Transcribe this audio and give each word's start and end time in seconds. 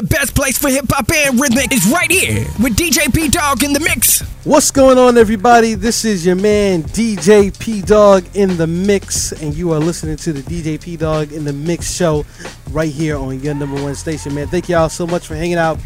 The 0.00 0.06
best 0.06 0.34
place 0.34 0.56
for 0.56 0.70
hip 0.70 0.86
hop 0.88 1.12
and 1.12 1.38
rhythmic 1.38 1.70
is 1.74 1.86
right 1.92 2.10
here 2.10 2.46
with 2.62 2.74
DJ 2.74 3.14
P 3.14 3.28
Dog 3.28 3.62
in 3.62 3.74
the 3.74 3.80
mix. 3.80 4.22
What's 4.44 4.70
going 4.70 4.96
on, 4.96 5.18
everybody? 5.18 5.74
This 5.74 6.06
is 6.06 6.24
your 6.24 6.36
man 6.36 6.84
DJ 6.84 7.52
P 7.58 7.82
Dog 7.82 8.24
in 8.34 8.56
the 8.56 8.66
mix, 8.66 9.32
and 9.32 9.54
you 9.54 9.74
are 9.74 9.78
listening 9.78 10.16
to 10.16 10.32
the 10.32 10.40
DJ 10.40 10.80
P 10.80 10.96
Dog 10.96 11.32
in 11.32 11.44
the 11.44 11.52
Mix 11.52 11.94
show 11.94 12.24
right 12.70 12.90
here 12.90 13.18
on 13.18 13.40
your 13.40 13.52
number 13.52 13.82
one 13.82 13.94
station, 13.94 14.34
man. 14.34 14.46
Thank 14.46 14.70
y'all 14.70 14.88
so 14.88 15.06
much 15.06 15.26
for 15.26 15.34
hanging 15.34 15.58
out 15.58 15.78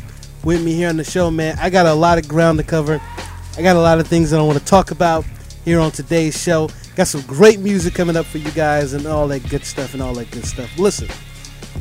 with 0.44 0.62
me 0.64 0.74
here 0.74 0.90
on 0.90 0.96
the 0.96 1.02
show, 1.02 1.28
man. 1.28 1.58
I 1.58 1.68
got 1.68 1.86
a 1.86 1.94
lot 1.94 2.16
of 2.16 2.28
ground 2.28 2.60
to 2.60 2.64
cover. 2.64 3.00
I 3.58 3.62
got 3.62 3.74
a 3.74 3.80
lot 3.80 3.98
of 3.98 4.06
things 4.06 4.30
that 4.30 4.38
I 4.38 4.44
want 4.44 4.60
to 4.60 4.64
talk 4.64 4.92
about 4.92 5.24
here 5.64 5.80
on 5.80 5.90
today's 5.90 6.40
show. 6.40 6.70
Got 6.94 7.08
some 7.08 7.22
great 7.22 7.58
music 7.58 7.94
coming 7.94 8.16
up 8.16 8.26
for 8.26 8.38
you 8.38 8.52
guys 8.52 8.92
and 8.92 9.08
all 9.08 9.26
that 9.26 9.48
good 9.50 9.64
stuff 9.64 9.92
and 9.92 10.00
all 10.00 10.14
that 10.14 10.30
good 10.30 10.44
stuff. 10.44 10.70
Listen, 10.78 11.08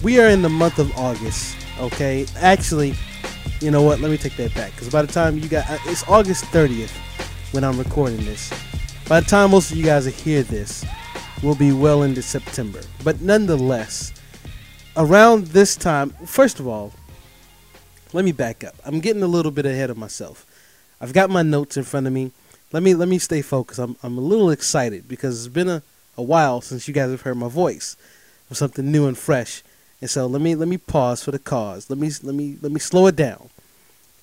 we 0.01 0.19
are 0.19 0.29
in 0.29 0.41
the 0.41 0.49
month 0.49 0.79
of 0.79 0.91
August, 0.97 1.62
okay? 1.79 2.25
Actually, 2.37 2.95
you 3.61 3.71
know 3.71 3.81
what? 3.81 3.99
Let 3.99 4.11
me 4.11 4.17
take 4.17 4.35
that 4.37 4.53
back 4.55 4.71
because 4.71 4.89
by 4.89 5.01
the 5.01 5.11
time 5.11 5.37
you 5.37 5.47
got, 5.47 5.69
uh, 5.69 5.77
it's 5.85 6.07
August 6.07 6.45
30th 6.45 6.91
when 7.53 7.63
I'm 7.63 7.77
recording 7.77 8.23
this. 8.25 8.51
By 9.07 9.19
the 9.19 9.25
time 9.25 9.51
most 9.51 9.71
of 9.71 9.77
you 9.77 9.83
guys 9.83 10.05
hear 10.05 10.43
this, 10.43 10.85
we'll 11.41 11.55
be 11.55 11.71
well 11.71 12.03
into 12.03 12.21
September. 12.21 12.81
But 13.03 13.21
nonetheless, 13.21 14.13
around 14.97 15.47
this 15.47 15.75
time, 15.75 16.11
first 16.25 16.59
of 16.59 16.67
all, 16.67 16.93
let 18.13 18.25
me 18.25 18.31
back 18.31 18.63
up. 18.63 18.75
I'm 18.85 18.99
getting 18.99 19.23
a 19.23 19.27
little 19.27 19.51
bit 19.51 19.65
ahead 19.65 19.89
of 19.89 19.97
myself. 19.97 20.45
I've 21.01 21.13
got 21.13 21.29
my 21.29 21.41
notes 21.41 21.77
in 21.77 21.83
front 21.83 22.07
of 22.07 22.13
me. 22.13 22.31
Let 22.71 22.83
me 22.83 22.93
let 22.93 23.07
me 23.07 23.17
stay 23.17 23.41
focused. 23.41 23.79
I'm 23.79 23.97
I'm 24.03 24.17
a 24.17 24.21
little 24.21 24.49
excited 24.49 25.07
because 25.07 25.45
it's 25.45 25.53
been 25.53 25.69
a, 25.69 25.83
a 26.17 26.23
while 26.23 26.61
since 26.61 26.87
you 26.87 26.93
guys 26.93 27.11
have 27.11 27.21
heard 27.21 27.37
my 27.37 27.49
voice 27.49 27.97
for 28.47 28.55
something 28.55 28.91
new 28.91 29.07
and 29.07 29.17
fresh. 29.17 29.63
And 30.03 30.09
so 30.09 30.27
let 30.27 30.41
me 30.41 30.53
let 30.53 30.67
me 30.67 30.77
pause 30.77 31.23
for 31.23 31.31
the 31.31 31.39
cause. 31.39 31.89
Let 31.89 31.97
me 31.97 32.11
let 32.23 32.35
me 32.35 32.57
let 32.61 32.73
me 32.73 32.79
slow 32.81 33.07
it 33.07 33.15
down. 33.15 33.49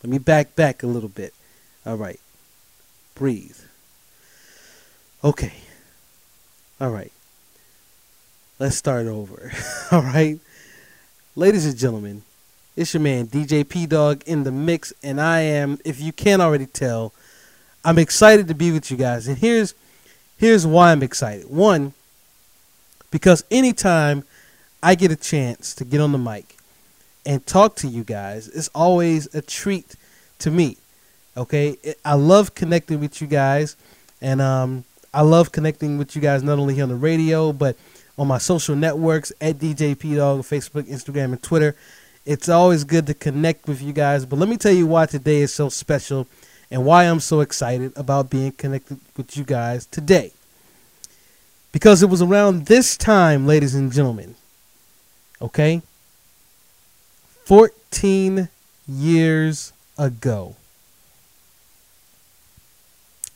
Let 0.03 0.11
me 0.11 0.19
back 0.19 0.55
back 0.55 0.83
a 0.83 0.87
little 0.87 1.09
bit. 1.09 1.33
All 1.87 1.97
right. 1.97 2.21
Breathe. 3.15 3.57
Okay. 5.25 5.55
All 6.83 6.91
right. 6.91 7.11
Let's 8.59 8.77
start 8.77 9.07
over. 9.07 9.53
All 9.91 10.03
right. 10.03 10.39
Ladies 11.35 11.65
and 11.65 11.79
gentlemen, 11.79 12.25
it's 12.77 12.93
your 12.93 13.01
man 13.01 13.27
DJ 13.27 13.67
P 13.67 13.87
Dog 13.87 14.23
in 14.27 14.45
the 14.45 14.53
mix, 14.53 14.93
and 15.03 15.19
I 15.19 15.41
am, 15.41 15.79
if 15.83 15.99
you 15.99 16.13
can't 16.13 16.43
already 16.43 16.67
tell, 16.67 17.15
I'm 17.87 17.99
excited 17.99 18.49
to 18.49 18.55
be 18.55 18.71
with 18.71 18.91
you 18.91 18.99
guys. 18.99 19.27
And 19.27 19.39
here's 19.39 19.73
here's 20.37 20.67
why 20.67 20.93
I'm 20.93 21.03
excited. 21.03 21.49
One, 21.49 21.95
because 23.11 23.45
anytime 23.51 24.25
I 24.83 24.95
get 24.95 25.11
a 25.11 25.17
chance 25.17 25.75
to 25.75 25.85
get 25.85 26.01
on 26.01 26.13
the 26.13 26.19
mic 26.19 26.57
and 27.27 27.45
talk 27.47 27.77
to 27.77 27.89
you 27.89 28.03
guys, 28.03 28.49
it's 28.49 28.69
always 28.75 29.33
a 29.35 29.43
treat 29.43 29.95
to 30.39 30.51
me. 30.51 30.77
Okay, 31.37 31.77
I 32.05 32.15
love 32.15 32.55
connecting 32.55 33.01
with 33.01 33.21
you 33.21 33.27
guys, 33.27 33.77
and 34.21 34.41
um, 34.41 34.85
I 35.15 35.23
love 35.23 35.53
connecting 35.53 35.99
with 35.99 36.17
you 36.17 36.23
guys 36.23 36.43
not 36.43 36.59
only 36.59 36.75
here 36.75 36.83
on 36.83 36.89
the 36.89 36.97
radio 36.97 37.53
but 37.53 37.77
on 38.19 38.27
my 38.27 38.39
social 38.39 38.77
networks 38.77 39.33
at 39.41 39.57
DJ 39.57 39.99
P 39.99 40.17
Dog, 40.17 40.41
Facebook, 40.41 40.83
Instagram, 40.85 41.33
and 41.33 41.43
Twitter. 41.43 41.75
It's 42.27 42.49
always 42.49 42.85
good 42.85 43.07
to 43.07 43.15
connect 43.15 43.67
with 43.67 43.81
you 43.81 43.93
guys. 43.93 44.27
But 44.27 44.39
let 44.39 44.49
me 44.49 44.59
tell 44.59 44.73
you 44.73 44.87
why 44.87 45.07
today 45.07 45.41
is 45.41 45.55
so 45.55 45.69
special 45.71 46.27
and 46.71 46.85
why 46.85 47.05
I'm 47.05 47.21
so 47.21 47.41
excited 47.41 47.93
about 47.97 48.29
being 48.29 48.53
connected 48.53 49.01
with 49.17 49.37
you 49.37 49.45
guys 49.45 49.87
today. 49.87 50.33
Because 51.73 52.03
it 52.03 52.11
was 52.11 52.21
around 52.21 52.67
this 52.67 52.97
time, 52.97 53.47
ladies 53.47 53.75
and 53.75 53.91
gentlemen, 53.91 54.35
okay? 55.41 55.83
14 57.45 58.49
years 58.89 59.73
ago. 59.99 60.57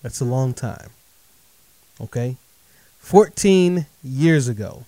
That's 0.02 0.20
a 0.20 0.24
long 0.24 0.54
time. 0.54 0.90
Okay? 2.00 2.36
14 2.98 3.86
years 4.02 4.48
ago. 4.48 4.84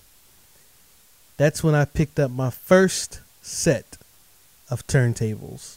That's 1.36 1.62
when 1.62 1.74
I 1.74 1.84
picked 1.84 2.18
up 2.18 2.30
my 2.30 2.50
first 2.50 3.20
set 3.42 3.98
of 4.70 4.86
turntables. 4.86 5.76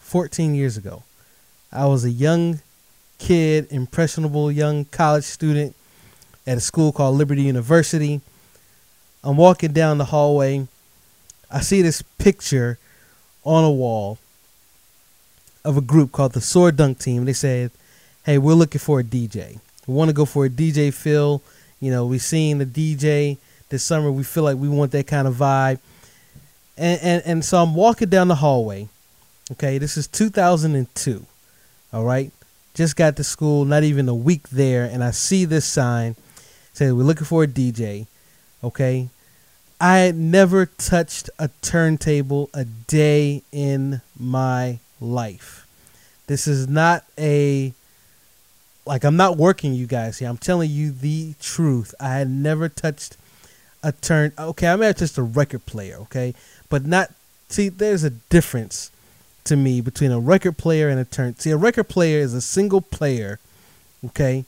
14 0.00 0.54
years 0.54 0.76
ago. 0.76 1.02
I 1.72 1.86
was 1.86 2.04
a 2.04 2.10
young 2.10 2.60
kid, 3.18 3.66
impressionable 3.70 4.52
young 4.52 4.84
college 4.86 5.24
student 5.24 5.74
at 6.46 6.58
a 6.58 6.60
school 6.60 6.92
called 6.92 7.16
Liberty 7.16 7.42
University. 7.42 8.20
I'm 9.24 9.38
walking 9.38 9.72
down 9.72 9.96
the 9.96 10.04
hallway. 10.04 10.68
I 11.50 11.60
see 11.60 11.80
this 11.80 12.02
picture 12.18 12.78
on 13.42 13.64
a 13.64 13.70
wall 13.70 14.18
of 15.64 15.78
a 15.78 15.80
group 15.80 16.12
called 16.12 16.34
the 16.34 16.42
Sword 16.42 16.76
Dunk 16.76 16.98
Team. 16.98 17.24
They 17.24 17.32
said, 17.32 17.70
"Hey, 18.24 18.36
we're 18.36 18.52
looking 18.52 18.80
for 18.80 19.00
a 19.00 19.04
DJ. 19.04 19.58
We 19.86 19.94
want 19.94 20.10
to 20.10 20.12
go 20.14 20.26
for 20.26 20.44
a 20.44 20.50
DJ 20.50 20.92
Phil. 20.92 21.40
You 21.80 21.90
know, 21.90 22.04
we 22.04 22.18
seen 22.18 22.58
the 22.58 22.66
DJ 22.66 23.38
this 23.70 23.82
summer. 23.82 24.12
We 24.12 24.24
feel 24.24 24.42
like 24.42 24.58
we 24.58 24.68
want 24.68 24.92
that 24.92 25.06
kind 25.06 25.26
of 25.26 25.36
vibe." 25.36 25.78
And 26.76 27.00
and 27.00 27.22
and 27.24 27.44
so 27.44 27.62
I'm 27.62 27.74
walking 27.74 28.10
down 28.10 28.28
the 28.28 28.34
hallway. 28.36 28.88
Okay, 29.52 29.78
this 29.78 29.96
is 29.96 30.06
2002. 30.06 31.24
All 31.94 32.04
right, 32.04 32.30
just 32.74 32.94
got 32.94 33.16
to 33.16 33.24
school, 33.24 33.64
not 33.64 33.84
even 33.84 34.06
a 34.06 34.14
week 34.14 34.50
there, 34.50 34.84
and 34.84 35.02
I 35.02 35.12
see 35.12 35.46
this 35.46 35.64
sign. 35.64 36.14
Say 36.74 36.92
we're 36.92 37.04
looking 37.04 37.24
for 37.24 37.44
a 37.44 37.46
DJ. 37.46 38.06
Okay, 38.62 39.08
I 39.80 40.12
never 40.14 40.66
touched 40.66 41.30
a 41.38 41.48
turntable 41.60 42.48
a 42.54 42.64
day 42.64 43.42
in 43.52 44.00
my 44.18 44.78
life. 45.00 45.66
This 46.26 46.46
is 46.46 46.68
not 46.68 47.04
a 47.18 47.74
like 48.86 49.04
I'm 49.04 49.16
not 49.16 49.36
working 49.36 49.74
you 49.74 49.86
guys 49.86 50.18
here. 50.18 50.28
I'm 50.28 50.38
telling 50.38 50.70
you 50.70 50.90
the 50.90 51.34
truth. 51.40 51.94
I 52.00 52.16
had 52.16 52.28
never 52.28 52.68
touched 52.68 53.16
a 53.82 53.92
turn. 53.92 54.32
Okay, 54.38 54.68
I 54.68 54.76
may 54.76 54.86
have 54.86 54.96
touched 54.96 55.18
a 55.18 55.22
record 55.22 55.66
player. 55.66 55.96
Okay, 56.02 56.34
but 56.68 56.84
not. 56.84 57.10
See, 57.48 57.68
there's 57.68 58.04
a 58.04 58.10
difference 58.10 58.90
to 59.44 59.56
me 59.56 59.80
between 59.80 60.10
a 60.10 60.18
record 60.18 60.56
player 60.56 60.88
and 60.88 60.98
a 60.98 61.04
turn. 61.04 61.36
See, 61.36 61.50
a 61.50 61.56
record 61.56 61.88
player 61.88 62.20
is 62.20 62.34
a 62.34 62.40
single 62.40 62.80
player. 62.80 63.38
Okay, 64.06 64.44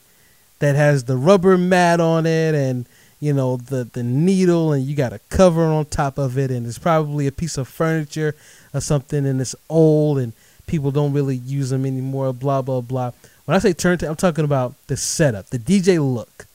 that 0.59 0.75
has 0.75 1.05
the 1.05 1.17
rubber 1.17 1.57
mat 1.57 1.99
on 1.99 2.25
it 2.25 2.55
and 2.55 2.87
you 3.19 3.33
know 3.33 3.57
the 3.57 3.83
the 3.83 4.03
needle 4.03 4.71
and 4.73 4.85
you 4.85 4.95
got 4.95 5.13
a 5.13 5.19
cover 5.29 5.63
on 5.63 5.85
top 5.85 6.17
of 6.17 6.37
it 6.37 6.51
and 6.51 6.65
it's 6.67 6.77
probably 6.77 7.27
a 7.27 7.31
piece 7.31 7.57
of 7.57 7.67
furniture 7.67 8.35
or 8.73 8.81
something 8.81 9.25
and 9.25 9.41
it's 9.41 9.55
old 9.69 10.19
and 10.19 10.33
people 10.67 10.91
don't 10.91 11.13
really 11.13 11.35
use 11.35 11.69
them 11.69 11.85
anymore 11.85 12.33
blah 12.33 12.61
blah 12.61 12.81
blah. 12.81 13.11
When 13.45 13.55
i 13.55 13.59
say 13.59 13.73
turntable 13.73 14.11
i'm 14.11 14.15
talking 14.15 14.45
about 14.45 14.73
the 14.87 14.97
setup 14.97 15.47
the 15.47 15.59
dj 15.59 15.99
look 16.13 16.45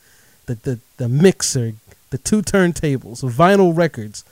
the 0.46 0.54
the, 0.54 0.78
the 0.98 1.08
mixer 1.08 1.74
the 2.10 2.18
two 2.18 2.42
turntables 2.42 3.22
vinyl 3.22 3.76
records. 3.76 4.24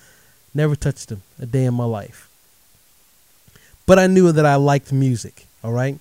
Never 0.53 0.75
touched 0.75 1.11
them 1.11 1.23
a 1.39 1.47
day 1.47 1.65
in 1.65 1.75
my 1.75 1.85
life. 1.85 2.29
But 3.87 3.99
i 3.99 4.07
knew 4.07 4.31
that 4.33 4.47
i 4.47 4.55
liked 4.57 4.93
music 4.93 5.47
all 5.65 5.73
right 5.73 5.99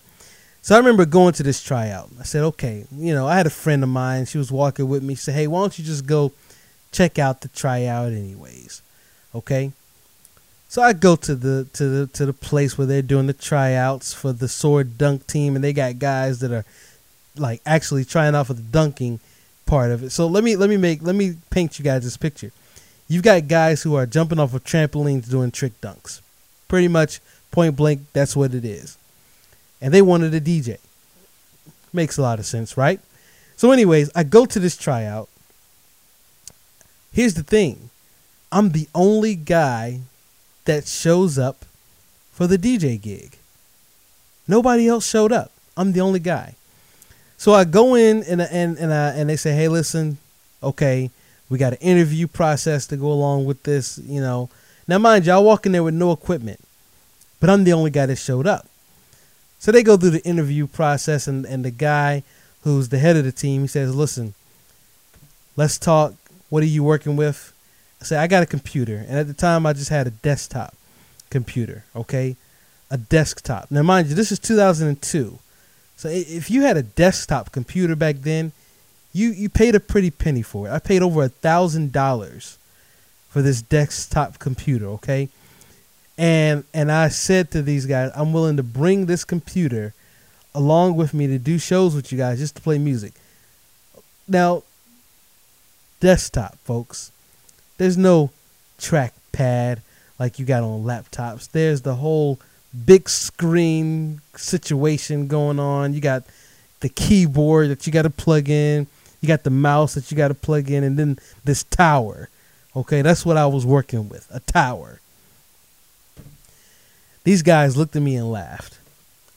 so 0.61 0.75
I 0.75 0.77
remember 0.77 1.05
going 1.05 1.33
to 1.33 1.43
this 1.43 1.63
tryout. 1.63 2.09
I 2.19 2.23
said, 2.23 2.43
okay, 2.43 2.85
you 2.95 3.13
know, 3.13 3.27
I 3.27 3.37
had 3.37 3.47
a 3.47 3.51
friend 3.51 3.81
of 3.83 3.89
mine. 3.89 4.25
She 4.25 4.37
was 4.37 4.51
walking 4.51 4.87
with 4.87 5.03
me. 5.03 5.15
She 5.15 5.21
said, 5.21 5.35
hey, 5.35 5.47
why 5.47 5.61
don't 5.61 5.79
you 5.79 5.85
just 5.85 6.05
go 6.05 6.33
check 6.91 7.17
out 7.17 7.41
the 7.41 7.47
tryout 7.47 8.11
anyways? 8.11 8.81
Okay. 9.33 9.71
So 10.67 10.81
I 10.81 10.93
go 10.93 11.15
to 11.15 11.33
the 11.33 11.67
to 11.73 11.87
the 11.87 12.07
to 12.07 12.25
the 12.27 12.33
place 12.33 12.77
where 12.77 12.85
they're 12.85 13.01
doing 13.01 13.25
the 13.25 13.33
tryouts 13.33 14.13
for 14.13 14.31
the 14.31 14.47
sword 14.47 14.99
dunk 14.99 15.25
team, 15.25 15.55
and 15.55 15.63
they 15.63 15.73
got 15.73 15.97
guys 15.97 16.39
that 16.41 16.51
are 16.51 16.65
like 17.35 17.61
actually 17.65 18.05
trying 18.05 18.35
out 18.35 18.47
for 18.47 18.53
the 18.53 18.61
dunking 18.61 19.19
part 19.65 19.91
of 19.91 20.03
it. 20.03 20.11
So 20.11 20.27
let 20.27 20.43
me 20.43 20.55
let 20.55 20.69
me 20.69 20.77
make 20.77 21.01
let 21.01 21.15
me 21.15 21.37
paint 21.49 21.79
you 21.79 21.85
guys 21.85 22.03
this 22.03 22.17
picture. 22.17 22.51
You've 23.07 23.23
got 23.23 23.47
guys 23.47 23.81
who 23.81 23.95
are 23.95 24.05
jumping 24.05 24.37
off 24.37 24.53
of 24.53 24.63
trampolines 24.63 25.27
doing 25.27 25.49
trick 25.49 25.79
dunks. 25.81 26.21
Pretty 26.67 26.87
much 26.87 27.19
point 27.49 27.75
blank, 27.75 28.01
that's 28.13 28.35
what 28.35 28.53
it 28.53 28.63
is 28.63 28.98
and 29.81 29.93
they 29.93 30.01
wanted 30.01 30.33
a 30.33 30.41
DJ. 30.41 30.77
Makes 31.91 32.17
a 32.17 32.21
lot 32.21 32.39
of 32.39 32.45
sense, 32.45 32.77
right? 32.77 32.99
So, 33.55 33.71
anyways, 33.71 34.09
I 34.15 34.23
go 34.23 34.45
to 34.45 34.59
this 34.59 34.77
tryout. 34.77 35.27
Here's 37.11 37.33
the 37.33 37.43
thing 37.43 37.89
I'm 38.51 38.69
the 38.69 38.87
only 38.93 39.35
guy 39.35 40.01
that 40.65 40.87
shows 40.87 41.37
up 41.37 41.65
for 42.31 42.47
the 42.47 42.57
DJ 42.57 43.01
gig. 43.01 43.37
Nobody 44.47 44.87
else 44.87 45.07
showed 45.07 45.31
up. 45.31 45.51
I'm 45.75 45.91
the 45.91 46.01
only 46.01 46.19
guy. 46.19 46.55
So 47.37 47.53
I 47.53 47.63
go 47.63 47.95
in 47.95 48.23
and 48.23 48.41
and 48.41 48.77
and, 48.77 48.93
I, 48.93 49.09
and 49.11 49.29
they 49.29 49.35
say, 49.35 49.53
"Hey, 49.53 49.67
listen, 49.67 50.17
okay, 50.61 51.09
we 51.49 51.57
got 51.57 51.73
an 51.73 51.79
interview 51.79 52.27
process 52.27 52.85
to 52.87 52.97
go 52.97 53.11
along 53.11 53.45
with 53.45 53.63
this, 53.63 53.97
you 53.97 54.21
know." 54.21 54.49
Now, 54.87 54.99
mind 54.99 55.25
you, 55.25 55.33
I 55.33 55.37
walk 55.39 55.65
in 55.65 55.71
there 55.71 55.83
with 55.83 55.93
no 55.93 56.11
equipment, 56.11 56.59
but 57.39 57.49
I'm 57.49 57.63
the 57.63 57.73
only 57.73 57.91
guy 57.91 58.05
that 58.05 58.17
showed 58.17 58.47
up. 58.47 58.68
So 59.59 59.71
they 59.71 59.83
go 59.83 59.97
through 59.97 60.11
the 60.11 60.25
interview 60.25 60.67
process, 60.67 61.27
and, 61.27 61.45
and 61.45 61.63
the 61.65 61.71
guy 61.71 62.23
who's 62.63 62.89
the 62.89 62.99
head 62.99 63.17
of 63.17 63.25
the 63.25 63.31
team, 63.31 63.61
he 63.61 63.67
says, 63.67 63.93
Listen, 63.93 64.33
let's 65.55 65.77
talk. 65.77 66.13
What 66.49 66.63
are 66.63 66.67
you 66.67 66.83
working 66.83 67.15
with? 67.15 67.53
I 68.01 68.05
say, 68.05 68.17
I 68.17 68.27
got 68.27 68.41
a 68.41 68.45
computer. 68.47 69.05
And 69.07 69.19
at 69.19 69.27
the 69.27 69.33
time, 69.33 69.65
I 69.65 69.73
just 69.73 69.89
had 69.89 70.07
a 70.07 70.11
desktop. 70.11 70.73
computer, 71.29 71.83
okay? 71.95 72.37
A 72.89 72.97
desktop. 72.97 73.69
Now, 73.69 73.83
mind 73.83 74.07
you, 74.07 74.15
this 74.15 74.31
is 74.31 74.39
2002. 74.39 75.37
So 75.95 76.07
if 76.07 76.49
you 76.49 76.61
had 76.61 76.77
a 76.77 76.81
desktop 76.81 77.51
computer 77.51 77.95
back 77.95 78.17
then, 78.21 78.53
you, 79.13 79.29
you 79.29 79.49
paid 79.49 79.75
a 79.75 79.79
pretty 79.79 80.09
penny 80.09 80.41
for 80.41 80.67
it. 80.67 80.71
I 80.71 80.79
paid 80.79 81.01
over 81.01 81.23
a 81.23 81.29
thousand 81.29 81.91
dollars 81.91 82.57
for 83.27 83.41
this 83.41 83.61
desktop 83.61 84.39
computer, 84.39 84.87
okay? 84.87 85.29
And 86.19 86.65
and 86.73 86.91
I 86.91 87.07
said 87.07 87.49
to 87.51 87.61
these 87.61 87.85
guys, 87.85 88.11
I'm 88.13 88.33
willing 88.33 88.57
to 88.57 88.63
bring 88.63 89.05
this 89.05 89.23
computer 89.23 89.93
along 90.53 90.97
with 90.97 91.13
me 91.13 91.27
to 91.27 91.39
do 91.39 91.57
shows 91.57 91.95
with 91.95 92.11
you 92.11 92.17
guys 92.17 92.39
just 92.39 92.57
to 92.57 92.61
play 92.61 92.77
music. 92.77 93.13
Now, 94.27 94.63
desktop, 96.01 96.57
folks. 96.65 97.13
There's 97.77 97.97
no 97.97 98.31
trackpad 98.77 99.79
like 100.19 100.39
you 100.39 100.45
got 100.45 100.61
on 100.61 100.83
laptops. 100.83 101.49
There's 101.49 101.83
the 101.83 101.95
whole 101.95 102.37
big 102.85 103.07
screen 103.07 104.19
situation 104.35 105.27
going 105.27 105.57
on. 105.57 105.93
You 105.93 106.01
got 106.01 106.23
the 106.81 106.89
keyboard 106.89 107.69
that 107.69 107.87
you 107.87 107.93
got 107.93 108.01
to 108.01 108.09
plug 108.09 108.49
in. 108.49 108.87
You 109.21 109.27
got 109.29 109.43
the 109.43 109.49
mouse 109.51 109.93
that 109.93 110.11
you 110.11 110.17
got 110.17 110.27
to 110.27 110.33
plug 110.33 110.69
in, 110.69 110.83
and 110.83 110.99
then 110.99 111.17
this 111.45 111.63
tower. 111.63 112.27
Okay, 112.75 113.01
that's 113.01 113.25
what 113.25 113.37
I 113.37 113.45
was 113.45 113.65
working 113.65 114.09
with 114.09 114.27
a 114.31 114.41
tower. 114.41 114.99
These 117.23 117.41
guys 117.41 117.77
looked 117.77 117.95
at 117.95 118.01
me 118.01 118.15
and 118.15 118.31
laughed. 118.31 118.79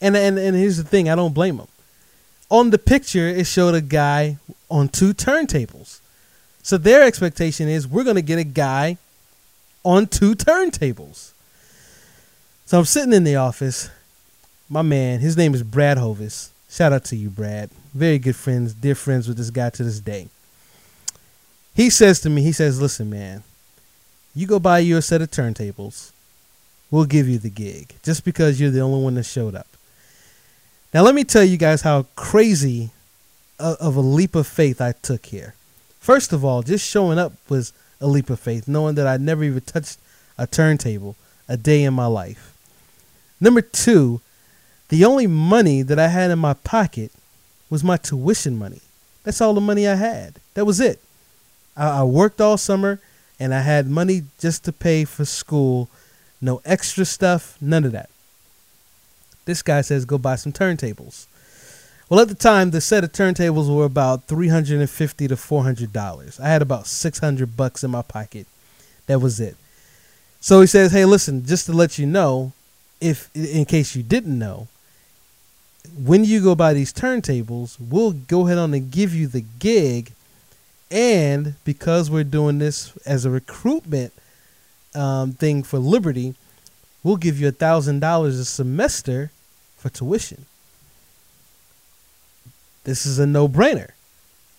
And, 0.00 0.17
and, 0.17 0.38
and 0.38 0.56
here's 0.56 0.76
the 0.76 0.84
thing 0.84 1.08
I 1.08 1.14
don't 1.14 1.34
blame 1.34 1.58
them. 1.58 1.69
On 2.50 2.70
the 2.70 2.79
picture, 2.79 3.29
it 3.29 3.46
showed 3.46 3.75
a 3.75 3.81
guy 3.81 4.38
on 4.70 4.88
two 4.88 5.14
turntables. 5.14 6.00
So 6.62 6.76
their 6.76 7.02
expectation 7.02 7.69
is 7.69 7.88
we're 7.88 8.05
going 8.05 8.17
to 8.17 8.23
get 8.23 8.38
a 8.38 8.44
guy 8.44 8.99
on 9.84 10.06
two 10.06 10.34
turntables. 10.34 11.32
So 12.67 12.79
I'm 12.79 12.84
sitting 12.84 13.12
in 13.12 13.25
the 13.25 13.37
office. 13.37 13.90
My 14.69 14.82
man, 14.82 15.20
his 15.20 15.37
name 15.37 15.55
is 15.55 15.62
Brad 15.62 15.99
Hovis. 15.99 16.50
Shout 16.70 16.93
out 16.93 17.05
to 17.06 17.17
you, 17.17 17.29
Brad. 17.29 17.70
Very 17.93 18.19
good 18.19 18.37
friends, 18.37 18.73
dear 18.73 18.94
friends 18.94 19.29
with 19.29 19.37
this 19.37 19.50
guy 19.50 19.70
to 19.70 19.84
this 19.84 20.00
day. 20.00 20.29
He 21.75 21.90
says 21.90 22.20
to 22.20 22.31
me, 22.31 22.43
he 22.43 22.52
says, 22.52 22.81
listen, 22.81 23.11
man, 23.11 23.43
you 24.34 24.46
go 24.46 24.58
buy 24.58 24.79
you 24.79 24.96
a 24.96 25.02
set 25.02 25.20
of 25.20 25.31
turntables. 25.31 26.12
We'll 26.93 27.06
give 27.06 27.27
you 27.27 27.39
the 27.39 27.50
gig 27.50 27.94
just 28.03 28.23
because 28.23 28.61
you're 28.61 28.71
the 28.71 28.81
only 28.81 29.03
one 29.03 29.15
that 29.15 29.25
showed 29.25 29.56
up. 29.56 29.67
Now, 30.93 31.03
let 31.03 31.15
me 31.15 31.25
tell 31.25 31.43
you 31.43 31.56
guys 31.56 31.81
how 31.81 32.05
crazy 32.17 32.91
uh, 33.59 33.77
of 33.81 33.97
a 33.97 34.00
leap 34.00 34.35
of 34.35 34.47
faith 34.47 34.79
I 34.81 34.93
took 34.93 35.27
here. 35.27 35.55
First 35.99 36.35
of 36.35 36.44
all, 36.44 36.62
just 36.62 36.87
showing 36.87 37.19
up 37.19 37.33
was 37.49 37.73
a 37.99 38.06
leap 38.06 38.29
of 38.29 38.39
faith, 38.39 38.69
knowing 38.69 38.94
that 38.97 39.06
I'd 39.06 39.23
never 39.23 39.43
even 39.43 39.62
touched 39.62 39.99
a 40.37 40.47
turntable 40.47 41.17
a 41.49 41.56
day 41.56 41.83
in 41.83 41.94
my 41.94 42.06
life. 42.06 42.55
Number 43.41 43.62
two, 43.62 44.21
the 44.91 45.05
only 45.06 45.27
money 45.27 45.81
that 45.81 45.99
I 45.99 46.09
had 46.09 46.31
in 46.31 46.39
my 46.39 46.53
pocket 46.53 47.11
was 47.71 47.83
my 47.83 47.97
tuition 47.97 48.59
money. 48.59 48.83
That's 49.25 49.41
all 49.41 49.55
the 49.55 49.62
money 49.62 49.89
I 49.89 49.94
had. 49.94 50.35
That 50.53 50.67
was 50.67 50.79
it. 50.79 51.00
I, 51.75 52.00
I 52.00 52.03
worked 52.03 52.41
all 52.41 52.59
summer 52.59 53.00
and 53.41 53.55
I 53.55 53.61
had 53.61 53.87
money 53.89 54.25
just 54.39 54.65
to 54.65 54.73
pay 54.73 55.06
for 55.06 55.25
school. 55.25 55.89
No 56.43 56.61
extra 56.65 57.05
stuff, 57.05 57.56
none 57.61 57.85
of 57.85 57.93
that. 57.93 58.11
This 59.44 59.62
guy 59.62 59.81
says 59.81 60.05
go 60.05 60.19
buy 60.19 60.35
some 60.35 60.53
turntables. 60.53 61.27
Well, 62.09 62.21
at 62.21 62.29
the 62.29 62.35
time, 62.35 62.73
the 62.73 62.81
set 62.81 63.05
of 63.05 63.12
turntables 63.12 63.75
were 63.75 63.85
about 63.85 64.25
three 64.25 64.49
hundred 64.49 64.81
and 64.81 64.91
fifty 64.91 65.29
to 65.29 65.37
four 65.37 65.62
hundred 65.62 65.93
dollars. 65.93 66.39
I 66.41 66.49
had 66.49 66.61
about 66.61 66.87
six 66.87 67.21
hundred 67.21 67.56
bucks 67.56 67.83
in 67.85 67.91
my 67.93 68.03
pocket. 68.03 68.47
That 69.06 69.21
was 69.21 69.41
it. 69.41 69.56
So 70.41 70.61
he 70.61 70.67
says, 70.67 70.93
"Hey, 70.93 71.05
listen, 71.05 71.47
just 71.47 71.67
to 71.67 71.73
let 71.73 71.99
you 71.99 72.06
know, 72.06 72.53
if 73.00 73.31
in 73.35 73.65
case 73.65 73.97
you 73.97 74.03
didn't 74.03 74.39
know, 74.39 74.67
when 76.05 76.25
you 76.25 76.43
go 76.43 76.55
buy 76.55 76.75
these 76.75 76.93
turntables, 76.93 77.77
we'll 77.81 78.12
go 78.12 78.47
ahead 78.47 78.59
on 78.59 78.75
and 78.75 78.91
give 78.91 79.15
you 79.15 79.27
the 79.27 79.44
gig, 79.59 80.12
and 80.91 81.55
because 81.65 82.11
we're 82.11 82.25
doing 82.25 82.59
this 82.59 82.93
as 83.06 83.25
a 83.25 83.31
recruitment 83.31 84.12
um, 84.94 85.33
thing 85.33 85.62
for 85.62 85.79
Liberty, 85.79 86.35
we'll 87.03 87.17
give 87.17 87.41
you 87.41 87.49
a 87.49 87.53
thousand 87.53 88.00
dollars 88.00 88.39
a 88.39 88.44
semester 88.44 89.31
for 89.77 89.89
tuition." 89.89 90.47
this 92.85 93.06
is 93.06 93.19
a 93.19 93.27
no 93.27 93.49
brainer. 93.49 93.91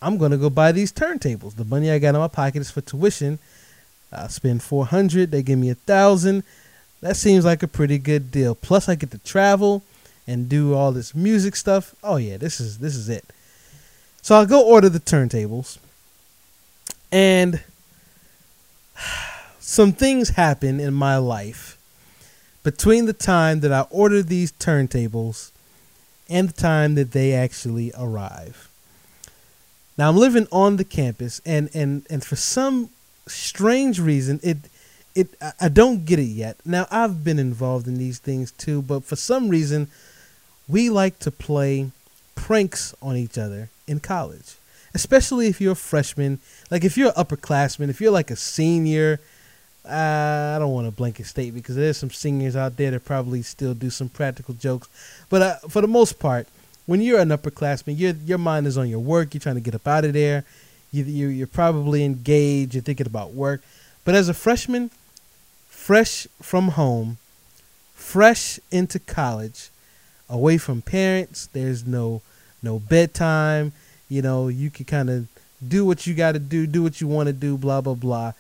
I'm 0.02 0.18
gonna 0.18 0.38
go 0.38 0.50
buy 0.50 0.72
these 0.72 0.92
turntables. 0.92 1.56
The 1.56 1.66
money 1.66 1.90
I 1.90 2.00
got 2.00 2.16
in 2.16 2.22
my 2.22 2.28
pocket 2.28 2.60
is 2.60 2.72
for 2.72 2.82
tuition. 2.82 3.40
I 4.12 4.28
spend 4.28 4.62
four 4.62 4.86
hundred. 4.86 5.32
They 5.32 5.44
give 5.44 5.60
me 5.60 5.70
a 5.70 5.76
thousand. 5.76 6.44
That 7.02 7.18
seems 7.18 7.46
like 7.46 7.64
a 7.64 7.68
pretty 7.68 7.98
good 7.98 8.32
deal. 8.32 8.56
Plus, 8.56 8.88
I 8.88 8.96
get 8.96 9.12
to 9.12 9.18
travel 9.20 9.84
and 10.26 10.48
do 10.48 10.74
all 10.74 10.92
this 10.92 11.14
music 11.14 11.56
stuff. 11.56 11.96
Oh 12.04 12.18
yeah, 12.18 12.38
this 12.38 12.60
is 12.60 12.80
this 12.80 12.96
is 12.96 13.10
it. 13.10 13.26
So 14.22 14.36
I'll 14.36 14.46
go 14.46 14.66
order 14.66 14.90
the 14.90 15.00
turntables, 15.00 15.78
and 17.12 17.62
some 19.74 19.92
things 19.92 20.30
happen 20.30 20.80
in 20.80 20.94
my 20.94 21.18
life 21.18 21.80
between 22.62 23.08
the 23.08 23.14
time 23.14 23.62
that 23.62 23.74
I 23.74 23.82
ordered 23.90 24.28
these 24.28 24.52
turntables 24.52 25.50
and 26.30 26.50
the 26.50 26.54
time 26.54 26.94
that 26.94 27.12
they 27.12 27.34
actually 27.34 27.92
arrive. 27.98 28.70
Now 29.98 30.10
I'm 30.10 30.18
living 30.18 30.48
on 30.52 30.78
the 30.78 30.84
campus, 30.84 31.42
and 31.44 31.72
and 31.74 32.06
and 32.10 32.24
for 32.24 32.36
some 32.36 32.90
strange 33.26 34.00
reason, 34.00 34.40
it 34.44 34.58
it 35.16 35.30
I 35.60 35.70
don't 35.70 36.06
get 36.06 36.20
it 36.20 36.34
yet. 36.44 36.58
Now 36.64 36.86
I've 36.92 37.24
been 37.24 37.40
involved 37.40 37.88
in 37.88 37.98
these 37.98 38.20
things 38.20 38.52
too, 38.52 38.84
but 38.84 39.04
for 39.04 39.16
some 39.16 39.50
reason, 39.50 39.88
we 40.68 40.92
like 40.92 41.18
to 41.20 41.32
play 41.32 41.90
pranks 42.36 42.94
on 43.02 43.18
each 43.18 43.40
other 43.40 43.70
in 43.88 44.00
college, 44.00 44.56
especially 44.94 45.48
if 45.48 45.60
you're 45.60 45.74
a 45.74 45.76
freshman. 45.76 46.40
Like 46.70 46.84
if 46.84 46.96
you're 46.96 47.14
an 47.16 47.26
upperclassman, 47.26 47.90
if 47.90 48.00
you're 48.00 48.12
like 48.12 48.30
a 48.30 48.36
senior, 48.36 49.20
I 49.86 50.58
don't 50.60 50.72
want 50.72 50.88
to 50.88 50.92
blanket 50.92 51.26
state 51.26 51.54
because 51.54 51.76
there's 51.76 51.98
some 51.98 52.10
singers 52.10 52.56
out 52.56 52.78
there 52.78 52.92
that 52.92 53.04
probably 53.04 53.42
still 53.42 53.74
do 53.74 53.90
some 53.90 54.08
practical 54.08 54.54
jokes, 54.54 54.88
but 55.30 55.42
uh, 55.42 55.56
for 55.68 55.82
the 55.82 55.88
most 55.88 56.20
part, 56.20 56.48
when 56.86 57.02
you're 57.02 57.20
an 57.20 57.30
upperclassman, 57.30 57.98
your 57.98 58.14
your 58.26 58.38
mind 58.38 58.68
is 58.68 58.78
on 58.78 58.90
your 58.90 59.00
work. 59.00 59.34
You're 59.34 59.42
trying 59.42 59.56
to 59.56 59.62
get 59.62 59.76
up 59.76 59.88
out 59.88 60.06
of 60.06 60.14
there. 60.14 60.46
You, 60.92 61.04
you 61.04 61.28
you're 61.28 61.48
probably 61.48 62.04
engaged. 62.04 62.74
You're 62.74 62.84
thinking 62.84 63.08
about 63.08 63.34
work. 63.34 63.62
But 64.06 64.16
as 64.16 64.30
a 64.30 64.34
freshman, 64.34 64.92
fresh 65.68 66.28
from 66.42 66.70
home, 66.70 67.18
fresh 67.94 68.60
into 68.72 69.00
college, 69.00 69.70
away 70.30 70.58
from 70.58 70.82
parents, 70.82 71.48
there's 71.48 71.86
no 71.86 72.22
no 72.62 72.80
bedtime. 72.80 73.74
You 74.10 74.22
know, 74.22 74.48
you 74.48 74.70
can 74.70 74.86
kind 74.86 75.10
of 75.10 75.28
do 75.66 75.86
what 75.86 76.06
you 76.06 76.14
got 76.14 76.34
to 76.34 76.40
do, 76.40 76.68
do 76.68 76.84
what 76.84 77.00
you 77.00 77.08
want 77.08 77.28
to 77.28 77.34
do, 77.34 77.58
blah 77.58 77.82
blah 77.82 77.96
blah 77.96 78.34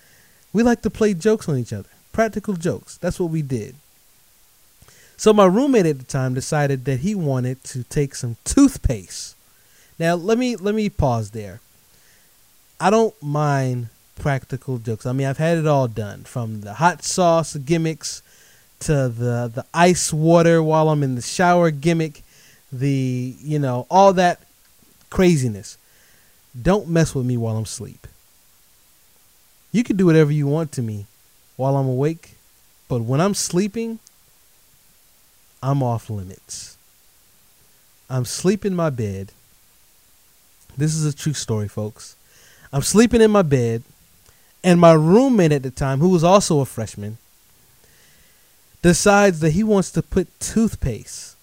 we 0.53 0.63
like 0.63 0.81
to 0.83 0.89
play 0.89 1.13
jokes 1.13 1.50
on 1.50 1.57
each 1.57 1.74
other, 1.74 1.89
practical 2.13 2.53
jokes. 2.53 2.98
That's 2.98 3.19
what 3.19 3.31
we 3.31 3.41
did. 3.41 3.75
So 5.17 5.33
my 5.33 5.45
roommate 5.45 5.86
at 5.86 5.98
the 6.00 6.05
time 6.05 6.33
decided 6.33 6.86
that 6.86 7.00
he 7.00 7.15
wanted 7.15 7.63
to 7.65 7.83
take 7.83 8.15
some 8.15 8.38
toothpaste. 8.43 9.36
Now 10.00 10.15
let 10.15 10.38
me 10.38 10.55
let 10.55 10.75
me 10.75 10.89
pause 10.89 11.31
there. 11.31 11.60
I 12.79 12.89
don't 12.89 13.15
mind 13.22 13.88
practical 14.15 14.77
jokes. 14.77 15.05
I 15.05 15.13
mean, 15.13 15.27
I've 15.27 15.38
had 15.38 15.57
it 15.57 15.67
all 15.67 15.88
done 15.88 16.24
from 16.24 16.62
the 16.62 16.75
hot 16.75 17.03
sauce 17.03 17.55
gimmicks 17.55 18.22
to 18.81 19.10
the 19.10 19.51
the 19.53 19.65
ice 19.74 20.12
water 20.12 20.62
while 20.62 20.89
I'm 20.89 21.03
in 21.03 21.15
the 21.15 21.22
shower 21.22 21.72
gimmick, 21.72 22.22
the 22.72 23.36
you 23.39 23.60
know 23.60 23.88
all 23.89 24.13
that 24.13 24.41
craziness. 25.10 25.77
Don't 26.60 26.88
mess 26.89 27.15
with 27.15 27.25
me 27.25 27.38
while 27.38 27.57
I'm 27.57 27.63
asleep. 27.63 28.07
You 29.73 29.83
can 29.83 29.97
do 29.97 30.05
whatever 30.05 30.31
you 30.31 30.47
want 30.47 30.71
to 30.73 30.81
me 30.81 31.07
while 31.57 31.75
I'm 31.75 31.87
awake, 31.87 32.35
but 32.87 33.01
when 33.01 33.19
I'm 33.19 33.33
sleeping, 33.33 33.99
I'm 35.61 35.81
off 35.81 36.09
limits. 36.09 36.77
I'm 38.09 38.23
sleeping 38.23 38.73
in 38.73 38.75
my 38.77 38.91
bed. 38.91 39.31
This 40.77 40.93
is 40.93 41.05
a 41.05 41.15
true 41.15 41.33
story, 41.33 41.67
folks. 41.67 42.15
I'm 42.71 42.83
sleeping 42.83 43.19
in 43.19 43.31
my 43.31 43.41
bed, 43.41 43.83
and 44.63 44.79
my 44.79 44.93
roommate 44.93 45.51
at 45.51 45.63
the 45.63 45.71
time, 45.71 45.99
who 45.99 46.09
was 46.09 46.23
also 46.23 46.59
a 46.59 46.65
freshman, 46.65 47.17
decides 48.83 49.39
that 49.39 49.51
he 49.51 49.63
wants 49.63 49.91
to 49.91 50.03
put 50.03 50.39
toothpaste 50.39 51.35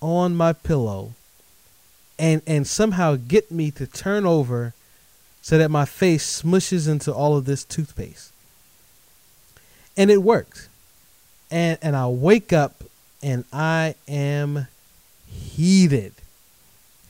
on 0.00 0.34
my 0.34 0.52
pillow 0.52 1.12
and 2.18 2.42
and 2.46 2.66
somehow 2.66 3.16
get 3.16 3.50
me 3.50 3.70
to 3.70 3.86
turn 3.86 4.24
over 4.24 4.74
so 5.42 5.58
that 5.58 5.70
my 5.70 5.84
face 5.84 6.42
smushes 6.42 6.88
into 6.88 7.12
all 7.12 7.36
of 7.36 7.44
this 7.44 7.64
toothpaste. 7.64 8.32
And 9.96 10.10
it 10.10 10.22
worked. 10.22 10.68
And 11.50 11.78
and 11.82 11.94
I 11.94 12.06
wake 12.08 12.52
up 12.52 12.82
and 13.22 13.44
I 13.52 13.94
am 14.08 14.68
heated. 15.26 16.14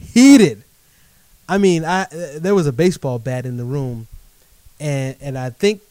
Heated. 0.00 0.64
I 1.48 1.58
mean, 1.58 1.84
I 1.84 2.02
uh, 2.02 2.38
there 2.38 2.54
was 2.54 2.66
a 2.66 2.72
baseball 2.72 3.20
bat 3.20 3.46
in 3.46 3.56
the 3.56 3.64
room 3.64 4.08
and 4.80 5.16
and 5.20 5.38
I 5.38 5.50
think 5.50 5.82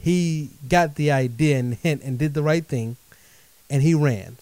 he 0.00 0.50
got 0.68 0.96
the 0.96 1.10
idea 1.10 1.58
and 1.58 1.74
hint 1.74 2.02
and 2.02 2.18
did 2.18 2.34
the 2.34 2.42
right 2.42 2.64
thing. 2.66 2.96
and 3.70 3.82
he 3.82 3.94
ran 3.94 4.36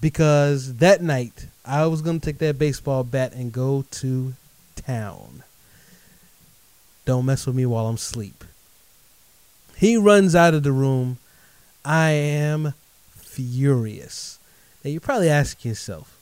because 0.00 0.76
that 0.76 1.02
night 1.02 1.46
I 1.64 1.86
was 1.86 2.02
going 2.02 2.18
to 2.18 2.24
take 2.24 2.38
that 2.38 2.58
baseball 2.58 3.04
bat 3.04 3.34
and 3.34 3.52
go 3.52 3.84
to 4.02 4.32
town. 4.74 5.44
Don't 7.04 7.26
mess 7.26 7.46
with 7.46 7.56
me 7.56 7.66
while 7.66 7.86
I'm 7.86 7.96
asleep. 7.96 8.44
He 9.76 9.96
runs 9.96 10.34
out 10.34 10.54
of 10.54 10.62
the 10.62 10.72
room. 10.72 11.18
I 11.84 12.10
am 12.10 12.74
furious. 13.14 14.38
Now 14.84 14.90
you're 14.90 15.00
probably 15.00 15.28
asking 15.28 15.70
yourself, 15.70 16.18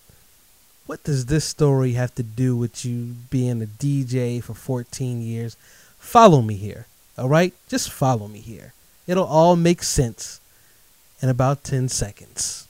what 0.86 1.04
does 1.04 1.26
this 1.26 1.44
story 1.44 1.92
have 1.92 2.14
to 2.16 2.22
do 2.22 2.56
with 2.56 2.84
you 2.84 3.14
being 3.30 3.62
a 3.62 3.66
DJ 3.66 4.42
for 4.42 4.54
14 4.54 5.20
years? 5.22 5.56
Follow 5.98 6.42
me 6.42 6.54
here, 6.54 6.86
all 7.16 7.28
right? 7.28 7.54
Just 7.68 7.90
follow 7.90 8.26
me 8.26 8.40
here. 8.40 8.72
It'll 9.06 9.24
all 9.24 9.56
make 9.56 9.82
sense 9.82 10.40
in 11.20 11.28
about 11.28 11.64
10 11.64 11.88
seconds. 11.88 12.66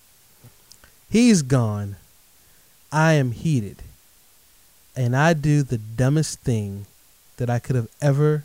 He's 1.08 1.42
gone. 1.42 1.96
I 2.92 3.14
am 3.14 3.32
heated. 3.32 3.82
And 4.96 5.16
I 5.16 5.32
do 5.32 5.62
the 5.62 5.78
dumbest 5.78 6.40
thing 6.40 6.86
that 7.40 7.48
I 7.48 7.58
could 7.58 7.74
have 7.74 7.88
ever, 8.02 8.44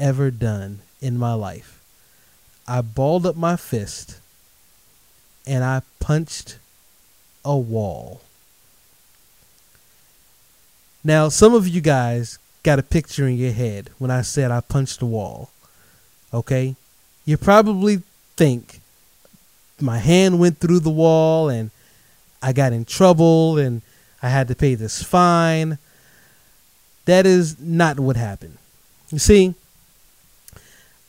ever 0.00 0.32
done 0.32 0.80
in 1.00 1.16
my 1.16 1.32
life. 1.32 1.80
I 2.66 2.80
balled 2.80 3.24
up 3.24 3.36
my 3.36 3.54
fist 3.54 4.18
and 5.46 5.62
I 5.62 5.82
punched 6.00 6.58
a 7.44 7.56
wall. 7.56 8.20
Now, 11.04 11.28
some 11.28 11.54
of 11.54 11.68
you 11.68 11.80
guys 11.80 12.40
got 12.64 12.80
a 12.80 12.82
picture 12.82 13.28
in 13.28 13.36
your 13.36 13.52
head 13.52 13.90
when 13.98 14.10
I 14.10 14.22
said 14.22 14.50
I 14.50 14.60
punched 14.60 15.00
a 15.00 15.06
wall. 15.06 15.50
Okay? 16.32 16.74
You 17.24 17.36
probably 17.36 18.02
think 18.36 18.80
my 19.80 19.98
hand 19.98 20.40
went 20.40 20.58
through 20.58 20.80
the 20.80 20.90
wall 20.90 21.48
and 21.48 21.70
I 22.42 22.52
got 22.52 22.72
in 22.72 22.86
trouble 22.86 23.56
and 23.56 23.82
I 24.20 24.30
had 24.30 24.48
to 24.48 24.56
pay 24.56 24.74
this 24.74 25.00
fine. 25.00 25.78
That 27.04 27.26
is 27.26 27.60
not 27.60 28.00
what 28.00 28.16
happened. 28.16 28.58
You 29.10 29.18
see, 29.18 29.54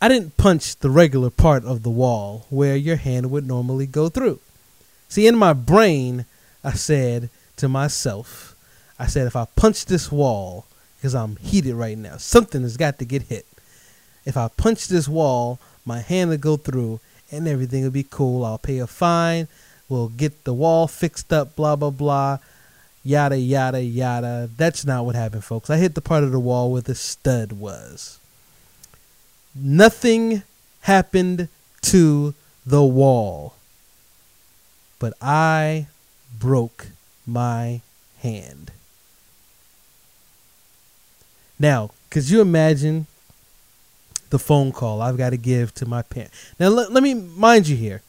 I 0.02 0.08
didn't 0.08 0.38
punch 0.38 0.75
the 0.78 0.90
regular 0.90 1.30
part 1.30 1.64
of 1.64 1.84
the 1.84 1.90
wall 1.90 2.46
where 2.50 2.75
your 2.75 2.98
hand 2.98 3.32
would 3.32 3.48
normally 3.48 3.88
go 3.88 4.10
through. 4.10 4.40
See, 5.08 5.25
in 5.28 5.36
my 5.36 5.54
brain, 5.54 6.25
I 6.64 6.74
said 6.74 7.30
to 7.58 7.70
myself, 7.70 8.56
I 9.00 9.08
said, 9.08 9.28
if 9.28 9.36
I 9.36 9.46
punch 9.56 9.86
this 9.86 10.12
wall, 10.12 10.66
because 10.98 11.16
I'm 11.16 11.38
heated 11.38 11.75
right 11.75 11.98
now, 11.98 12.18
something 12.18 12.62
has 12.64 12.78
got 12.78 13.00
to 13.00 13.06
get 13.06 13.24
hit. 13.24 13.46
If 14.25 14.36
I 14.36 14.50
punch 14.50 14.88
this 14.88 15.08
wall, 15.08 15.60
my 15.86 16.00
hand 16.00 16.30
will 16.30 16.38
go 16.38 16.58
through 16.58 17.00
and 17.32 17.48
everything 17.48 17.84
will 17.84 17.92
be 17.92 18.04
cool. 18.10 18.44
I'll 18.44 18.58
pay 18.58 18.80
a 18.80 18.88
fine. 18.88 19.48
We'll 19.88 20.10
get 20.10 20.44
the 20.44 20.54
wall 20.54 20.88
fixed 20.88 21.32
up, 21.32 21.56
blah, 21.56 21.75
blah, 21.75 21.92
blah 21.92 22.40
yada 23.06 23.38
yada 23.38 23.82
yada. 23.82 24.50
That's 24.58 24.84
not 24.84 25.06
what 25.06 25.16
happened, 25.16 25.46
folks. 25.46 25.70
I 25.70 25.78
hit 25.78 25.96
the 25.96 26.02
part 26.02 26.24
of 26.26 26.32
the 26.32 26.40
wall 26.40 26.72
where 26.72 26.82
the 26.82 26.96
stud 26.96 27.54
was. 27.54 28.20
Nothing 29.54 30.44
happened 30.82 31.48
to 31.84 32.34
the 32.66 32.84
wall, 32.84 33.54
but 35.00 35.14
I 35.22 35.88
broke 36.38 36.88
my 37.26 37.82
hand. 38.20 38.72
Now, 41.58 41.92
could 42.10 42.30
you 42.30 42.42
imagine 42.42 43.08
the 44.30 44.40
phone 44.40 44.72
call 44.72 45.02
I've 45.02 45.18
got 45.18 45.30
to 45.30 45.38
give 45.38 45.74
to 45.76 45.86
my 45.86 46.02
parent? 46.02 46.32
Now, 46.60 46.68
let, 46.70 46.92
let 46.92 47.04
me 47.04 47.14
mind 47.14 47.68
you 47.68 47.78
here. 47.78 48.02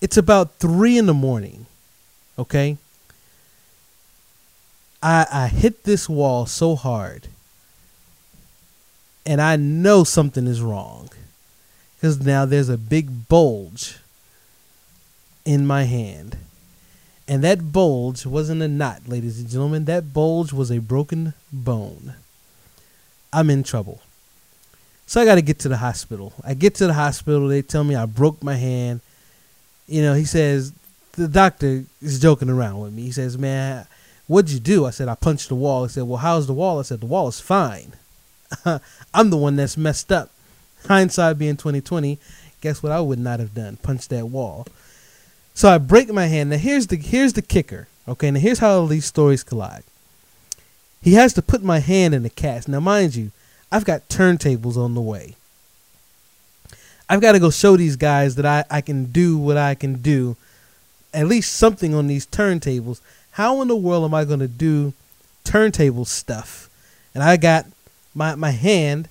It's 0.00 0.16
about 0.16 0.54
three 0.54 0.98
in 0.98 1.06
the 1.06 1.14
morning, 1.14 1.66
okay? 2.38 2.78
I, 5.02 5.26
I 5.30 5.48
hit 5.48 5.84
this 5.84 6.08
wall 6.08 6.46
so 6.46 6.76
hard 6.76 7.28
and 9.24 9.40
I 9.40 9.56
know 9.56 10.04
something 10.04 10.46
is 10.46 10.60
wrong 10.60 11.10
because 11.94 12.24
now 12.24 12.44
there's 12.44 12.68
a 12.68 12.78
big 12.78 13.28
bulge 13.28 13.98
in 15.44 15.66
my 15.66 15.84
hand. 15.84 16.36
And 17.28 17.44
that 17.44 17.72
bulge 17.72 18.26
wasn't 18.26 18.62
a 18.62 18.68
knot, 18.68 19.02
ladies 19.06 19.38
and 19.38 19.48
gentlemen. 19.48 19.84
That 19.84 20.12
bulge 20.12 20.52
was 20.52 20.72
a 20.72 20.80
broken 20.80 21.34
bone. 21.52 22.14
I'm 23.32 23.50
in 23.50 23.62
trouble. 23.62 24.00
So 25.06 25.20
I 25.20 25.24
got 25.24 25.36
to 25.36 25.42
get 25.42 25.58
to 25.60 25.68
the 25.68 25.76
hospital. 25.76 26.32
I 26.44 26.54
get 26.54 26.74
to 26.76 26.86
the 26.86 26.94
hospital. 26.94 27.46
They 27.46 27.62
tell 27.62 27.84
me 27.84 27.94
I 27.94 28.06
broke 28.06 28.42
my 28.42 28.54
hand. 28.54 29.00
You 29.86 30.02
know, 30.02 30.14
he 30.14 30.24
says, 30.24 30.72
the 31.12 31.28
doctor 31.28 31.84
is 32.02 32.20
joking 32.20 32.48
around 32.48 32.80
with 32.80 32.92
me. 32.92 33.02
He 33.02 33.12
says, 33.12 33.38
man, 33.38 33.86
What'd 34.30 34.52
you 34.52 34.60
do? 34.60 34.86
I 34.86 34.90
said, 34.90 35.08
I 35.08 35.16
punched 35.16 35.48
the 35.48 35.56
wall. 35.56 35.82
He 35.82 35.88
said, 35.88 36.04
Well, 36.04 36.18
how's 36.18 36.46
the 36.46 36.52
wall? 36.52 36.78
I 36.78 36.82
said, 36.82 37.00
The 37.00 37.06
wall 37.06 37.26
is 37.26 37.40
fine. 37.40 37.94
I'm 39.12 39.30
the 39.30 39.36
one 39.36 39.56
that's 39.56 39.76
messed 39.76 40.12
up. 40.12 40.30
Hindsight 40.86 41.36
being 41.36 41.56
2020, 41.56 42.16
guess 42.60 42.80
what 42.80 42.92
I 42.92 43.00
would 43.00 43.18
not 43.18 43.40
have 43.40 43.54
done? 43.54 43.78
Punched 43.78 44.08
that 44.10 44.28
wall. 44.28 44.68
So 45.52 45.68
I 45.68 45.78
break 45.78 46.12
my 46.12 46.26
hand. 46.26 46.50
Now 46.50 46.58
here's 46.58 46.86
the 46.86 46.94
here's 46.94 47.32
the 47.32 47.42
kicker. 47.42 47.88
Okay, 48.06 48.30
now 48.30 48.38
here's 48.38 48.60
how 48.60 48.70
all 48.78 48.86
these 48.86 49.04
stories 49.04 49.42
collide. 49.42 49.82
He 51.02 51.14
has 51.14 51.32
to 51.32 51.42
put 51.42 51.64
my 51.64 51.80
hand 51.80 52.14
in 52.14 52.22
the 52.22 52.30
cast. 52.30 52.68
Now 52.68 52.78
mind 52.78 53.16
you, 53.16 53.32
I've 53.72 53.84
got 53.84 54.08
turntables 54.08 54.76
on 54.76 54.94
the 54.94 55.00
way. 55.00 55.34
I've 57.08 57.20
got 57.20 57.32
to 57.32 57.40
go 57.40 57.50
show 57.50 57.76
these 57.76 57.96
guys 57.96 58.36
that 58.36 58.46
I, 58.46 58.64
I 58.70 58.80
can 58.80 59.06
do 59.06 59.36
what 59.36 59.56
I 59.56 59.74
can 59.74 59.94
do. 59.94 60.36
At 61.12 61.26
least 61.26 61.56
something 61.56 61.94
on 61.94 62.06
these 62.06 62.28
turntables 62.28 63.00
how 63.40 63.62
in 63.62 63.68
the 63.68 63.76
world 63.76 64.04
am 64.04 64.12
I 64.12 64.26
going 64.26 64.40
to 64.40 64.48
do 64.48 64.92
turntable 65.44 66.04
stuff? 66.04 66.68
And 67.14 67.22
I 67.22 67.38
got 67.38 67.64
my, 68.14 68.34
my 68.34 68.50
hand 68.50 69.08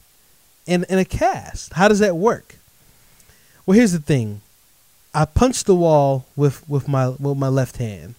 in, 0.67 0.85
in 0.87 0.99
a 0.99 1.03
cast. 1.03 1.73
How 1.73 1.87
does 1.87 1.97
that 1.97 2.15
work? 2.15 2.57
Well, 3.65 3.75
here's 3.75 3.91
the 3.91 3.97
thing. 3.97 4.41
I 5.15 5.25
punched 5.25 5.65
the 5.65 5.73
wall 5.73 6.27
with, 6.35 6.67
with 6.69 6.87
my 6.87 7.09
with 7.09 7.37
my 7.37 7.47
left 7.47 7.77
hand. 7.77 8.13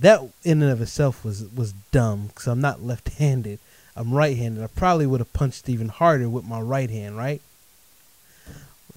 That 0.00 0.22
in 0.42 0.62
and 0.62 0.72
of 0.72 0.80
itself 0.80 1.22
was 1.22 1.44
was 1.54 1.74
dumb 1.90 2.28
because 2.28 2.46
I'm 2.46 2.62
not 2.62 2.82
left-handed. 2.82 3.58
I'm 3.94 4.14
right-handed. 4.14 4.64
I 4.64 4.68
probably 4.68 5.06
would 5.06 5.20
have 5.20 5.34
punched 5.34 5.68
even 5.68 5.88
harder 5.90 6.30
with 6.30 6.46
my 6.46 6.62
right 6.62 6.88
hand. 6.88 7.18
Right? 7.18 7.42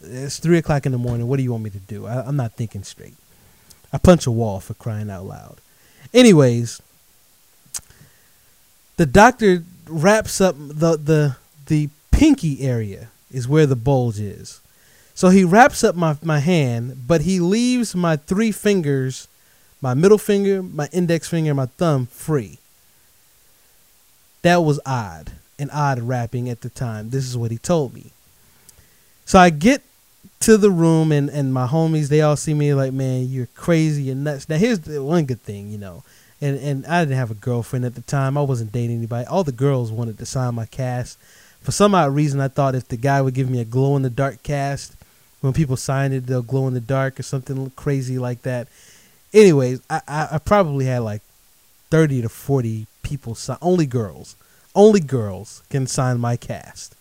It's 0.01 0.39
three 0.39 0.57
o'clock 0.57 0.85
in 0.85 0.93
the 0.93 0.97
morning. 0.97 1.27
What 1.27 1.35
do 1.35 1.43
you 1.43 1.51
want 1.51 1.65
me 1.65 1.69
to 1.71 1.79
do? 1.79 2.05
I, 2.05 2.25
I'm 2.25 2.37
not 2.37 2.53
thinking 2.53 2.83
straight. 2.83 3.15
I 3.91 3.97
punch 3.97 4.25
a 4.25 4.31
wall 4.31 4.61
for 4.61 4.73
crying 4.75 5.09
out 5.09 5.25
loud. 5.25 5.57
Anyways, 6.15 6.81
the 8.95 9.05
doctor 9.05 9.63
wraps 9.85 10.39
up 10.39 10.55
the 10.57 10.95
the 10.95 11.35
the 11.67 11.89
pinky 12.11 12.61
area 12.61 13.09
is 13.31 13.49
where 13.49 13.65
the 13.65 13.75
bulge 13.75 14.19
is. 14.19 14.61
So 15.13 15.29
he 15.29 15.43
wraps 15.43 15.83
up 15.83 15.95
my, 15.95 16.15
my 16.23 16.39
hand, 16.39 17.03
but 17.07 17.21
he 17.21 17.39
leaves 17.39 17.95
my 17.95 18.15
three 18.15 18.51
fingers, 18.51 19.27
my 19.81 19.93
middle 19.93 20.17
finger, 20.17 20.63
my 20.63 20.87
index 20.93 21.27
finger, 21.27 21.53
my 21.53 21.65
thumb 21.65 22.05
free. 22.05 22.59
That 24.41 24.57
was 24.57 24.79
odd, 24.85 25.33
an 25.59 25.69
odd 25.71 25.99
wrapping 25.99 26.49
at 26.49 26.61
the 26.61 26.69
time. 26.69 27.09
This 27.09 27.25
is 27.25 27.37
what 27.37 27.51
he 27.51 27.57
told 27.57 27.93
me. 27.93 28.11
So 29.25 29.37
I 29.39 29.49
get 29.49 29.81
to 30.39 30.57
the 30.57 30.71
room 30.71 31.11
and, 31.11 31.29
and 31.29 31.53
my 31.53 31.67
homies 31.67 32.09
they 32.09 32.21
all 32.21 32.35
see 32.35 32.53
me 32.53 32.73
like 32.73 32.93
man 32.93 33.27
you're 33.27 33.47
crazy 33.55 34.03
you're 34.03 34.15
nuts. 34.15 34.49
Now 34.49 34.57
here's 34.57 34.79
the 34.79 35.03
one 35.03 35.25
good 35.25 35.41
thing 35.41 35.69
you 35.69 35.77
know 35.77 36.03
and 36.41 36.57
and 36.59 36.85
i 36.85 37.03
didn't 37.03 37.17
have 37.17 37.31
a 37.31 37.35
girlfriend 37.35 37.85
at 37.85 37.95
the 37.95 38.01
time. 38.01 38.37
I 38.37 38.41
wasn't 38.41 38.71
dating 38.71 38.97
anybody. 38.97 39.25
All 39.27 39.43
the 39.43 39.51
girls 39.51 39.91
wanted 39.91 40.17
to 40.17 40.25
sign 40.25 40.55
my 40.55 40.65
cast. 40.65 41.17
For 41.61 41.71
some 41.71 41.95
odd 41.95 42.13
reason 42.13 42.39
i 42.39 42.47
thought 42.47 42.75
if 42.75 42.87
the 42.87 42.97
guy 42.97 43.21
would 43.21 43.33
give 43.33 43.49
me 43.49 43.61
a 43.61 43.65
glow 43.65 43.95
in 43.95 44.03
the 44.03 44.09
dark 44.09 44.43
cast 44.43 44.95
when 45.41 45.53
people 45.53 45.77
signed 45.77 46.13
it 46.13 46.27
they'll 46.27 46.41
glow 46.41 46.67
in 46.67 46.73
the 46.73 46.79
dark 46.79 47.19
or 47.19 47.23
something 47.23 47.71
crazy 47.71 48.19
like 48.19 48.41
that. 48.43 48.67
Anyways 49.33 49.81
i 49.89 50.01
i, 50.07 50.27
I 50.33 50.37
probably 50.37 50.85
had 50.85 50.99
like 50.99 51.21
30 51.91 52.23
to 52.23 52.29
40 52.29 52.87
people 53.03 53.35
sign 53.35 53.57
only 53.61 53.85
girls 53.85 54.35
only 54.75 54.99
girls 54.99 55.63
can 55.69 55.87
sign 55.87 56.19
my 56.19 56.35
cast. 56.35 56.95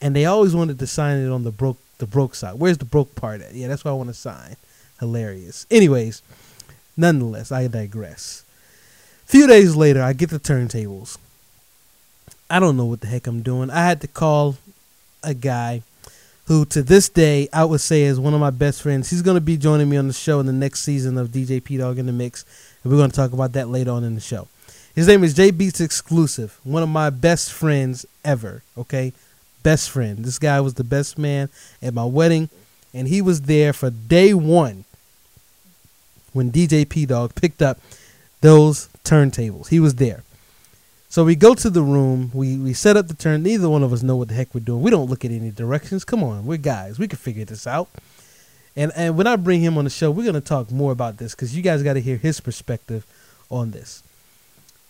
And 0.00 0.14
they 0.14 0.26
always 0.26 0.54
wanted 0.54 0.78
to 0.78 0.86
sign 0.86 1.18
it 1.18 1.30
on 1.30 1.44
the 1.44 1.50
broke 1.50 1.78
the 1.98 2.06
broke 2.06 2.34
side. 2.34 2.58
Where's 2.58 2.78
the 2.78 2.84
broke 2.84 3.14
part 3.14 3.40
at? 3.40 3.54
Yeah, 3.54 3.68
that's 3.68 3.84
what 3.84 3.92
I 3.92 3.94
want 3.94 4.08
to 4.08 4.14
sign. 4.14 4.56
Hilarious. 5.00 5.66
Anyways, 5.70 6.22
nonetheless, 6.96 7.52
I 7.52 7.66
digress. 7.68 8.44
A 9.24 9.28
few 9.28 9.46
days 9.46 9.74
later, 9.76 10.02
I 10.02 10.12
get 10.12 10.30
the 10.30 10.38
turntables. 10.38 11.18
I 12.48 12.60
don't 12.60 12.76
know 12.76 12.84
what 12.84 13.00
the 13.00 13.08
heck 13.08 13.26
I'm 13.26 13.42
doing. 13.42 13.70
I 13.70 13.84
had 13.84 14.00
to 14.02 14.08
call 14.08 14.56
a 15.22 15.34
guy 15.34 15.82
who, 16.46 16.64
to 16.66 16.82
this 16.82 17.08
day, 17.08 17.48
I 17.52 17.64
would 17.64 17.80
say 17.80 18.02
is 18.02 18.20
one 18.20 18.34
of 18.34 18.40
my 18.40 18.50
best 18.50 18.82
friends. 18.82 19.10
He's 19.10 19.22
going 19.22 19.36
to 19.36 19.40
be 19.40 19.56
joining 19.56 19.88
me 19.88 19.96
on 19.96 20.06
the 20.06 20.14
show 20.14 20.38
in 20.38 20.46
the 20.46 20.52
next 20.52 20.82
season 20.82 21.18
of 21.18 21.28
DJ 21.28 21.62
P 21.62 21.76
Dog 21.76 21.98
in 21.98 22.06
the 22.06 22.12
Mix, 22.12 22.44
and 22.82 22.92
we're 22.92 22.98
going 22.98 23.10
to 23.10 23.16
talk 23.16 23.32
about 23.32 23.52
that 23.54 23.68
later 23.68 23.90
on 23.90 24.04
in 24.04 24.14
the 24.14 24.20
show. 24.20 24.46
His 24.94 25.08
name 25.08 25.24
is 25.24 25.34
J 25.34 25.50
Beats 25.50 25.80
Exclusive, 25.80 26.58
one 26.62 26.84
of 26.84 26.88
my 26.88 27.10
best 27.10 27.52
friends 27.52 28.06
ever. 28.24 28.62
Okay, 28.78 29.12
best 29.66 29.90
friend. 29.90 30.24
This 30.24 30.38
guy 30.38 30.60
was 30.60 30.74
the 30.74 30.84
best 30.84 31.18
man 31.18 31.48
at 31.82 31.92
my 31.92 32.04
wedding, 32.04 32.50
and 32.94 33.08
he 33.08 33.20
was 33.20 33.42
there 33.42 33.72
for 33.72 33.90
day 33.90 34.32
one 34.32 34.84
when 36.32 36.52
DJ 36.52 36.88
P 36.88 37.04
Dog 37.04 37.34
picked 37.34 37.60
up 37.60 37.80
those 38.42 38.88
turntables. 39.02 39.66
He 39.66 39.80
was 39.80 39.96
there. 39.96 40.22
So 41.08 41.24
we 41.24 41.34
go 41.34 41.52
to 41.56 41.68
the 41.68 41.82
room. 41.82 42.30
We 42.32 42.56
we 42.56 42.74
set 42.74 42.96
up 42.96 43.08
the 43.08 43.14
turn. 43.14 43.42
Neither 43.42 43.68
one 43.68 43.82
of 43.82 43.92
us 43.92 44.04
know 44.04 44.14
what 44.14 44.28
the 44.28 44.34
heck 44.34 44.54
we're 44.54 44.60
doing. 44.60 44.82
We 44.82 44.92
don't 44.92 45.10
look 45.10 45.24
at 45.24 45.32
any 45.32 45.50
directions. 45.50 46.04
Come 46.04 46.22
on, 46.22 46.46
we're 46.46 46.58
guys. 46.58 47.00
We 47.00 47.08
can 47.08 47.18
figure 47.18 47.44
this 47.44 47.66
out. 47.66 47.88
And 48.76 48.92
and 48.94 49.16
when 49.16 49.26
I 49.26 49.34
bring 49.34 49.62
him 49.62 49.76
on 49.78 49.82
the 49.82 49.90
show, 49.90 50.12
we're 50.12 50.26
gonna 50.26 50.40
talk 50.40 50.70
more 50.70 50.92
about 50.92 51.16
this 51.16 51.34
because 51.34 51.56
you 51.56 51.62
guys 51.64 51.82
got 51.82 51.94
to 51.94 52.00
hear 52.00 52.18
his 52.18 52.38
perspective 52.38 53.04
on 53.50 53.72
this. 53.72 54.04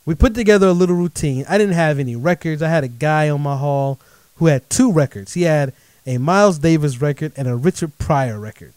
We 0.04 0.14
put 0.14 0.34
together 0.34 0.66
a 0.66 0.72
little 0.72 0.96
routine. 0.96 1.46
I 1.48 1.56
didn't 1.56 1.76
have 1.76 1.98
any 1.98 2.14
records. 2.14 2.60
I 2.60 2.68
had 2.68 2.84
a 2.84 2.88
guy 2.88 3.30
on 3.30 3.40
my 3.40 3.56
hall 3.56 3.98
who 4.36 4.46
had 4.46 4.68
two 4.70 4.92
records. 4.92 5.34
He 5.34 5.42
had 5.42 5.72
a 6.06 6.18
Miles 6.18 6.58
Davis 6.58 7.00
record 7.00 7.32
and 7.36 7.48
a 7.48 7.56
Richard 7.56 7.98
Pryor 7.98 8.38
record. 8.38 8.72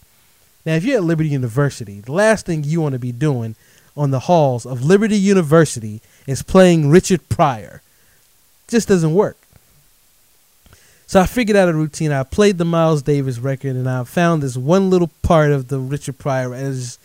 Now, 0.66 0.74
if 0.74 0.84
you're 0.84 0.98
at 0.98 1.04
Liberty 1.04 1.30
University, 1.30 2.00
the 2.00 2.12
last 2.12 2.44
thing 2.44 2.64
you 2.64 2.80
want 2.80 2.92
to 2.94 2.98
be 2.98 3.12
doing 3.12 3.56
on 3.96 4.10
the 4.10 4.20
halls 4.20 4.66
of 4.66 4.84
Liberty 4.84 5.16
University 5.16 6.00
is 6.26 6.42
playing 6.42 6.90
Richard 6.90 7.28
Pryor. 7.28 7.82
Just 8.68 8.88
doesn't 8.88 9.14
work. 9.14 9.36
So 11.06 11.20
I 11.20 11.26
figured 11.26 11.56
out 11.56 11.68
a 11.68 11.74
routine. 11.74 12.12
I 12.12 12.22
played 12.22 12.58
the 12.58 12.64
Miles 12.64 13.02
Davis 13.02 13.38
record 13.38 13.74
and 13.74 13.88
I 13.88 14.04
found 14.04 14.42
this 14.42 14.56
one 14.56 14.90
little 14.90 15.10
part 15.22 15.50
of 15.50 15.68
the 15.68 15.78
Richard 15.80 16.18
Pryor 16.18 16.54
and 16.54 16.74
just 16.74 17.00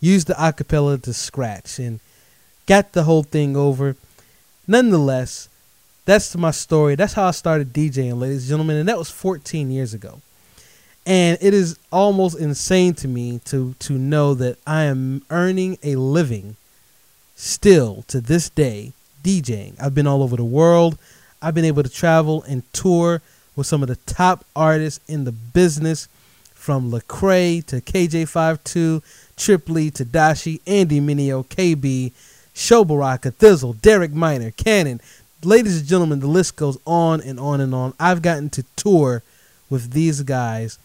used 0.00 0.26
the 0.26 0.34
acapella 0.34 1.00
to 1.02 1.12
scratch 1.12 1.78
and 1.78 2.00
got 2.66 2.92
the 2.92 3.02
whole 3.02 3.22
thing 3.22 3.56
over. 3.56 3.94
Nonetheless, 4.66 5.48
that's 6.04 6.36
my 6.36 6.50
story. 6.50 6.94
That's 6.94 7.12
how 7.12 7.24
I 7.24 7.30
started 7.30 7.72
DJing, 7.72 8.18
ladies 8.18 8.42
and 8.42 8.48
gentlemen, 8.48 8.76
and 8.76 8.88
that 8.88 8.98
was 8.98 9.10
14 9.10 9.70
years 9.70 9.94
ago. 9.94 10.20
And 11.04 11.36
it 11.40 11.52
is 11.52 11.78
almost 11.90 12.38
insane 12.38 12.94
to 12.94 13.08
me 13.08 13.40
to 13.46 13.74
to 13.80 13.94
know 13.94 14.34
that 14.34 14.58
I 14.66 14.84
am 14.84 15.24
earning 15.30 15.78
a 15.82 15.96
living 15.96 16.56
still 17.34 18.04
to 18.06 18.20
this 18.20 18.48
day 18.48 18.92
DJing. 19.24 19.74
I've 19.80 19.94
been 19.94 20.06
all 20.06 20.22
over 20.22 20.36
the 20.36 20.44
world. 20.44 20.98
I've 21.40 21.54
been 21.54 21.64
able 21.64 21.82
to 21.82 21.88
travel 21.88 22.44
and 22.44 22.62
tour 22.72 23.20
with 23.56 23.66
some 23.66 23.82
of 23.82 23.88
the 23.88 23.96
top 24.06 24.44
artists 24.54 25.00
in 25.08 25.24
the 25.24 25.32
business, 25.32 26.08
from 26.54 26.92
Lecrae 26.92 27.66
to 27.66 27.80
KJ52, 27.80 29.02
Trip 29.36 29.68
Lee 29.68 29.90
to 29.90 30.04
Dashi, 30.04 30.60
Andy 30.64 31.00
Mineo, 31.00 31.44
KB, 31.44 32.12
Sho 32.54 32.84
Baraka, 32.84 33.32
Thi'sl, 33.32 33.80
Derek 33.80 34.12
Minor, 34.12 34.52
Canon. 34.52 35.00
Ladies 35.44 35.80
and 35.80 35.88
gentlemen, 35.88 36.20
the 36.20 36.28
list 36.28 36.54
goes 36.54 36.78
on 36.86 37.20
and 37.20 37.40
on 37.40 37.60
and 37.60 37.74
on. 37.74 37.94
I've 37.98 38.22
gotten 38.22 38.48
to 38.50 38.64
tour 38.76 39.24
with 39.68 39.90
these 39.90 40.22
guys 40.22 40.78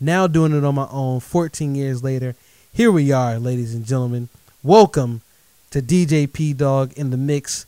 now 0.00 0.26
doing 0.26 0.56
it 0.56 0.64
on 0.64 0.76
my 0.76 0.88
own 0.90 1.20
14 1.20 1.74
years 1.74 2.02
later. 2.02 2.34
Here 2.72 2.90
we 2.90 3.12
are, 3.12 3.38
ladies 3.38 3.74
and 3.74 3.84
gentlemen. 3.84 4.30
Welcome 4.62 5.20
to 5.72 5.82
DJ 5.82 6.32
P 6.32 6.54
Dog 6.54 6.94
in 6.94 7.10
the 7.10 7.18
Mix. 7.18 7.66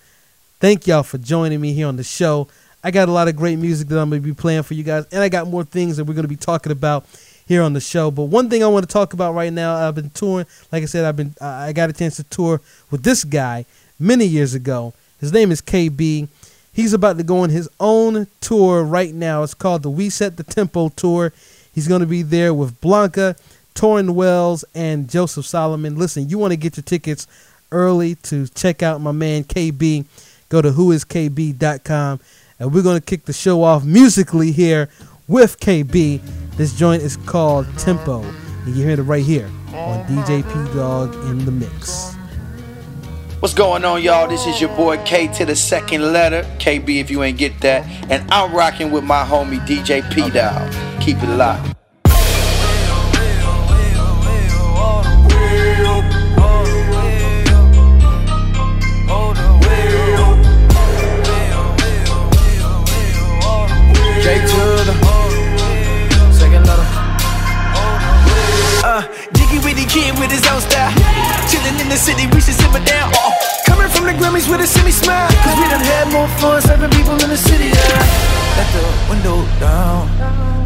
Thank 0.61 0.87
y'all 0.87 1.03
for 1.03 1.19
joining 1.19 1.61
me 1.61 1.75
here 1.75 1.87
on 1.87 1.97
the 1.97 2.05
show. 2.05 2.49
I 2.83 2.91
got 2.91 3.11
a 3.11 3.13
lot 3.13 3.29
of 3.29 3.37
great 3.37 3.59
music 3.59 3.89
that 3.89 4.01
I'm 4.01 4.09
going 4.09 4.23
to 4.23 4.27
be 4.27 4.33
playing 4.33 4.63
for 4.63 4.73
you 4.73 4.83
guys, 4.83 5.05
and 5.13 5.23
I 5.23 5.29
got 5.29 5.47
more 5.47 5.65
things 5.65 5.99
that 5.99 6.05
we're 6.05 6.15
going 6.15 6.25
to 6.25 6.29
be 6.29 6.37
talking 6.37 6.73
about 6.73 7.05
here 7.47 7.61
on 7.61 7.75
the 7.75 7.81
show. 7.81 8.11
But 8.11 8.25
one 8.25 8.49
thing 8.49 8.65
I 8.65 8.69
want 8.69 8.89
to 8.89 8.91
talk 8.91 9.13
about 9.13 9.35
right 9.35 9.53
now, 9.53 9.75
I've 9.75 9.95
been 9.95 10.09
touring. 10.09 10.47
Like 10.73 10.85
I 10.85 10.87
said, 10.87 11.05
I've 11.05 11.17
been 11.17 11.35
I 11.39 11.75
got 11.75 11.91
a 11.91 11.93
chance 11.93 12.17
to 12.17 12.25
tour 12.25 12.63
with 12.91 13.03
this 13.03 13.25
guy 13.25 13.67
many 13.99 14.25
years 14.25 14.55
ago. 14.55 14.95
His 15.21 15.33
name 15.33 15.53
is 15.53 15.61
KB. 15.61 16.29
He's 16.73 16.93
about 16.93 17.19
to 17.19 17.25
go 17.25 17.41
on 17.41 17.51
his 17.51 17.69
own 17.79 18.27
tour 18.41 18.83
right 18.83 19.13
now. 19.13 19.43
It's 19.43 19.55
called 19.55 19.83
the 19.83 19.91
We 19.91 20.09
Set 20.09 20.37
the 20.37 20.45
Tempo 20.45 20.89
Tour. 20.91 21.33
He's 21.75 21.89
going 21.89 22.01
to 22.01 22.07
be 22.07 22.23
there 22.23 22.55
with 22.55 22.81
Blanca, 22.81 23.37
Tauren 23.75 24.15
Wells, 24.15 24.65
and 24.75 25.09
Joseph 25.11 25.47
Solomon. 25.47 25.97
Listen, 25.97 26.29
you 26.29 26.39
want 26.39 26.53
to 26.53 26.57
get 26.57 26.77
your 26.77 26.85
tickets 26.85 27.27
early 27.71 28.15
to 28.17 28.49
check 28.49 28.83
out 28.83 29.01
my 29.01 29.13
man 29.13 29.45
KB. 29.45 30.05
Go 30.49 30.63
to 30.63 30.71
whoiskb.com. 30.71 32.21
And 32.59 32.75
we're 32.75 32.83
going 32.83 32.99
to 32.99 33.05
kick 33.05 33.25
the 33.25 33.33
show 33.33 33.63
off 33.63 33.85
musically 33.85 34.53
here 34.53 34.89
with 35.29 35.61
KB. 35.61 36.21
This 36.57 36.77
joint 36.77 37.03
is 37.03 37.17
called 37.17 37.67
Tempo. 37.79 38.23
And 38.23 38.77
you 38.77 38.85
hear 38.85 38.99
it 38.99 39.03
right 39.03 39.25
here 39.25 39.51
on 39.73 40.05
DJ 40.07 40.43
P 40.43 40.75
Dog 40.75 41.15
in 41.27 41.45
the 41.45 41.53
Mix. 41.53 42.20
What's 43.41 43.55
going 43.55 43.87
on, 43.87 44.03
y'all? 44.03 44.29
This 44.29 44.47
is 44.47 44.61
your 44.61 44.69
boy 44.77 45.03
K 45.05 45.27
to 45.39 45.47
the 45.47 45.57
second 45.57 46.13
letter, 46.13 46.43
KB 46.59 47.01
if 47.01 47.11
you 47.11 47.23
ain't 47.23 47.39
get 47.39 47.59
that. 47.63 47.87
And 48.11 48.31
I'm 48.31 48.55
rocking 48.55 48.91
with 48.91 49.03
my 49.03 49.25
homie 49.25 49.59
DJ 49.67 50.03
P 50.13 50.29
Dog. 50.29 50.71
Keep 51.01 51.23
it 51.23 51.37
locked. 51.37 51.75
Uh, 68.85 69.21
kid 69.91 70.17
with 70.21 70.31
his 70.31 70.47
the 71.91 71.97
city, 71.97 72.27
we 72.33 72.41
should 72.41 72.55
simmer 72.55 72.83
down. 72.85 73.11
Uh, 73.19 73.33
coming 73.67 73.89
from 73.91 74.07
the 74.07 74.13
Grammys 74.13 74.49
with 74.49 74.61
a 74.61 74.67
semi 74.67 74.93
smile. 74.93 75.29
Cause 75.43 75.57
we 75.59 75.67
done 75.69 75.83
had 75.83 76.13
more 76.13 76.29
fun 76.39 76.63
serving 76.63 76.91
people 76.91 77.19
in 77.19 77.29
the 77.29 77.37
city. 77.37 77.67
Yeah. 77.67 78.57
Let 78.57 78.69
the 78.73 78.85
window 79.11 79.43
down. 79.59 80.07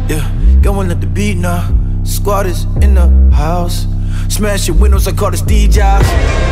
Yeah, 0.07 0.21
going 0.61 0.91
at 0.91 1.01
the 1.01 1.07
beat 1.07 1.37
now. 1.37 1.65
Squad 2.03 2.45
is 2.45 2.65
in 2.81 2.93
the 2.93 3.07
house. 3.33 3.87
Smashing 4.29 4.79
windows, 4.79 5.07
I 5.07 5.13
call 5.13 5.31
this 5.31 5.41
D 5.41 5.67
Jobs. 5.67 6.05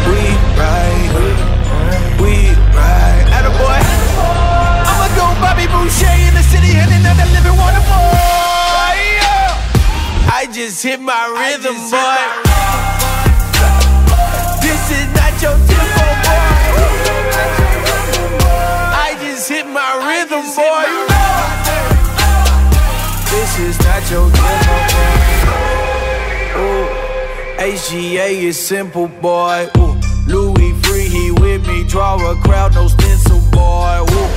We 0.09 0.21
ride, 0.57 1.13
we 2.17 2.49
ride. 2.73 3.25
Attaboy. 3.29 3.79
I'ma 4.89 5.07
go 5.13 5.25
Bobby 5.37 5.67
Boucher 5.69 6.17
in 6.25 6.33
the 6.33 6.43
city 6.49 6.73
and 6.73 6.89
another 6.89 7.29
living 7.29 7.57
water 7.61 7.83
boy. 7.85 8.97
I 10.33 10.47
just 10.51 10.81
hit 10.81 10.99
my 10.99 11.29
rhythm, 11.29 11.75
boy. 11.91 13.02
Boy. 20.55 20.85
This 23.31 23.59
is 23.59 23.79
not 23.79 24.03
your 24.11 24.29
boy. 24.29 24.59
Ooh, 26.61 26.87
HGA 27.57 28.43
is 28.43 28.59
simple, 28.59 29.07
boy. 29.07 29.67
Ooh, 29.77 29.95
Louis 30.27 30.73
free, 30.83 31.07
he 31.07 31.31
with 31.31 31.65
me. 31.67 31.83
Draw 31.83 32.31
a 32.31 32.35
crowd, 32.41 32.75
no 32.75 32.87
stencil, 32.87 33.41
boy. 33.51 34.05
Ooh. 34.09 34.29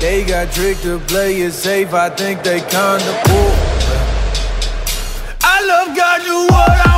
They 0.00 0.24
got 0.24 0.52
tricked 0.52 0.82
to 0.82 0.98
play 1.00 1.40
it 1.42 1.52
safe, 1.52 1.94
I 1.94 2.10
think 2.10 2.42
they 2.42 2.60
kinda 2.60 3.22
cool. 3.26 3.54
I 5.42 5.64
love 5.66 5.96
God, 5.96 6.20
do 6.22 6.46
what 6.52 6.70
I 6.70 6.88
wanna. 6.88 6.88
Got 6.88 6.92
to 6.92 6.97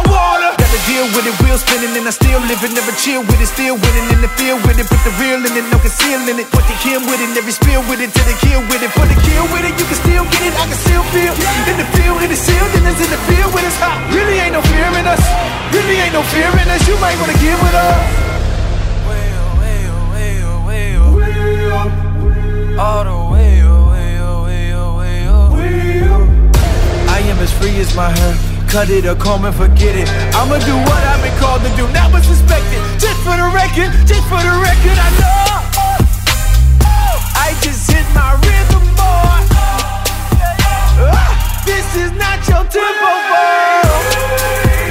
deal 0.91 1.07
with 1.15 1.23
it, 1.23 1.37
wheel 1.39 1.55
spinning, 1.55 1.95
and 1.95 2.11
I 2.11 2.11
still 2.11 2.43
living, 2.51 2.75
never 2.75 2.91
chill 2.99 3.23
with 3.23 3.39
it, 3.39 3.47
still 3.47 3.79
winning 3.79 4.09
in 4.11 4.21
the 4.27 4.31
field 4.35 4.59
with 4.67 4.75
it. 4.83 4.91
Put 4.91 4.99
the 5.07 5.15
real 5.23 5.39
in 5.39 5.55
it, 5.55 5.67
no 5.71 5.79
concealing 5.79 6.39
it. 6.43 6.51
Put 6.51 6.67
the 6.67 6.75
kill 6.83 6.99
with 7.07 7.23
it, 7.23 7.31
every 7.39 7.55
spill 7.55 7.83
with 7.87 8.03
it, 8.03 8.11
till 8.11 8.27
the 8.27 8.35
kill 8.43 8.61
with 8.67 8.83
it. 8.83 8.91
Put 8.99 9.07
the 9.07 9.19
kill 9.23 9.47
with 9.55 9.63
it, 9.63 9.75
you 9.79 9.87
can 9.87 9.99
still 10.03 10.25
get 10.27 10.43
it, 10.51 10.55
I 10.59 10.67
can 10.67 10.79
still 10.83 11.05
feel. 11.15 11.35
In 11.71 11.77
the 11.79 11.87
field, 11.95 12.19
in 12.27 12.31
the 12.35 12.41
seal, 12.47 12.67
then 12.75 12.83
it's 12.91 12.99
in 12.99 13.11
the 13.15 13.23
field 13.31 13.51
with 13.55 13.71
us. 13.71 13.77
Hot. 13.79 13.99
Really 14.11 14.43
ain't 14.43 14.55
no 14.59 14.63
fear 14.67 14.91
in 14.99 15.07
us, 15.07 15.23
really 15.71 15.97
ain't 16.03 16.13
no 16.13 16.23
fear 16.35 16.51
in 16.59 16.67
us. 16.67 16.83
You 16.91 16.99
might 16.99 17.17
wanna 17.23 17.39
get 17.39 17.55
with 17.63 17.77
us. 17.87 18.27
All 22.81 23.05
the 23.05 23.19
way, 23.31 23.61
oh, 23.63 23.93
way, 23.93 24.19
oh, 24.19 24.45
way, 24.47 24.73
oh, 24.73 25.55
way, 25.55 26.03
oh. 26.09 27.13
I 27.15 27.19
am 27.31 27.39
as 27.39 27.53
free 27.53 27.77
as 27.79 27.95
my 27.95 28.09
hair. 28.09 28.50
Cut 28.71 28.89
it 28.89 29.05
or 29.05 29.17
comb 29.17 29.45
and 29.45 29.55
forget 29.55 29.97
it. 29.97 30.09
I'ma 30.33 30.57
do 30.63 30.77
what 30.87 31.03
I've 31.03 31.21
been 31.27 31.37
called 31.43 31.61
to 31.63 31.71
do, 31.75 31.91
not 31.91 32.13
what's 32.13 32.31
expected. 32.31 32.79
Just 33.03 33.19
for 33.27 33.35
the 33.35 33.51
record, 33.51 33.91
just 34.07 34.23
for 34.31 34.39
the 34.39 34.55
record, 34.63 34.95
I 34.95 35.11
know. 35.19 35.59
I 37.35 37.51
just 37.67 37.91
hit 37.91 38.07
my 38.15 38.39
rhythm, 38.39 38.87
boy. 38.95 39.43
Ah, 41.03 41.35
This 41.67 41.83
is 41.97 42.13
not 42.15 42.39
your 42.47 42.63
tempo, 42.71 43.11
boy. 43.27 43.91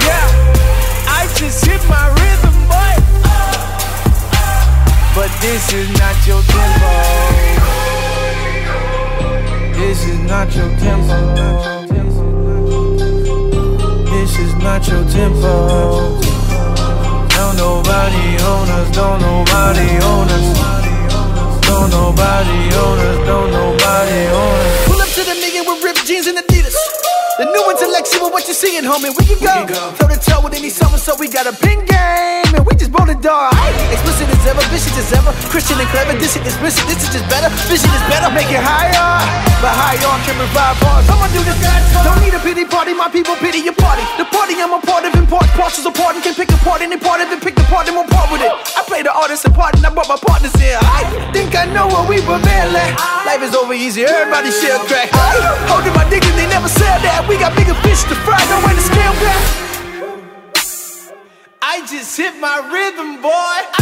Yeah, 0.03 0.27
I 1.07 1.31
just 1.39 1.63
hit 1.63 1.79
my 1.87 2.11
rhythm, 2.19 2.55
boy. 2.67 2.93
But 5.15 5.31
this 5.39 5.71
is 5.71 5.87
not 5.97 6.19
your 6.27 6.43
tempo. 6.51 6.91
This 9.79 10.03
is 10.05 10.19
not 10.27 10.53
your 10.53 10.67
tempo. 10.83 11.79
Is 14.41 14.55
not 14.55 14.87
your 14.87 15.03
tempo. 15.05 15.51
Don't 17.35 17.55
nobody 17.57 18.25
own 18.49 18.67
us. 18.77 18.87
Don't 18.95 19.19
nobody 19.21 19.89
own 20.11 20.27
us. 20.37 20.47
Don't 21.67 21.89
nobody 21.91 22.59
own 22.83 22.99
us. 23.07 23.17
Don't 23.27 23.51
nobody 23.51 24.21
own 24.41 24.59
us. 24.65 24.87
Pull 24.87 25.01
up 25.01 25.09
to 25.17 25.23
the 25.29 25.35
nigga 25.43 25.61
with 25.67 25.83
ripped 25.83 26.05
jeans 26.05 26.27
and 26.27 26.37
Adidas. 26.37 26.48
The 27.39 27.47
new 27.47 27.71
intellectual, 27.71 28.35
what 28.35 28.43
you 28.51 28.53
seeing, 28.53 28.83
homie? 28.83 29.15
We 29.15 29.23
can 29.23 29.63
go. 29.63 29.95
Toe 29.95 30.11
to 30.11 30.19
toe 30.19 30.43
with 30.43 30.59
any 30.59 30.67
summer, 30.67 30.99
so 30.99 31.15
we 31.15 31.31
got 31.31 31.47
a 31.47 31.55
pin 31.55 31.87
game. 31.87 32.51
And 32.51 32.67
we 32.67 32.75
just 32.75 32.91
bowling 32.91 33.23
dog. 33.23 33.55
Explicit 33.95 34.27
as 34.27 34.43
ever, 34.43 34.59
vicious 34.67 34.91
as 34.99 35.07
ever. 35.15 35.31
Christian 35.47 35.79
and 35.79 35.87
clever, 35.87 36.19
this 36.19 36.35
shit 36.35 36.43
is 36.43 36.59
missing. 36.59 36.83
This 36.91 36.99
is 36.99 37.15
just 37.15 37.23
better. 37.31 37.47
Vision 37.71 37.87
is 37.95 38.03
better, 38.11 38.27
make 38.35 38.51
it 38.51 38.59
higher. 38.59 39.23
But 39.63 39.71
higher 39.71 40.19
can 40.27 40.35
revive 40.35 40.83
bars. 40.83 41.07
I'ma 41.07 41.31
do 41.31 41.39
this. 41.47 41.55
Don't 42.03 42.19
need 42.19 42.35
a 42.35 42.43
pity 42.43 42.67
party, 42.67 42.91
my 42.91 43.07
people 43.07 43.39
pity 43.39 43.63
your 43.63 43.75
party. 43.79 44.03
The 44.19 44.27
party 44.27 44.59
I'm 44.59 44.75
a 44.75 44.81
part 44.83 45.07
of, 45.07 45.15
import 45.15 45.47
parcels 45.55 45.87
apart 45.87 46.19
and 46.19 46.23
can 46.23 46.35
pick 46.35 46.51
a 46.51 46.59
apart 46.59 46.81
any 46.81 46.97
part 46.97 47.21
of 47.21 47.31
it, 47.31 47.39
pick 47.41 47.55
the 47.55 47.63
part 47.71 47.87
and 47.87 47.95
one 47.95 48.07
part 48.07 48.29
with 48.31 48.43
it. 48.43 48.51
I 48.51 48.83
play 48.83 49.01
the 49.01 49.11
artist 49.11 49.45
and 49.45 49.55
part 49.55 49.75
and 49.75 49.85
I 49.85 49.89
brought 49.89 50.07
my 50.07 50.19
partners 50.19 50.53
in. 50.59 50.75
I 50.75 51.07
think 51.31 51.55
I 51.55 51.65
know 51.71 51.87
what 51.87 52.07
we 52.07 52.19
prevail 52.21 52.69
at. 52.75 52.91
Life 53.25 53.41
is 53.41 53.55
over 53.55 53.73
easy, 53.73 54.03
everybody 54.03 54.51
share 54.51 54.79
crack. 54.85 55.09
Holding 55.71 55.93
my 55.95 56.05
dignity, 56.09 56.35
they 56.35 56.47
never 56.51 56.67
said 56.67 56.99
that. 57.07 57.25
We 57.29 57.37
got 57.37 57.55
bigger 57.55 57.75
fish 57.75 58.01
to 58.05 58.15
fry, 58.25 58.43
no 58.49 58.65
way 58.65 58.73
to 58.73 58.81
scale 58.81 59.13
back. 59.21 59.43
I 61.61 61.85
just 61.85 62.17
hit 62.17 62.33
my 62.39 62.57
rhythm, 62.73 63.21
boy. 63.21 63.78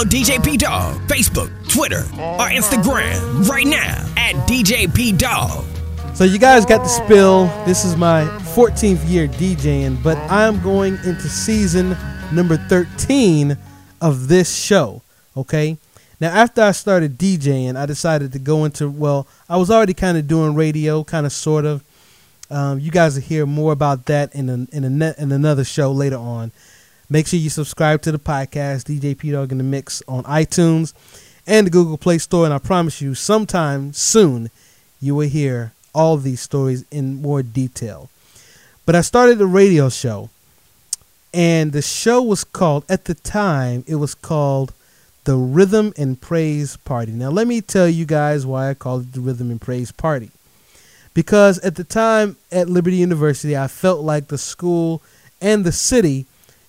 Follow 0.00 0.08
DJ 0.08 0.42
P 0.42 0.56
Dog, 0.56 0.98
Facebook, 1.08 1.50
Twitter, 1.68 2.00
or 2.14 2.48
Instagram 2.48 3.46
right 3.46 3.66
now 3.66 4.02
at 4.16 4.34
DJ 4.48 4.92
P 4.94 5.12
Dog. 5.12 5.62
So 6.14 6.24
you 6.24 6.38
guys 6.38 6.64
got 6.64 6.78
the 6.78 6.88
spill. 6.88 7.48
This 7.66 7.84
is 7.84 7.96
my 7.96 8.22
14th 8.54 9.06
year 9.06 9.28
DJing, 9.28 10.02
but 10.02 10.16
I'm 10.30 10.62
going 10.62 10.94
into 11.04 11.28
season 11.28 11.94
number 12.32 12.56
13 12.56 13.58
of 14.00 14.28
this 14.28 14.56
show. 14.56 15.02
Okay. 15.36 15.76
Now 16.18 16.30
after 16.30 16.62
I 16.62 16.70
started 16.70 17.18
DJing, 17.18 17.76
I 17.76 17.84
decided 17.84 18.32
to 18.32 18.38
go 18.38 18.64
into 18.64 18.88
well, 18.88 19.26
I 19.50 19.58
was 19.58 19.70
already 19.70 19.92
kind 19.92 20.16
of 20.16 20.26
doing 20.26 20.54
radio, 20.54 21.04
kind 21.04 21.26
of 21.26 21.32
sort 21.32 21.66
of. 21.66 21.84
Um, 22.48 22.80
you 22.80 22.90
guys 22.90 23.16
will 23.16 23.22
hear 23.22 23.44
more 23.44 23.72
about 23.72 24.06
that 24.06 24.34
in 24.34 24.48
a, 24.48 24.74
in 24.74 24.84
a 24.84 24.90
net, 24.90 25.18
in 25.18 25.30
another 25.30 25.62
show 25.62 25.92
later 25.92 26.16
on. 26.16 26.52
Make 27.12 27.26
sure 27.26 27.40
you 27.40 27.50
subscribe 27.50 28.02
to 28.02 28.12
the 28.12 28.20
podcast, 28.20 28.84
DJ 28.84 29.18
P 29.18 29.32
Dog 29.32 29.50
in 29.50 29.58
the 29.58 29.64
Mix, 29.64 30.00
on 30.06 30.22
iTunes 30.22 30.94
and 31.44 31.66
the 31.66 31.70
Google 31.70 31.98
Play 31.98 32.18
Store. 32.18 32.44
And 32.44 32.54
I 32.54 32.58
promise 32.58 33.00
you, 33.00 33.16
sometime 33.16 33.92
soon, 33.92 34.48
you 35.00 35.16
will 35.16 35.28
hear 35.28 35.72
all 35.92 36.16
these 36.18 36.40
stories 36.40 36.84
in 36.92 37.20
more 37.20 37.42
detail. 37.42 38.10
But 38.86 38.94
I 38.94 39.00
started 39.00 39.40
a 39.40 39.46
radio 39.46 39.88
show, 39.88 40.30
and 41.34 41.72
the 41.72 41.82
show 41.82 42.22
was 42.22 42.44
called, 42.44 42.84
at 42.88 43.06
the 43.06 43.14
time, 43.14 43.82
it 43.88 43.96
was 43.96 44.14
called 44.14 44.72
the 45.24 45.34
Rhythm 45.34 45.92
and 45.96 46.20
Praise 46.20 46.76
Party. 46.76 47.10
Now, 47.10 47.30
let 47.30 47.48
me 47.48 47.60
tell 47.60 47.88
you 47.88 48.04
guys 48.04 48.46
why 48.46 48.70
I 48.70 48.74
called 48.74 49.02
it 49.02 49.12
the 49.14 49.20
Rhythm 49.20 49.50
and 49.50 49.60
Praise 49.60 49.90
Party. 49.90 50.30
Because 51.12 51.58
at 51.58 51.74
the 51.74 51.82
time 51.82 52.36
at 52.52 52.68
Liberty 52.68 52.98
University, 52.98 53.56
I 53.56 53.66
felt 53.66 54.02
like 54.02 54.28
the 54.28 54.38
school 54.38 55.02
and 55.40 55.64
the 55.64 55.72
city 55.72 56.26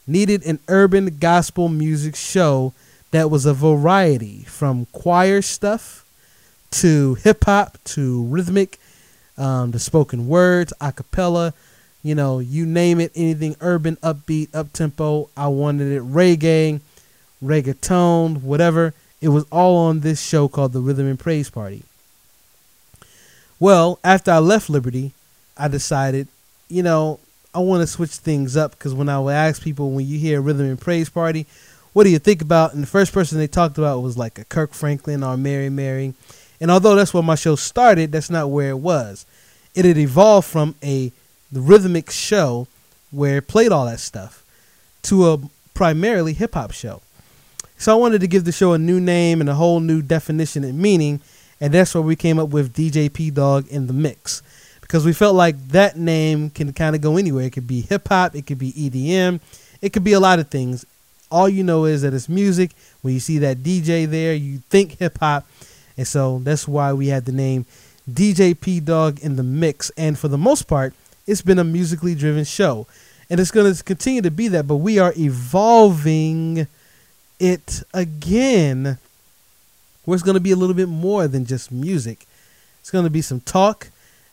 needed 0.07 0.45
an 0.45 0.59
urban 0.67 1.17
gospel 1.19 1.69
music 1.69 2.15
show 2.15 2.73
that 3.11 3.29
was 3.29 3.45
a 3.45 3.53
variety 3.53 4.43
from 4.43 4.87
choir 4.93 5.41
stuff 5.41 6.05
to 6.71 7.15
hip 7.15 7.43
hop 7.43 7.77
to 7.83 8.23
rhythmic 8.23 8.79
um, 9.37 9.73
spoken 9.73 10.27
words, 10.27 10.73
a 10.79 10.91
cappella, 10.91 11.53
you 12.03 12.15
know, 12.15 12.39
you 12.39 12.65
name 12.65 12.99
it, 12.99 13.11
anything 13.15 13.55
urban, 13.61 13.95
upbeat, 13.97 14.53
up 14.55 14.73
tempo. 14.73 15.29
I 15.35 15.47
wanted 15.47 15.91
it 15.91 16.01
reggae, 16.01 16.79
reggaeton, 17.43 18.41
whatever. 18.41 18.93
It 19.19 19.29
was 19.29 19.45
all 19.51 19.77
on 19.77 19.99
this 19.99 20.21
show 20.21 20.47
called 20.47 20.73
the 20.73 20.79
Rhythm 20.79 21.07
and 21.07 21.19
Praise 21.19 21.49
Party. 21.49 21.83
Well, 23.59 23.99
after 24.03 24.31
I 24.31 24.39
left 24.39 24.69
Liberty, 24.69 25.11
I 25.55 25.67
decided, 25.67 26.27
you 26.69 26.81
know, 26.81 27.19
I 27.53 27.59
want 27.59 27.81
to 27.81 27.87
switch 27.87 28.11
things 28.11 28.55
up 28.55 28.71
because 28.71 28.93
when 28.93 29.09
I 29.09 29.19
would 29.19 29.33
ask 29.33 29.61
people, 29.61 29.91
when 29.91 30.07
you 30.07 30.17
hear 30.17 30.41
Rhythm 30.41 30.67
and 30.67 30.79
Praise 30.79 31.09
Party, 31.09 31.45
what 31.93 32.05
do 32.05 32.09
you 32.09 32.19
think 32.19 32.41
about? 32.41 32.73
And 32.73 32.81
the 32.81 32.87
first 32.87 33.11
person 33.11 33.37
they 33.37 33.47
talked 33.47 33.77
about 33.77 34.01
was 34.01 34.17
like 34.17 34.39
a 34.39 34.45
Kirk 34.45 34.73
Franklin 34.73 35.23
or 35.23 35.35
Mary 35.35 35.69
Mary. 35.69 36.13
And 36.61 36.71
although 36.71 36.95
that's 36.95 37.13
where 37.13 37.23
my 37.23 37.35
show 37.35 37.55
started, 37.55 38.11
that's 38.11 38.29
not 38.29 38.49
where 38.49 38.69
it 38.69 38.79
was. 38.79 39.25
It 39.75 39.83
had 39.83 39.97
evolved 39.97 40.47
from 40.47 40.75
a 40.81 41.11
rhythmic 41.51 42.09
show 42.09 42.67
where 43.09 43.37
it 43.37 43.47
played 43.47 43.71
all 43.71 43.85
that 43.85 43.99
stuff 43.99 44.45
to 45.03 45.29
a 45.31 45.39
primarily 45.73 46.33
hip 46.33 46.53
hop 46.53 46.71
show. 46.71 47.01
So 47.77 47.91
I 47.91 47.95
wanted 47.95 48.21
to 48.21 48.27
give 48.27 48.45
the 48.45 48.51
show 48.51 48.73
a 48.73 48.77
new 48.77 48.99
name 48.99 49.41
and 49.41 49.49
a 49.49 49.55
whole 49.55 49.79
new 49.79 50.01
definition 50.01 50.63
and 50.63 50.77
meaning, 50.79 51.19
and 51.59 51.73
that's 51.73 51.93
where 51.93 52.01
we 52.01 52.15
came 52.15 52.39
up 52.39 52.49
with 52.49 52.73
DJ 52.73 53.11
P 53.11 53.31
Dog 53.31 53.67
in 53.67 53.87
the 53.87 53.93
mix. 53.93 54.41
Because 54.91 55.05
we 55.05 55.13
felt 55.13 55.37
like 55.37 55.55
that 55.69 55.95
name 55.95 56.49
can 56.49 56.73
kind 56.73 56.97
of 56.97 57.01
go 57.01 57.15
anywhere. 57.15 57.45
It 57.45 57.53
could 57.53 57.65
be 57.65 57.79
hip 57.79 58.09
hop, 58.09 58.35
it 58.35 58.45
could 58.45 58.59
be 58.59 58.73
EDM, 58.73 59.39
it 59.81 59.93
could 59.93 60.03
be 60.03 60.11
a 60.11 60.19
lot 60.19 60.39
of 60.39 60.49
things. 60.49 60.85
All 61.31 61.47
you 61.47 61.63
know 61.63 61.85
is 61.85 62.01
that 62.01 62.13
it's 62.13 62.27
music. 62.27 62.71
When 63.01 63.13
you 63.13 63.21
see 63.21 63.37
that 63.37 63.59
DJ 63.59 64.05
there, 64.05 64.33
you 64.33 64.57
think 64.69 64.97
hip 64.99 65.17
hop. 65.19 65.47
And 65.95 66.05
so 66.05 66.39
that's 66.39 66.67
why 66.67 66.91
we 66.91 67.07
had 67.07 67.23
the 67.23 67.31
name 67.31 67.65
DJ 68.11 68.59
P 68.59 68.81
Dog 68.81 69.21
in 69.21 69.37
the 69.37 69.43
mix. 69.43 69.91
And 69.91 70.19
for 70.19 70.27
the 70.27 70.37
most 70.37 70.63
part, 70.63 70.93
it's 71.25 71.41
been 71.41 71.57
a 71.57 71.63
musically 71.63 72.13
driven 72.13 72.43
show. 72.43 72.85
And 73.29 73.39
it's 73.39 73.51
going 73.51 73.73
to 73.73 73.81
continue 73.85 74.21
to 74.23 74.29
be 74.29 74.49
that, 74.49 74.67
but 74.67 74.75
we 74.75 74.99
are 74.99 75.13
evolving 75.17 76.67
it 77.39 77.81
again. 77.93 78.97
Where 80.03 80.15
it's 80.15 80.23
going 80.23 80.35
to 80.35 80.41
be 80.41 80.51
a 80.51 80.57
little 80.57 80.75
bit 80.75 80.89
more 80.89 81.29
than 81.29 81.45
just 81.45 81.71
music. 81.71 82.27
It's 82.81 82.91
going 82.91 83.05
to 83.05 83.09
be 83.09 83.21
some 83.21 83.39
talk, 83.39 83.87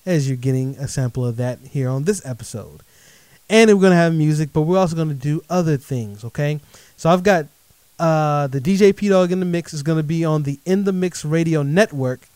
as 0.09 0.27
you're 0.27 0.37
getting 0.39 0.75
a 0.77 0.89
sample 0.89 1.27
of 1.27 1.37
that 1.37 1.59
here 1.71 1.89
on 1.89 2.05
this 2.05 2.25
episode. 2.25 2.81
And 3.51 3.71
we're 3.71 3.81
going 3.81 3.93
to 3.93 3.97
have 3.97 4.15
music, 4.15 4.51
but 4.53 4.63
we're 4.63 4.79
also 4.79 4.97
going 4.97 5.09
to 5.09 5.15
do 5.15 5.43
other 5.51 5.77
things, 5.77 6.25
okay? 6.25 6.61
So 6.97 7.11
I've 7.11 7.23
got 7.23 7.47
uh, 7.99 8.47
the 8.47 8.61
DJ 8.61 8.97
P 8.97 9.09
Dog 9.09 9.33
in 9.33 9.41
the 9.41 9.47
Mix 9.47 9.75
is 9.75 9.83
going 9.83 9.99
to 9.99 10.03
be 10.03 10.25
on 10.25 10.45
the 10.45 10.59
In 10.65 10.85
the 10.85 10.93
Mix 10.93 11.25
Radio 11.25 11.63
Network. 11.63 12.27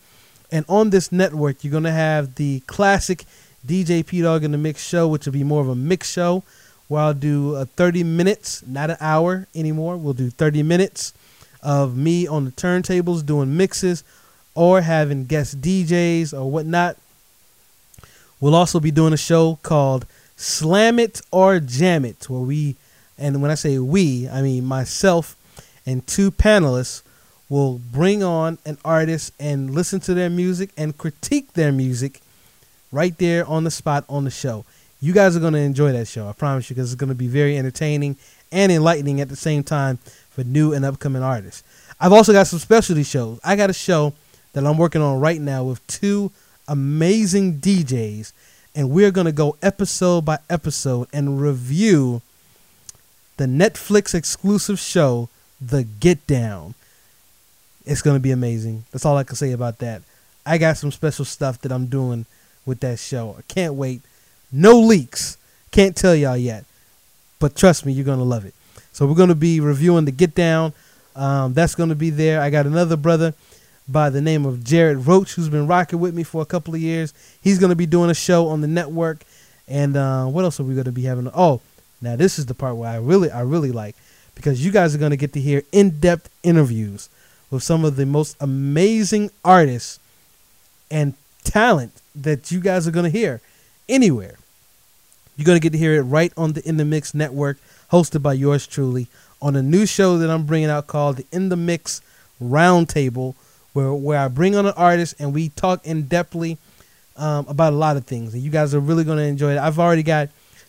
And 0.50 0.66
on 0.68 0.90
this 0.90 1.10
network, 1.10 1.64
you're 1.64 1.70
going 1.70 1.84
to 1.84 1.90
have 1.90 2.34
the 2.34 2.60
classic 2.66 3.24
DJ 3.66 4.06
P 4.06 4.20
Dog 4.20 4.44
in 4.44 4.52
the 4.52 4.58
Mix 4.58 4.86
show, 4.86 5.08
which 5.08 5.24
will 5.24 5.32
be 5.32 5.44
more 5.44 5.62
of 5.62 5.68
a 5.68 5.74
mix 5.74 6.12
show 6.12 6.42
where 6.88 7.02
I'll 7.02 7.14
do 7.14 7.56
uh, 7.56 7.64
30 7.64 8.04
minutes, 8.04 8.62
not 8.66 8.90
an 8.90 8.98
hour 9.00 9.46
anymore. 9.54 9.96
We'll 9.96 10.12
do 10.12 10.28
30 10.28 10.62
minutes 10.62 11.14
of 11.62 11.96
me 11.96 12.26
on 12.26 12.44
the 12.44 12.50
turntables 12.50 13.24
doing 13.24 13.56
mixes 13.56 14.04
or 14.54 14.82
having 14.82 15.24
guest 15.24 15.62
DJs 15.62 16.34
or 16.34 16.50
whatnot. 16.50 16.98
We'll 18.42 18.56
also 18.56 18.80
be 18.80 18.90
doing 18.90 19.12
a 19.12 19.16
show 19.16 19.60
called 19.62 20.04
Slam 20.34 20.98
It 20.98 21.20
or 21.30 21.60
Jam 21.60 22.04
It, 22.04 22.28
where 22.28 22.40
we, 22.40 22.74
and 23.16 23.40
when 23.40 23.52
I 23.52 23.54
say 23.54 23.78
we, 23.78 24.28
I 24.28 24.42
mean 24.42 24.64
myself 24.64 25.36
and 25.86 26.04
two 26.08 26.32
panelists 26.32 27.02
will 27.48 27.78
bring 27.78 28.24
on 28.24 28.58
an 28.66 28.78
artist 28.84 29.32
and 29.38 29.70
listen 29.70 30.00
to 30.00 30.14
their 30.14 30.28
music 30.28 30.70
and 30.76 30.98
critique 30.98 31.52
their 31.52 31.70
music 31.70 32.20
right 32.90 33.16
there 33.16 33.46
on 33.46 33.62
the 33.62 33.70
spot 33.70 34.04
on 34.08 34.24
the 34.24 34.30
show. 34.30 34.64
You 35.00 35.12
guys 35.12 35.36
are 35.36 35.40
going 35.40 35.52
to 35.52 35.60
enjoy 35.60 35.92
that 35.92 36.08
show, 36.08 36.28
I 36.28 36.32
promise 36.32 36.68
you, 36.68 36.74
because 36.74 36.92
it's 36.92 36.98
going 36.98 37.10
to 37.10 37.14
be 37.14 37.28
very 37.28 37.56
entertaining 37.56 38.16
and 38.50 38.72
enlightening 38.72 39.20
at 39.20 39.28
the 39.28 39.36
same 39.36 39.62
time 39.62 39.98
for 40.30 40.42
new 40.42 40.72
and 40.72 40.84
upcoming 40.84 41.22
artists. 41.22 41.62
I've 42.00 42.12
also 42.12 42.32
got 42.32 42.48
some 42.48 42.58
specialty 42.58 43.04
shows. 43.04 43.38
I 43.44 43.54
got 43.54 43.70
a 43.70 43.72
show 43.72 44.14
that 44.52 44.66
I'm 44.66 44.78
working 44.78 45.00
on 45.00 45.20
right 45.20 45.40
now 45.40 45.62
with 45.62 45.86
two 45.86 46.32
amazing 46.68 47.58
DJs, 47.58 48.32
and 48.74 48.90
we're 48.90 49.10
going 49.10 49.26
to 49.26 49.32
go 49.32 49.56
episode 49.62 50.24
by 50.24 50.38
episode 50.48 51.08
and 51.12 51.40
review 51.40 52.22
the 53.36 53.46
Netflix 53.46 54.14
exclusive 54.14 54.78
show, 54.78 55.28
The 55.60 55.84
Get 55.84 56.26
Down. 56.26 56.74
It's 57.84 58.02
going 58.02 58.16
to 58.16 58.20
be 58.20 58.30
amazing. 58.30 58.84
That's 58.92 59.04
all 59.04 59.16
I 59.16 59.24
can 59.24 59.36
say 59.36 59.52
about 59.52 59.78
that. 59.78 60.02
I 60.46 60.58
got 60.58 60.76
some 60.76 60.92
special 60.92 61.24
stuff 61.24 61.60
that 61.62 61.72
I'm 61.72 61.86
doing 61.86 62.26
with 62.64 62.80
that 62.80 62.98
show. 62.98 63.36
I 63.38 63.42
can't 63.52 63.74
wait. 63.74 64.02
No 64.50 64.78
leaks. 64.78 65.36
Can't 65.70 65.96
tell 65.96 66.14
y'all 66.14 66.36
yet. 66.36 66.64
But 67.38 67.56
trust 67.56 67.84
me, 67.84 67.92
you're 67.92 68.04
going 68.04 68.18
to 68.18 68.24
love 68.24 68.44
it. 68.44 68.54
So 68.92 69.06
we're 69.06 69.14
going 69.14 69.30
to 69.30 69.34
be 69.34 69.58
reviewing 69.60 70.04
The 70.04 70.12
Get 70.12 70.34
Down. 70.34 70.72
Um, 71.16 71.54
that's 71.54 71.74
going 71.74 71.88
to 71.88 71.94
be 71.94 72.10
there. 72.10 72.40
I 72.40 72.50
got 72.50 72.66
another 72.66 72.96
brother 72.96 73.34
by 73.88 74.10
the 74.10 74.20
name 74.20 74.46
of 74.46 74.64
Jared 74.64 75.06
Roach 75.06 75.34
who's 75.34 75.48
been 75.48 75.66
rocking 75.66 76.00
with 76.00 76.14
me 76.14 76.22
for 76.22 76.42
a 76.42 76.46
couple 76.46 76.74
of 76.74 76.80
years. 76.80 77.12
He's 77.40 77.58
going 77.58 77.70
to 77.70 77.76
be 77.76 77.86
doing 77.86 78.10
a 78.10 78.14
show 78.14 78.48
on 78.48 78.60
the 78.60 78.68
network. 78.68 79.24
And 79.68 79.96
uh, 79.96 80.26
what 80.26 80.44
else 80.44 80.60
are 80.60 80.64
we 80.64 80.74
going 80.74 80.84
to 80.84 80.92
be 80.92 81.04
having? 81.04 81.30
Oh, 81.34 81.60
now 82.00 82.16
this 82.16 82.38
is 82.38 82.46
the 82.46 82.54
part 82.54 82.76
where 82.76 82.90
I 82.90 82.96
really, 82.96 83.30
I 83.30 83.42
really 83.42 83.72
like 83.72 83.96
because 84.34 84.64
you 84.64 84.72
guys 84.72 84.94
are 84.94 84.98
going 84.98 85.10
to 85.10 85.16
get 85.16 85.32
to 85.34 85.40
hear 85.40 85.62
in-depth 85.72 86.30
interviews 86.42 87.08
with 87.50 87.62
some 87.62 87.84
of 87.84 87.96
the 87.96 88.06
most 88.06 88.36
amazing 88.40 89.30
artists 89.44 90.00
and 90.90 91.14
talent 91.44 92.00
that 92.14 92.50
you 92.50 92.60
guys 92.60 92.86
are 92.88 92.90
going 92.90 93.10
to 93.10 93.18
hear 93.18 93.40
anywhere. 93.88 94.36
You're 95.36 95.46
going 95.46 95.56
to 95.56 95.62
get 95.62 95.72
to 95.72 95.78
hear 95.78 95.94
it 95.94 96.02
right 96.02 96.32
on 96.36 96.52
the 96.52 96.66
In 96.68 96.76
the 96.76 96.84
Mix 96.84 97.14
network, 97.14 97.58
hosted 97.90 98.22
by 98.22 98.34
yours 98.34 98.66
truly, 98.66 99.06
on 99.40 99.56
a 99.56 99.62
new 99.62 99.86
show 99.86 100.18
that 100.18 100.30
I'm 100.30 100.44
bringing 100.44 100.70
out 100.70 100.86
called 100.86 101.16
the 101.16 101.26
In 101.32 101.48
the 101.48 101.56
Mix 101.56 102.00
Roundtable, 102.42 103.34
where 103.72 103.92
where 103.92 104.18
I 104.18 104.28
bring 104.28 104.56
on 104.56 104.66
an 104.66 104.74
artist 104.76 105.14
and 105.18 105.34
we 105.34 105.50
talk 105.50 105.86
in 105.86 106.04
depthly 106.04 106.58
um, 107.16 107.46
about 107.48 107.72
a 107.72 107.76
lot 107.76 107.96
of 107.96 108.06
things, 108.06 108.34
and 108.34 108.42
you 108.42 108.50
guys 108.50 108.74
are 108.74 108.80
really 108.80 109.04
to 109.18 109.24
enjoy 109.24 109.52
it. 109.52 109.58
I've 109.58 109.78
already 109.78 110.02
got 110.02 110.28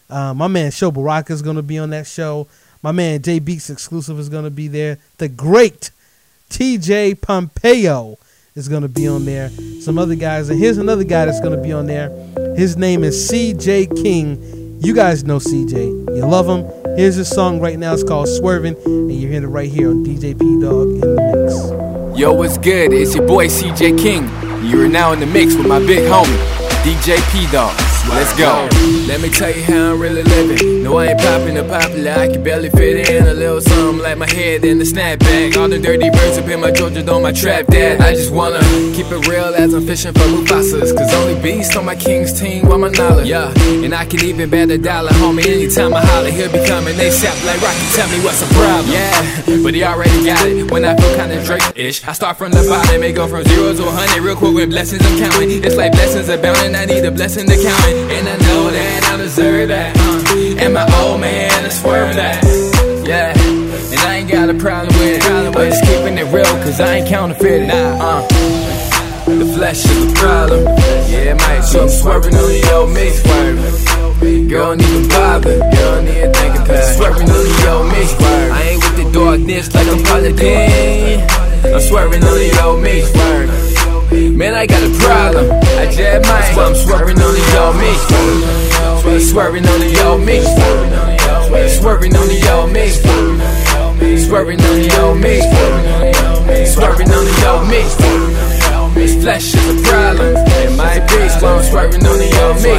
uh, 0.09 0.33
my 0.33 0.47
man 0.47 0.71
Sho 0.71 0.91
Baraka 0.91 1.33
is 1.33 1.41
to 1.55 1.63
be 1.63 1.79
on 1.79 1.89
that 1.91 2.07
show. 2.07 2.47
My 2.81 2.91
man 2.91 3.21
J 3.21 3.39
Beats 3.39 3.69
exclusive 3.69 4.19
is 4.19 4.29
to 4.43 4.49
be 4.49 4.67
there. 4.67 4.97
The 5.17 5.29
great 5.29 5.91
TJ 6.49 7.21
Pompeo 7.21 8.17
is 8.55 8.67
to 8.81 8.87
be 8.87 9.07
on 9.07 9.25
there. 9.25 9.49
Some 9.81 9.97
other 9.97 10.15
guys, 10.15 10.49
and 10.49 10.59
here's 10.59 10.77
another 10.77 11.03
guy 11.03 11.25
that's 11.25 11.39
to 11.57 11.63
be 11.63 11.71
on 11.71 11.87
there. 11.87 12.09
His 12.55 12.77
name 12.77 13.03
is 13.03 13.31
CJ 13.31 14.03
King. 14.03 14.79
You 14.81 14.93
guys 14.93 15.23
know 15.23 15.37
CJ. 15.37 16.15
You 16.15 16.25
love 16.25 16.47
him. 16.47 16.97
Here's 16.97 17.15
his 17.15 17.29
song 17.29 17.59
right 17.59 17.79
now. 17.79 17.93
It's 17.93 18.03
called 18.03 18.27
Swerving, 18.27 18.75
and 18.85 19.11
you're 19.11 19.31
hearing 19.31 19.45
it 19.45 19.47
right 19.47 19.71
here 19.71 19.89
on 19.89 20.05
DJ 20.05 20.37
P 20.37 20.61
Dog 20.61 20.89
in 20.89 20.99
the 20.99 21.81
mix. 21.81 21.92
Yo, 22.15 22.31
what's 22.31 22.59
good? 22.59 22.93
It's 22.93 23.15
your 23.15 23.25
boy 23.25 23.47
CJ 23.47 23.97
King. 23.97 24.29
You're 24.63 24.87
now 24.87 25.13
in 25.13 25.19
the 25.19 25.25
mix 25.25 25.55
with 25.55 25.67
my 25.67 25.79
big 25.79 26.07
homie, 26.11 26.37
DJ 26.83 27.17
P 27.31 27.51
Dog. 27.51 27.92
Let's 28.09 28.37
go. 28.37 28.69
Let 29.07 29.21
me 29.21 29.29
tell 29.29 29.49
you 29.49 29.63
how 29.63 29.93
I'm 29.93 29.99
really 29.99 30.23
living. 30.23 30.83
No, 30.83 30.97
I 30.97 31.07
ain't 31.07 31.19
popping 31.19 31.57
or 31.57 31.67
popular. 31.67 32.11
I 32.11 32.27
can 32.27 32.43
barely 32.43 32.69
fit 32.69 33.09
in 33.09 33.27
a 33.27 33.33
little 33.33 33.61
something 33.61 34.03
like 34.03 34.17
my 34.17 34.29
head 34.29 34.63
in 34.65 34.77
the 34.77 34.85
snapback. 34.85 35.57
All 35.57 35.67
the 35.67 35.79
dirty 35.79 36.09
birds 36.09 36.37
up 36.37 36.47
in 36.47 36.59
my 36.61 36.71
Georgia 36.71 37.01
Dome, 37.01 37.23
my 37.23 37.31
trap 37.31 37.67
dad. 37.67 38.01
I 38.01 38.13
just 38.13 38.31
wanna 38.31 38.59
keep 38.93 39.07
it 39.07 39.27
real 39.27 39.55
as 39.55 39.73
I'm 39.73 39.85
fishing 39.85 40.13
for 40.13 40.19
Mufasas. 40.19 40.95
Cause 40.95 41.13
only 41.15 41.41
beast 41.41 41.75
on 41.75 41.85
my 41.85 41.95
king's 41.95 42.37
team 42.39 42.67
want 42.67 42.81
my 42.81 42.89
knowledge. 42.89 43.27
Yeah, 43.27 43.51
and 43.83 43.93
I 43.93 44.05
can 44.05 44.23
even 44.23 44.49
bet 44.49 44.69
a 44.69 44.77
dollar, 44.77 45.11
homie. 45.13 45.45
Anytime 45.45 45.93
I 45.93 46.05
holler, 46.05 46.29
he'll 46.29 46.51
be 46.51 46.65
coming. 46.67 46.95
They 46.97 47.09
sap 47.09 47.35
like 47.45 47.61
Rocky, 47.61 47.87
tell 47.95 48.09
me 48.09 48.23
what's 48.23 48.41
the 48.41 48.53
problem. 48.53 48.91
Yeah, 48.91 49.63
but 49.63 49.73
he 49.73 49.83
already 49.83 50.25
got 50.25 50.45
it. 50.45 50.71
When 50.71 50.85
I 50.85 50.95
feel 50.95 51.15
kinda 51.15 51.43
Drake-ish, 51.43 52.07
I 52.07 52.13
start 52.13 52.37
from 52.37 52.51
the 52.51 52.63
bottom, 52.67 53.01
it 53.03 53.13
go 53.13 53.27
from 53.27 53.43
zero 53.45 53.73
to 53.73 53.83
hundred 53.83 54.21
real 54.23 54.35
quick 54.35 54.53
with 54.53 54.69
blessings 54.69 55.01
I'm 55.05 55.17
counting. 55.17 55.63
It's 55.63 55.75
like 55.75 55.93
blessings 55.93 56.29
abounding, 56.29 56.75
I 56.75 56.85
need 56.85 57.05
a 57.05 57.11
blessing 57.11 57.47
to 57.47 57.55
count. 57.55 57.92
And 57.93 58.27
I 58.27 58.37
know 58.47 58.71
that 58.71 59.11
I 59.13 59.17
deserve 59.17 59.67
that. 59.69 59.95
Uh, 59.97 60.63
and 60.63 60.73
my 60.73 60.85
old 61.01 61.21
man 61.21 61.65
is 61.65 61.79
swerve 61.79 62.15
that. 62.15 62.43
Yeah. 63.05 63.37
And 63.37 63.99
I 63.99 64.17
ain't 64.17 64.31
got 64.31 64.49
a 64.49 64.55
problem 64.55 64.87
with 64.99 65.17
it. 65.17 65.29
I'm 65.29 65.53
just 65.53 65.83
keeping 65.85 66.17
it 66.17 66.31
real, 66.33 66.45
cause 66.65 66.79
I 66.79 66.95
ain't 66.95 67.07
counterfeiting. 67.07 67.67
Nah, 67.67 68.25
uh. 68.25 68.63
The 69.25 69.45
flesh 69.55 69.85
is 69.85 70.11
a 70.11 70.15
problem. 70.15 70.65
Yeah, 71.07 71.31
it 71.31 71.37
might 71.37 71.61
so 71.61 71.83
I'm 71.83 71.89
swerving 71.89 72.35
on 72.35 72.49
the 72.49 72.71
old 72.73 72.91
me. 72.91 73.09
Swerving. 73.09 74.47
Girl, 74.47 74.75
don't 74.75 74.81
even 74.81 75.09
bother. 75.09 75.59
Girl, 75.59 75.71
don't 75.71 76.07
even 76.07 76.33
think 76.33 76.55
about 76.55 76.69
it. 76.69 76.95
Swerving 76.97 77.29
on 77.29 77.43
the 77.43 77.69
old 77.71 77.87
me. 77.87 78.03
I 78.51 78.61
ain't 78.69 78.83
with 78.83 78.97
the 78.97 79.11
darkness 79.11 79.73
like 79.73 79.87
I'm 79.87 80.03
Paladin. 80.03 81.21
I'm 81.73 81.81
swerving 81.81 82.23
on 82.23 82.33
the 82.33 82.61
old 82.63 82.81
me. 82.81 83.01
Swerving. 83.01 83.72
Man, 84.13 84.53
I 84.53 84.67
got 84.67 84.83
a 84.83 84.93
problem. 85.01 85.49
I 85.49 85.89
just 85.89 86.29
might. 86.29 86.53
So 86.53 86.61
I'm 86.61 86.75
swerving 86.75 87.17
on 87.17 87.33
the 87.33 87.41
old 87.57 87.75
me. 87.81 89.19
Swerving 89.19 89.65
on 89.65 89.79
the 89.79 89.89
old 90.05 90.21
me. 90.21 90.39
Swerving 91.69 92.15
on 92.15 92.27
the 92.27 92.49
old 92.53 92.71
me. 92.71 92.89
Swerving 94.19 94.61
on 94.61 94.75
the 94.77 95.01
old 95.01 95.17
me. 95.17 95.41
Swerving 96.67 97.09
on 97.09 97.25
the 97.25 97.33
old 97.49 97.65
me. 97.67 97.81
This 98.93 99.15
flesh 99.23 99.55
is 99.55 99.79
a 99.79 99.81
problem. 99.89 100.35
It 100.37 100.77
might 100.77 101.07
be, 101.09 101.29
so 101.39 101.47
I'm 101.47 101.63
swerving 101.63 102.05
on 102.05 102.17
the 102.19 102.29
old 102.45 102.61
me. 102.61 102.77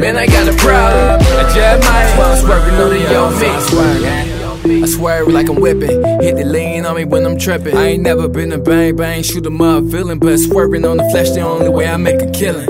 Man, 0.00 0.16
I 0.16 0.26
got 0.26 0.48
a 0.48 0.56
problem. 0.56 1.20
I 1.20 1.44
just 1.52 1.84
might. 1.84 2.16
So 2.16 2.22
I'm 2.22 2.38
swerving 2.40 2.76
on 2.80 2.90
the 2.90 3.16
old 3.18 3.34
me. 3.38 4.41
I 4.64 4.86
swerve 4.86 5.28
like 5.28 5.48
I'm 5.48 5.60
whipping. 5.60 6.04
Hit 6.20 6.36
the 6.36 6.44
lean 6.44 6.86
on 6.86 6.96
me 6.96 7.04
when 7.04 7.26
I'm 7.26 7.36
tripping. 7.36 7.76
I 7.76 7.88
ain't 7.88 8.02
never 8.02 8.28
been 8.28 8.52
a 8.52 8.58
bang 8.58 8.94
bang, 8.94 9.22
shoot 9.22 9.44
'em 9.44 9.54
my 9.54 9.80
villain. 9.80 10.18
But 10.18 10.38
swerving 10.38 10.84
on 10.84 10.98
the 10.98 11.04
flesh, 11.10 11.30
the 11.30 11.40
only 11.40 11.68
way 11.68 11.86
I 11.86 11.96
make 11.96 12.22
a 12.22 12.30
killing. 12.30 12.68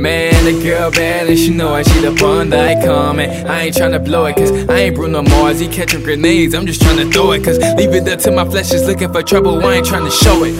Man, 0.00 0.44
the 0.44 0.62
girl 0.62 0.90
bad 0.90 1.28
and 1.28 1.38
she 1.38 1.50
know 1.50 1.74
I 1.74 1.82
cheat 1.82 2.04
up 2.04 2.22
on 2.22 2.50
that 2.50 2.84
comment. 2.84 3.30
I 3.48 3.64
ain't 3.64 3.76
tryna 3.76 4.04
blow 4.04 4.24
it, 4.26 4.36
cause 4.36 4.50
I 4.68 4.78
ain't 4.78 4.96
Bruno 4.96 5.22
Mars. 5.22 5.60
He 5.60 5.68
catching 5.68 6.02
grenades, 6.02 6.54
I'm 6.54 6.66
just 6.66 6.80
tryna 6.80 7.12
throw 7.12 7.32
it. 7.32 7.44
Cause 7.44 7.58
leave 7.76 7.94
it 7.94 8.08
up 8.08 8.20
to 8.20 8.30
my 8.30 8.44
flesh 8.44 8.72
is 8.72 8.86
looking 8.86 9.12
for 9.12 9.22
trouble. 9.22 9.64
I 9.64 9.74
ain't 9.76 9.86
tryna 9.86 10.12
show 10.12 10.42
it. 10.44 10.54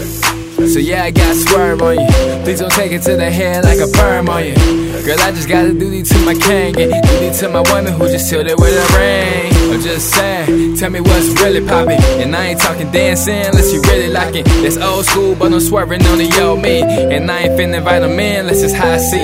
So 0.68 0.78
yeah, 0.78 1.04
I 1.04 1.10
got 1.10 1.34
swerve 1.36 1.80
on 1.82 2.00
you. 2.00 2.06
Please 2.44 2.60
don't 2.60 2.72
take 2.72 2.92
it 2.92 3.02
to 3.02 3.16
the 3.16 3.30
head 3.30 3.64
like 3.64 3.78
a 3.78 3.88
perm 3.88 4.28
on 4.28 4.44
you. 4.44 4.85
Girl, 5.06 5.20
I 5.20 5.30
just 5.30 5.48
gotta 5.48 5.72
do 5.72 5.88
these 5.88 6.08
to 6.08 6.18
my 6.26 6.34
king 6.34 6.74
and 6.82 6.90
duty 6.90 7.30
to 7.38 7.48
my 7.48 7.62
woman 7.70 7.92
who 7.92 8.08
just 8.08 8.28
sealed 8.28 8.48
it 8.48 8.58
with 8.58 8.74
a 8.74 8.98
ring. 8.98 9.54
I'm 9.72 9.80
just 9.80 10.10
saying, 10.12 10.74
tell 10.78 10.90
me 10.90 11.00
what's 11.00 11.28
really 11.40 11.64
poppin'. 11.64 12.02
And 12.18 12.34
I 12.34 12.46
ain't 12.46 12.60
talking 12.60 12.90
dancing 12.90 13.46
unless 13.46 13.72
you 13.72 13.80
really 13.82 14.08
like 14.08 14.34
it. 14.34 14.46
That's 14.46 14.76
old 14.76 15.04
school, 15.04 15.36
but 15.36 15.52
I'm 15.52 15.60
swerving 15.60 16.04
on 16.06 16.18
the 16.18 16.24
yo 16.24 16.56
me. 16.56 16.82
And 16.82 17.30
I 17.30 17.42
ain't 17.42 17.52
finna 17.52 17.76
invite 17.76 18.02
them 18.02 18.18
in 18.18 18.40
unless 18.40 18.64
it's 18.64 18.74
high 18.74 18.98
C. 18.98 19.16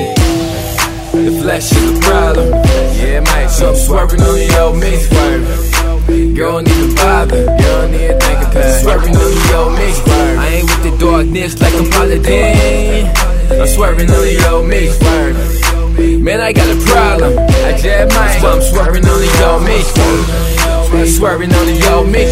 The 1.18 1.40
flesh 1.42 1.72
is 1.72 1.94
the 1.94 2.00
problem. 2.06 2.50
Yeah, 3.02 3.18
might. 3.18 3.48
So 3.48 3.70
I'm 3.70 3.74
swerving 3.74 4.20
on 4.22 4.34
the 4.38 4.46
yo 4.54 4.72
me. 4.78 6.32
Girl, 6.36 6.62
don't 6.62 6.68
even 6.68 6.94
bother. 6.94 7.44
Girl, 7.44 7.58
don't 7.58 7.94
even 7.94 8.20
think 8.20 8.38
about 8.38 8.56
it. 8.56 8.82
Swerving 8.82 9.16
on 9.16 9.30
the 9.34 9.48
yo 9.50 9.70
me. 9.74 9.90
I 10.38 10.46
ain't 10.46 10.70
with 10.70 10.82
the 10.86 10.96
darkness 11.04 11.60
like 11.60 11.74
I'm 11.74 11.90
Paladin. 11.90 13.10
I'm 13.50 13.66
swerving 13.66 14.10
on 14.10 14.20
the 14.22 14.34
yo 14.46 14.62
me. 14.62 14.86
Swerving. 14.86 15.51
Man, 15.98 16.40
I 16.40 16.52
got 16.52 16.68
a 16.68 16.76
problem. 16.86 17.38
I 17.38 17.76
just 17.76 18.16
might. 18.16 18.38
So 18.40 18.48
I'm 18.48 18.62
swerving 18.62 19.04
on 19.04 19.20
the 19.20 19.28
yo 19.40 19.60
me. 19.60 19.82
Swerving 21.06 21.52
on 21.52 21.66
the 21.66 21.74
yo 21.74 22.04
me. 22.04 22.26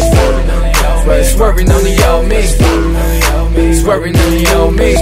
Swerving 1.23 1.69
on 1.69 1.83
the 1.83 1.91
yo 1.91 2.23
me. 2.23 2.41
Swerving 3.73 4.17
on 4.17 4.31
the 4.31 4.39
yo 4.49 4.71
me. 4.71 4.95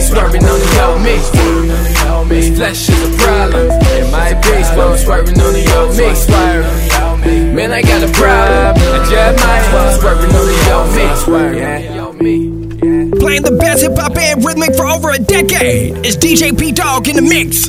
Swerving 0.00 0.44
on 0.44 0.58
the 0.60 0.66
yo 0.76 0.98
me. 0.98 1.16
Flesh 2.56 2.88
is 2.88 3.14
a 3.14 3.16
problem. 3.18 3.68
It 3.70 4.10
might 4.12 4.40
be, 4.42 4.62
so 4.62 4.90
I'm 4.90 4.98
swerving 4.98 5.40
on 5.40 5.52
the 5.52 5.62
yo 5.62 5.88
me. 5.96 6.12
Man, 7.54 7.72
I 7.72 7.82
got 7.82 8.02
a 8.02 8.12
problem. 8.12 8.76
I 8.76 8.98
just 9.08 9.44
might. 9.44 9.98
Swerving 9.98 10.34
on 10.34 10.46
the 10.46 10.56
yo 10.68 10.84
me. 10.94 11.04
Swerving. 11.24 11.89
Playing 13.30 13.42
the 13.44 13.52
best 13.52 13.82
hip 13.82 13.92
hop 13.96 14.16
and 14.16 14.44
rhythmic 14.44 14.74
for 14.74 14.86
over 14.86 15.10
a 15.10 15.18
decade. 15.18 16.04
It's 16.04 16.16
DJ 16.16 16.58
P 16.58 16.72
Dog 16.72 17.06
in 17.06 17.14
the 17.14 17.22
mix. 17.22 17.66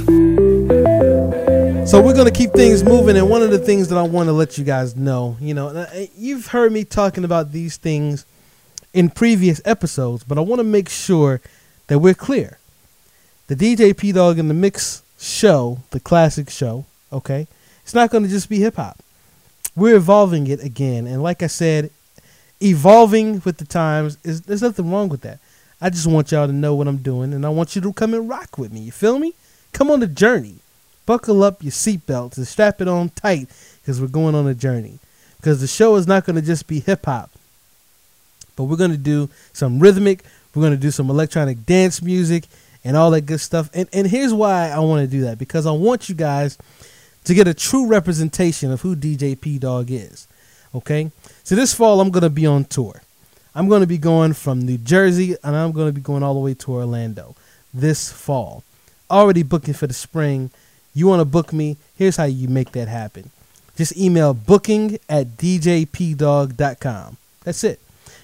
So 1.88 2.02
we're 2.02 2.16
gonna 2.16 2.32
keep 2.32 2.52
things 2.54 2.84
moving, 2.84 3.16
and 3.16 3.30
one 3.30 3.44
of 3.44 3.52
the 3.52 3.60
things 3.60 3.88
that 3.90 3.98
I 4.00 4.02
want 4.02 4.26
to 4.26 4.34
let 4.34 4.58
you 4.58 4.64
guys 4.64 4.96
know, 4.96 5.38
you 5.40 5.54
know, 5.54 5.68
uh, 5.68 5.86
you've 6.18 6.48
heard 6.48 6.72
me 6.72 6.84
talking 6.84 7.24
about 7.24 7.52
these 7.52 7.78
things 7.78 8.26
in 8.92 9.12
previous 9.12 9.62
episodes, 9.64 10.24
but 10.24 10.40
I 10.40 10.42
want 10.42 10.62
to 10.62 10.64
make 10.64 10.90
sure 10.90 11.42
that 11.90 12.00
we're 12.00 12.16
clear. 12.16 12.58
The 13.46 13.56
DJ 13.56 13.96
P 13.96 14.12
Dog 14.12 14.40
in 14.40 14.48
the 14.48 14.56
Mix 14.56 15.04
show, 15.20 15.78
the 15.92 16.00
classic 16.00 16.50
show, 16.50 16.86
okay, 17.14 17.46
it's 17.84 17.94
not 17.94 18.10
gonna 18.10 18.30
just 18.30 18.50
be 18.50 18.62
hip 18.62 18.78
hop. 18.78 18.98
We're 19.76 19.98
evolving 19.98 20.48
it 20.48 20.64
again, 20.64 21.06
and 21.06 21.22
like 21.22 21.44
I 21.44 21.48
said, 21.48 21.92
evolving 22.64 23.44
with 23.46 23.58
the 23.58 23.66
times 23.66 24.18
is 24.24 24.42
there's 24.42 24.64
nothing 24.64 24.90
wrong 24.90 25.08
with 25.08 25.22
that. 25.22 25.38
I 25.82 25.90
just 25.90 26.08
want 26.08 26.32
y'all 26.32 26.48
to 26.48 26.54
know 26.54 26.76
what 26.76 26.88
I'm 26.88 26.98
doing, 26.98 27.34
and 27.34 27.46
I 27.46 27.50
want 27.50 27.76
you 27.76 27.82
to 27.82 27.94
come 27.94 28.14
and 28.14 28.30
rock 28.30 28.58
with 28.58 28.72
me. 28.72 28.82
You 28.82 28.92
feel 28.92 29.18
me? 29.18 29.34
Come 29.74 29.90
on 29.90 30.00
the 30.00 30.08
journey 30.08 30.62
buckle 31.06 31.44
up 31.44 31.62
your 31.62 31.72
seatbelts 31.72 32.38
and 32.38 32.48
strap 32.48 32.82
it 32.82 32.88
on 32.88 33.10
tight 33.10 33.50
because 33.82 34.00
we're 34.00 34.08
going 34.08 34.36
on 34.36 34.48
a 34.48 34.54
journey. 34.54 35.00
Because 35.38 35.60
the 35.60 35.68
show 35.68 35.96
is 35.96 36.08
not 36.08 36.26
going 36.26 36.36
to 36.36 36.42
just 36.42 36.68
be 36.68 36.80
hip 36.80 37.06
hop, 37.06 37.32
but 38.56 38.66
we're 38.66 38.78
going 38.78 38.92
to 38.92 38.98
do 38.98 39.30
some 39.54 39.80
rhythmic, 39.80 40.24
we're 40.54 40.62
going 40.62 40.74
to 40.74 40.80
do 40.80 40.92
some 40.92 41.10
electronic 41.10 41.66
dance 41.66 42.02
music 42.02 42.46
and 42.84 42.96
all 42.96 43.12
that 43.12 43.22
good 43.22 43.42
stuff. 43.42 43.70
And, 43.74 43.90
and 43.92 44.08
here's 44.08 44.34
why 44.34 44.70
I 44.70 44.80
want 44.80 45.02
to 45.02 45.08
do 45.08 45.24
that 45.24 45.38
because 45.38 45.66
I 45.66 45.72
want 45.72 46.10
you 46.10 46.16
guys 46.16 46.58
to 47.24 47.34
get 47.34 47.48
a 47.48 47.54
true 47.54 47.88
representation 47.88 48.72
of 48.72 48.82
who 48.82 48.96
DJ 48.96 49.40
P 49.40 49.58
Dog 49.58 49.90
is. 49.90 50.28
Okay? 50.74 51.12
So 51.44 51.56
this 51.56 51.74
fall, 51.74 52.00
I'm 52.00 52.12
going 52.12 52.24
to 52.24 52.30
be 52.30 52.46
on 52.46 52.66
tour. 52.66 53.02
I'm 53.54 53.68
going 53.68 53.82
to 53.82 53.88
be 53.88 53.98
going 53.98 54.34
from 54.34 54.62
New 54.62 54.78
Jersey 54.78 55.36
and 55.44 55.56
I'm 55.56 55.72
going 55.72 55.88
to 55.88 55.94
be 55.94 56.02
going 56.02 56.24
all 56.24 56.34
the 56.34 56.40
way 56.40 56.54
to 56.54 56.72
Orlando 56.74 57.36
this 57.74 58.12
fall. 58.12 58.64
Already 59.10 59.44
booking 59.44 59.74
for 59.74 59.88
the 59.88 59.94
spring 59.94 60.52
you 60.94 61.08
want 61.08 61.22
to 61.22 61.26
book 61.26 61.54
me? 61.54 61.78
Here's 61.96 62.18
how 62.18 62.26
you 62.26 62.48
make 62.48 62.72
that 62.74 62.88
happen. 62.88 63.32
just 63.78 63.96
email 63.98 64.34
booking 64.34 65.00
at 65.08 65.38
djpdog.com. 65.38 67.18
That's 67.44 67.64
it. 67.64 67.80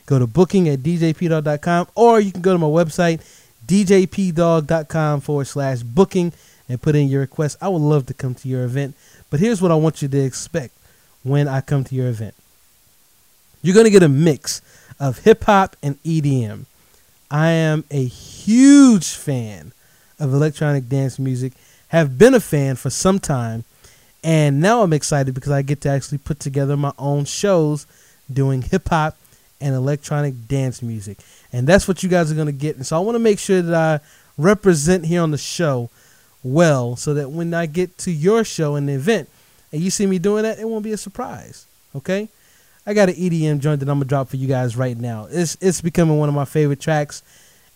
Go 0.06 0.20
to 0.20 0.28
booking 0.28 0.70
at 0.70 0.80
djpdog.com 0.80 1.88
or 1.96 2.20
you 2.20 2.32
can 2.32 2.42
go 2.42 2.54
to 2.54 2.60
my 2.60 2.68
website, 2.68 3.22
djpdog.com 3.66 5.22
forward 5.22 5.48
slash 5.48 5.82
booking 5.82 6.34
and 6.70 6.82
put 6.82 6.96
in 6.96 7.08
your 7.08 7.22
request. 7.22 7.58
I 7.62 7.70
would 7.70 7.82
love 7.82 8.06
to 8.08 8.14
come 8.14 8.36
to 8.36 8.48
your 8.48 8.64
event, 8.66 8.96
but 9.30 9.40
here's 9.40 9.62
what 9.62 9.72
I 9.72 9.76
want 9.76 10.02
you 10.02 10.08
to 10.08 10.20
expect 10.20 10.74
when 11.24 11.48
I 11.48 11.62
come 11.62 11.84
to 11.86 11.96
your 11.96 12.08
event. 12.08 12.36
You're 13.62 13.74
going 13.74 13.86
to 13.86 13.92
get 13.92 14.04
a 14.04 14.10
mix 14.10 14.62
of 15.00 15.20
hip 15.20 15.44
hop 15.44 15.76
and 15.82 16.02
EDM. 16.04 16.66
I 17.30 17.50
am 17.50 17.84
a 17.92 18.06
huge 18.06 19.10
fan 19.10 19.74
of 20.20 20.34
electronic 20.34 20.88
dance 20.90 21.20
music, 21.20 21.54
have 21.90 22.18
been 22.18 22.34
a 22.34 22.40
fan 22.40 22.76
for 22.76 22.90
some 22.90 23.20
time, 23.20 23.64
and 24.24 24.60
now 24.60 24.82
I'm 24.82 24.94
excited 24.94 25.34
because 25.34 25.52
I 25.52 25.62
get 25.62 25.82
to 25.82 25.90
actually 25.90 26.18
put 26.18 26.40
together 26.40 26.76
my 26.76 26.94
own 26.98 27.26
shows 27.26 27.86
doing 28.32 28.62
hip 28.62 28.90
hop 28.90 29.18
and 29.62 29.76
electronic 29.76 30.48
dance 30.48 30.82
music. 30.82 31.18
And 31.52 31.68
that's 31.68 31.88
what 31.88 32.04
you 32.04 32.10
guys 32.10 32.32
are 32.32 32.36
going 32.36 32.48
to 32.48 32.52
get. 32.52 32.76
And 32.76 32.86
so 32.86 32.98
I 32.98 33.00
want 33.00 33.16
to 33.16 33.20
make 33.20 33.40
sure 33.40 33.62
that 33.62 33.74
I 33.74 34.04
represent 34.38 35.06
here 35.06 35.22
on 35.22 35.32
the 35.32 35.38
show 35.38 35.90
well 36.44 36.96
so 36.96 37.14
that 37.14 37.32
when 37.32 37.54
I 37.54 37.66
get 37.66 37.98
to 38.00 38.12
your 38.12 38.44
show 38.44 38.76
and 38.76 38.88
the 38.88 38.94
event 38.94 39.30
and 39.72 39.82
you 39.82 39.90
see 39.90 40.06
me 40.06 40.20
doing 40.20 40.44
that, 40.44 40.60
it 40.60 40.68
won't 40.68 40.84
be 40.84 40.92
a 40.92 40.98
surprise. 40.98 41.66
Okay? 41.96 42.30
I 42.88 42.94
got 42.94 43.10
an 43.10 43.16
EDM 43.16 43.60
joint 43.60 43.82
that 43.82 43.90
I'm 43.90 43.98
gonna 43.98 44.06
drop 44.06 44.30
for 44.30 44.38
you 44.38 44.48
guys 44.48 44.78
right 44.78 44.98
now. 44.98 45.28
It's 45.30 45.58
it's 45.60 45.82
becoming 45.82 46.18
one 46.18 46.30
of 46.30 46.36
my 46.36 46.46
favorite 46.46 46.80
tracks, 46.80 47.22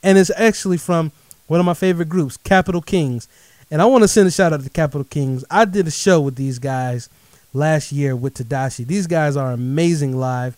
and 0.01 0.17
it's 0.17 0.31
actually 0.37 0.77
from 0.77 1.11
one 1.47 1.59
of 1.59 1.65
my 1.65 1.73
favorite 1.73 2.07
groups, 2.07 2.37
Capital 2.37 2.81
Kings. 2.81 3.27
And 3.69 3.81
I 3.81 3.85
want 3.85 4.05
to 4.05 4.07
send 4.07 4.27
a 4.29 4.31
shout 4.31 4.53
out 4.53 4.63
to 4.63 4.69
Capital 4.69 5.03
Kings. 5.03 5.43
I 5.51 5.65
did 5.65 5.85
a 5.85 5.91
show 5.91 6.21
with 6.21 6.35
these 6.37 6.59
guys 6.59 7.09
last 7.53 7.91
year 7.91 8.15
with 8.15 8.35
Tedashii. 8.35 8.87
These 8.87 9.07
guys 9.07 9.35
are 9.35 9.51
amazing 9.51 10.17
live, 10.17 10.55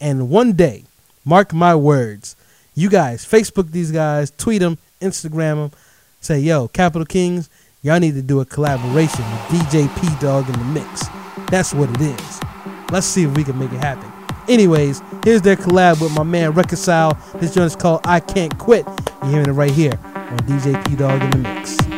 and 0.00 0.28
one 0.28 0.54
day, 0.54 0.82
mark 1.24 1.52
my 1.52 1.76
words, 1.76 2.34
you 2.74 2.90
guys 2.90 3.24
Facebook 3.24 3.70
these 3.70 3.92
guys, 3.92 4.32
tweet 4.32 4.62
them, 4.62 4.78
Instagram 5.00 5.70
them, 5.70 5.70
say 6.20 6.40
yo, 6.40 6.66
Capital 6.66 7.06
Kings, 7.06 7.48
y'all 7.82 8.00
need 8.00 8.14
to 8.14 8.22
do 8.22 8.40
a 8.40 8.44
collaboration 8.44 9.24
with 9.30 9.62
DJ 9.62 10.00
P 10.00 10.08
Dog 10.20 10.48
in 10.48 10.58
the 10.58 10.80
mix. 10.80 11.06
That's 11.50 11.72
what 11.72 11.88
it 11.88 12.00
is. 12.00 12.51
Let's 12.92 13.06
see 13.06 13.24
if 13.24 13.34
we 13.34 13.42
can 13.42 13.58
make 13.58 13.72
it 13.72 13.78
happen. 13.78 14.12
Anyways, 14.48 15.02
here's 15.24 15.40
their 15.40 15.56
collab 15.56 16.02
with 16.02 16.12
my 16.14 16.24
man 16.24 16.50
Reconcile. 16.50 17.14
This 17.36 17.54
joint 17.54 17.68
is 17.68 17.74
called 17.74 18.02
I 18.04 18.20
Can't 18.20 18.56
Quit. 18.58 18.84
You're 19.22 19.30
hearing 19.30 19.48
it 19.48 19.52
right 19.52 19.70
here 19.70 19.98
on 20.04 20.36
DJ 20.40 20.86
P 20.86 20.96
Dog 20.96 21.22
in 21.22 21.30
the 21.30 21.38
Mix. 21.38 21.91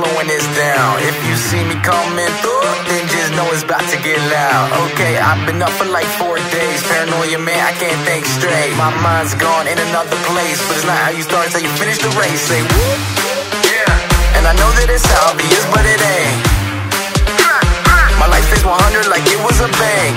Slowing 0.00 0.28
this 0.32 0.46
down. 0.56 0.96
If 1.04 1.16
you 1.28 1.36
see 1.36 1.60
me 1.68 1.76
coming 1.84 2.32
through, 2.40 2.72
then 2.88 3.04
just 3.12 3.36
know 3.36 3.44
it's 3.52 3.62
about 3.62 3.84
to 3.92 3.98
get 4.00 4.16
loud. 4.32 4.72
Okay, 4.88 5.20
I've 5.20 5.44
been 5.44 5.60
up 5.60 5.72
for 5.76 5.84
like 5.84 6.08
four 6.16 6.40
days. 6.56 6.80
Paranoia, 6.88 7.36
man, 7.36 7.60
I 7.60 7.72
can't 7.76 8.00
think 8.08 8.24
straight. 8.24 8.72
My 8.80 8.88
mind's 9.04 9.36
gone 9.36 9.68
in 9.68 9.76
another 9.76 10.16
place, 10.32 10.56
but 10.64 10.80
it's 10.80 10.88
not 10.88 10.96
how 10.96 11.12
you 11.12 11.20
start 11.20 11.52
till 11.52 11.60
you 11.60 11.72
finish 11.76 12.00
the 12.00 12.08
race. 12.16 12.40
Say 12.40 12.64
whoop, 12.64 13.00
yeah. 13.68 14.40
And 14.40 14.48
I 14.48 14.56
know 14.56 14.70
that 14.80 14.88
it's 14.88 15.04
obvious, 15.28 15.64
but 15.68 15.84
it 15.84 16.00
ain't. 16.00 16.40
My 18.16 18.28
life 18.28 18.48
is 18.56 18.64
100 18.64 19.08
like 19.08 19.24
it 19.28 19.40
was 19.44 19.60
a 19.60 19.68
bank. 19.80 20.16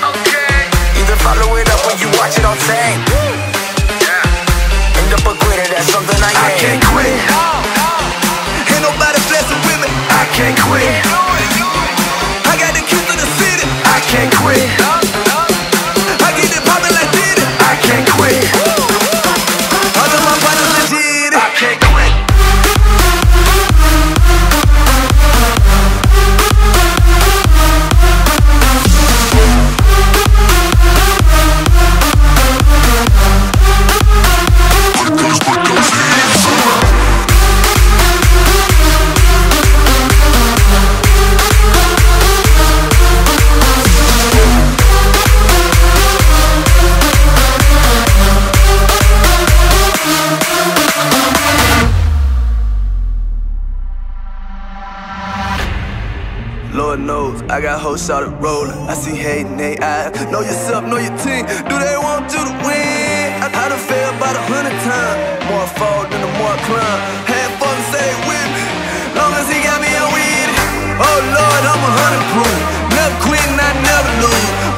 Okay. 0.00 0.56
Either 1.00 1.16
follow 1.20 1.56
it 1.60 1.68
up 1.68 1.80
when 1.84 1.96
you 2.00 2.08
watch 2.16 2.36
it 2.40 2.44
on 2.48 2.56
tape. 2.64 3.00
End 5.00 5.10
up 5.12 5.24
a 5.28 5.32
quitter, 5.36 5.68
that's 5.68 5.88
something 5.92 6.16
I 6.16 6.32
ain't. 6.32 6.40
I 6.40 6.60
can't 6.60 6.84
quit. 6.92 7.71
Can't 10.32 10.58
quit. 10.60 11.04
I 12.48 12.56
got 12.56 12.72
the 12.72 12.80
keys 12.80 13.04
to 13.04 13.16
the 13.20 13.28
city. 13.36 13.68
I 13.84 14.00
can't 14.00 14.32
quit. 14.40 15.41
Lord 56.92 57.06
knows 57.08 57.40
I 57.48 57.58
got 57.62 57.80
hoes 57.80 58.02
started 58.02 58.36
rolling. 58.36 58.76
I 58.84 58.92
see 58.92 59.16
hate 59.16 59.46
in 59.46 59.56
they 59.56 59.78
eyes. 59.78 60.12
Know 60.28 60.40
yourself, 60.44 60.84
know 60.84 61.00
your 61.00 61.16
team. 61.24 61.48
Do 61.64 61.80
they 61.80 61.96
want 61.96 62.28
you 62.28 62.44
to 62.44 62.54
win? 62.68 63.32
I, 63.40 63.48
I 63.48 63.72
done 63.72 63.80
failed 63.80 64.12
about 64.20 64.36
a 64.36 64.44
hundred 64.44 64.76
times. 64.84 65.16
More 65.48 65.68
fall 65.72 66.04
than 66.12 66.20
the 66.20 66.28
more 66.36 66.52
climb. 66.68 67.00
Had 67.24 67.48
fun, 67.56 67.78
say 67.96 68.12
with 68.28 68.48
me. 68.52 68.64
Long 69.16 69.32
as 69.40 69.48
he 69.48 69.64
got 69.64 69.80
me, 69.80 69.88
with 69.88 70.52
it. 70.52 70.52
Oh 71.00 71.18
Lord, 71.32 71.62
I'm 71.64 71.80
a 71.80 71.92
hundred 71.96 72.24
proof. 72.36 72.60
Never 72.92 73.16
quit 73.24 73.40
I 73.40 73.72
never 73.88 74.12
lose. 74.28 74.71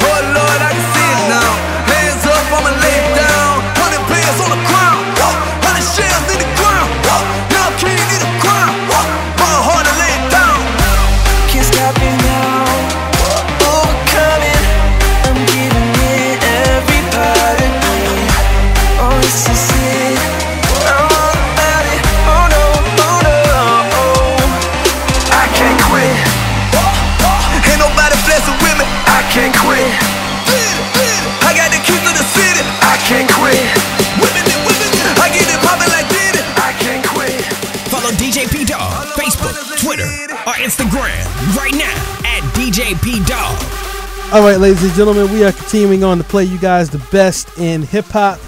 At 42.84 42.96
DJ 42.96 43.02
P 43.02 43.24
Dog. 43.24 44.34
All 44.34 44.42
right, 44.42 44.58
ladies 44.58 44.82
and 44.82 44.92
gentlemen, 44.92 45.32
we 45.32 45.42
are 45.42 45.52
continuing 45.52 46.04
on 46.04 46.18
to 46.18 46.24
play 46.24 46.44
you 46.44 46.58
guys 46.58 46.90
the 46.90 46.98
best 47.10 47.58
in 47.58 47.82
hip 47.82 48.04
hop, 48.06 48.38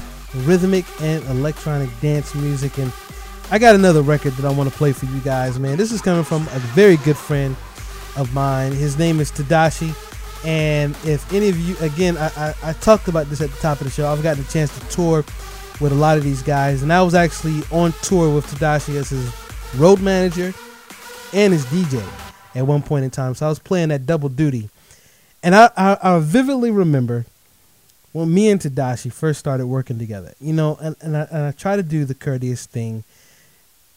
rhythmic, 0.44 0.85
and 1.01 1.25
electronic 1.27 1.88
dance 2.01 2.35
music. 2.35 2.77
And 2.77 2.92
I 3.51 3.59
got 3.59 3.74
another 3.74 4.03
record 4.03 4.34
that 4.34 4.45
I 4.45 4.53
want 4.53 4.70
to 4.70 4.76
play 4.76 4.93
for 4.93 5.07
you 5.07 5.20
guys, 5.20 5.59
man. 5.59 5.78
This 5.78 5.91
is 5.91 6.03
coming 6.03 6.22
from 6.22 6.43
a 6.43 6.59
very 6.74 6.99
good 6.99 7.16
friend 7.16 7.57
of 8.18 8.32
mine. 8.34 8.72
His 8.72 8.99
name 8.99 9.20
is 9.20 9.30
Tedashii. 9.30 9.95
And 10.45 10.95
if 11.05 11.32
any 11.32 11.49
of 11.49 11.59
you, 11.59 11.74
again, 11.80 12.18
I, 12.18 12.30
I, 12.37 12.55
I 12.62 12.72
talked 12.74 13.09
about 13.09 13.30
this 13.30 13.41
at 13.41 13.51
the 13.51 13.59
top 13.59 13.80
of 13.80 13.84
the 13.84 13.91
show. 13.91 14.07
I've 14.07 14.22
gotten 14.22 14.45
a 14.45 14.49
chance 14.49 14.78
to 14.78 14.87
tour 14.89 15.24
with 15.80 15.93
a 15.93 15.97
lot 15.97 16.18
of 16.18 16.24
these 16.24 16.43
guys. 16.43 16.82
And 16.82 16.93
I 16.93 17.03
was 17.03 17.14
actually 17.14 17.62
on 17.70 17.93
tour 18.03 18.34
with 18.34 18.47
Tedashii 18.47 18.97
as 18.97 19.11
his 19.11 19.34
road 19.76 20.03
manager 20.03 20.53
and 21.32 21.55
his 21.55 21.64
DJ 21.66 22.26
at 22.57 22.67
one 22.67 22.83
point 22.83 23.05
in 23.05 23.11
time. 23.11 23.35
So 23.35 23.47
I 23.47 23.49
was 23.49 23.59
playing 23.59 23.91
that 23.91 24.07
double 24.07 24.29
duty. 24.29 24.71
And 25.43 25.55
I, 25.55 25.71
I, 25.77 25.99
I 26.03 26.19
vividly 26.19 26.71
remember 26.71 27.27
when 28.13 28.33
me 28.33 28.49
and 28.49 28.61
Tedashii 28.61 29.13
first 29.13 29.39
started 29.39 29.67
working 29.67 29.99
together, 29.99 30.33
you 30.41 30.55
know, 30.55 30.79
and, 30.81 30.97
and, 31.03 31.17
I, 31.17 31.29
and 31.31 31.43
I 31.45 31.51
try 31.53 31.77
to 31.77 31.83
do 31.83 32.07
the 32.07 32.15
courteous 32.15 32.65
thing 32.65 33.05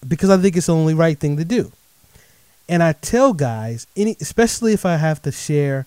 because 0.05 0.29
I 0.29 0.37
think 0.37 0.57
it's 0.57 0.65
the 0.65 0.75
only 0.75 0.93
right 0.93 1.17
thing 1.17 1.37
to 1.37 1.45
do. 1.45 1.71
And 2.67 2.83
I 2.83 2.93
tell 2.93 3.33
guys, 3.33 3.87
any, 3.95 4.17
especially 4.19 4.73
if 4.73 4.85
I 4.85 4.97
have 4.97 5.21
to 5.21 5.31
share 5.31 5.85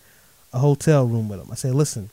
a 0.53 0.59
hotel 0.59 1.07
room 1.07 1.29
with 1.29 1.41
them, 1.41 1.49
I 1.53 1.57
say, 1.57 1.71
listen, 1.71 2.09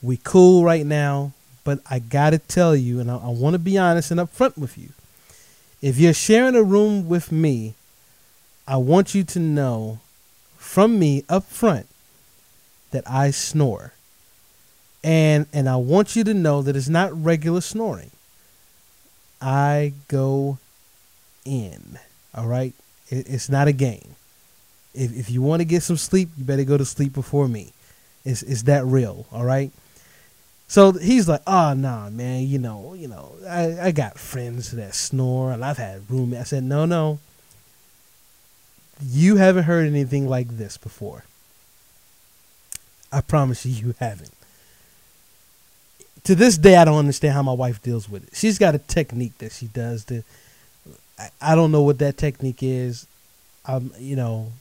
we 0.00 0.18
cool 0.22 0.64
right 0.64 0.86
now, 0.86 1.32
but 1.64 1.80
I 1.90 1.98
gotta 1.98 2.38
tell 2.38 2.76
you, 2.76 3.00
and 3.00 3.10
I, 3.10 3.16
I 3.16 3.28
want 3.28 3.54
to 3.54 3.58
be 3.58 3.76
honest 3.76 4.10
and 4.12 4.20
upfront 4.20 4.56
with 4.56 4.78
you. 4.78 4.90
If 5.82 5.98
you're 5.98 6.14
sharing 6.14 6.54
a 6.54 6.62
room 6.62 7.08
with 7.08 7.32
me, 7.32 7.74
I 8.66 8.76
want 8.76 9.14
you 9.14 9.24
to 9.24 9.38
know 9.38 10.00
from 10.56 10.98
me 10.98 11.24
up 11.28 11.44
front 11.44 11.86
that 12.90 13.08
I 13.08 13.30
snore. 13.30 13.92
And 15.02 15.46
and 15.52 15.68
I 15.68 15.76
want 15.76 16.16
you 16.16 16.24
to 16.24 16.32
know 16.32 16.62
that 16.62 16.76
it's 16.76 16.88
not 16.88 17.12
regular 17.22 17.60
snoring. 17.60 18.10
I 19.40 19.92
go 20.08 20.58
in. 21.44 21.98
All 22.34 22.46
right? 22.46 22.72
It, 23.10 23.28
it's 23.28 23.50
not 23.50 23.68
a 23.68 23.72
game. 23.72 24.16
If 24.94 25.14
if 25.14 25.30
you 25.30 25.42
want 25.42 25.60
to 25.60 25.66
get 25.66 25.82
some 25.82 25.98
sleep, 25.98 26.30
you 26.38 26.44
better 26.44 26.64
go 26.64 26.78
to 26.78 26.84
sleep 26.84 27.12
before 27.12 27.48
me. 27.48 27.72
It's 28.24 28.42
it's 28.42 28.62
that 28.62 28.86
real, 28.86 29.26
all 29.30 29.44
right? 29.44 29.70
So 30.68 30.92
he's 30.92 31.28
like, 31.28 31.42
"Oh, 31.46 31.74
nah, 31.74 32.08
man, 32.08 32.46
you 32.46 32.58
know, 32.58 32.94
you 32.94 33.08
know, 33.08 33.32
I, 33.46 33.88
I 33.88 33.90
got 33.90 34.18
friends 34.18 34.70
that 34.70 34.94
snore 34.94 35.52
and 35.52 35.62
I've 35.62 35.76
had 35.76 36.08
roommates." 36.08 36.40
I 36.40 36.44
said, 36.44 36.64
"No, 36.64 36.86
no. 36.86 37.18
You 39.02 39.36
haven't 39.36 39.64
heard 39.64 39.86
anything 39.86 40.28
like 40.28 40.48
this 40.48 40.76
before. 40.76 41.24
I 43.12 43.20
promise 43.20 43.64
you, 43.64 43.72
you 43.72 43.94
haven't. 44.00 44.32
To 46.24 46.34
this 46.34 46.56
day, 46.56 46.76
I 46.76 46.84
don't 46.84 46.98
understand 46.98 47.34
how 47.34 47.42
my 47.42 47.52
wife 47.52 47.82
deals 47.82 48.08
with 48.08 48.26
it. 48.26 48.36
She's 48.36 48.58
got 48.58 48.74
a 48.74 48.78
technique 48.78 49.38
that 49.38 49.52
she 49.52 49.66
does. 49.66 50.04
To, 50.06 50.22
I, 51.18 51.28
I 51.40 51.54
don't 51.54 51.70
know 51.70 51.82
what 51.82 51.98
that 51.98 52.16
technique 52.16 52.62
is. 52.62 53.06
Um, 53.66 53.92
you 53.98 54.16
know, 54.16 54.52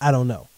I 0.00 0.10
don't 0.10 0.28
know. 0.28 0.48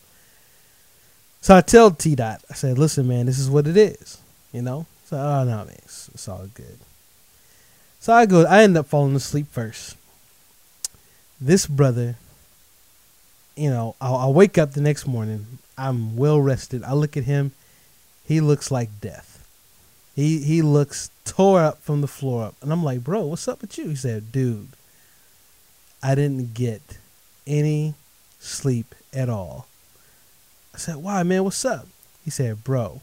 So 1.40 1.56
I 1.56 1.60
tell 1.60 1.90
T 1.90 2.14
Dot, 2.14 2.42
I 2.50 2.54
said, 2.54 2.78
"Listen, 2.78 3.06
man, 3.06 3.26
this 3.26 3.38
is 3.38 3.50
what 3.50 3.66
it 3.66 3.76
is." 3.76 4.18
You 4.52 4.62
know. 4.62 4.86
So 5.04 5.16
oh 5.16 5.44
no, 5.44 5.56
man, 5.64 5.76
it's, 5.78 6.08
it's 6.08 6.28
all 6.28 6.48
good. 6.54 6.78
So 8.00 8.12
I 8.12 8.26
go. 8.26 8.44
I 8.44 8.62
end 8.62 8.76
up 8.76 8.86
falling 8.86 9.14
asleep 9.14 9.46
first. 9.50 9.96
This 11.40 11.66
brother 11.66 12.16
you 13.56 13.70
know, 13.70 13.94
I'll, 14.00 14.16
I'll, 14.16 14.34
wake 14.34 14.58
up 14.58 14.72
the 14.72 14.80
next 14.80 15.06
morning. 15.06 15.58
I'm 15.78 16.16
well 16.16 16.40
rested. 16.40 16.82
I 16.84 16.92
look 16.92 17.16
at 17.16 17.24
him. 17.24 17.52
He 18.26 18.40
looks 18.40 18.70
like 18.70 19.00
death. 19.00 19.46
He 20.14 20.40
he 20.40 20.62
looks 20.62 21.10
tore 21.24 21.60
up 21.60 21.82
from 21.82 22.00
the 22.00 22.06
floor 22.06 22.44
up, 22.44 22.54
and 22.62 22.72
I'm 22.72 22.84
like, 22.84 23.02
bro, 23.02 23.24
what's 23.24 23.48
up 23.48 23.60
with 23.60 23.76
you? 23.76 23.88
He 23.88 23.96
said, 23.96 24.30
dude, 24.30 24.68
I 26.02 26.14
didn't 26.14 26.54
get 26.54 26.98
any 27.46 27.94
sleep 28.38 28.94
at 29.12 29.28
all. 29.28 29.66
I 30.74 30.78
said, 30.78 30.96
why, 30.96 31.22
man? 31.22 31.44
What's 31.44 31.64
up? 31.64 31.86
He 32.24 32.30
said, 32.30 32.64
bro, 32.64 33.02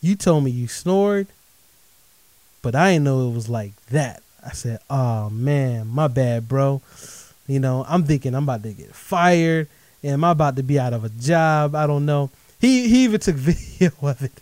you 0.00 0.16
told 0.16 0.44
me 0.44 0.50
you 0.50 0.68
snored, 0.68 1.26
but 2.62 2.74
I 2.74 2.92
didn't 2.92 3.04
know 3.04 3.28
it 3.28 3.34
was 3.34 3.48
like 3.48 3.74
that. 3.86 4.22
I 4.44 4.52
said, 4.52 4.80
oh 4.88 5.30
man, 5.30 5.88
my 5.88 6.08
bad, 6.08 6.48
bro. 6.48 6.80
You 7.48 7.58
know, 7.58 7.84
I'm 7.88 8.04
thinking 8.04 8.34
I'm 8.34 8.44
about 8.44 8.62
to 8.62 8.72
get 8.72 8.94
fired. 8.94 9.68
Am 10.04 10.22
I 10.22 10.30
about 10.30 10.54
to 10.56 10.62
be 10.62 10.78
out 10.78 10.92
of 10.92 11.02
a 11.02 11.08
job? 11.08 11.74
I 11.74 11.86
don't 11.86 12.06
know. 12.06 12.30
He 12.60 12.88
he 12.88 13.04
even 13.04 13.18
took 13.18 13.36
video 13.50 13.90
of 14.02 14.22
it 14.22 14.32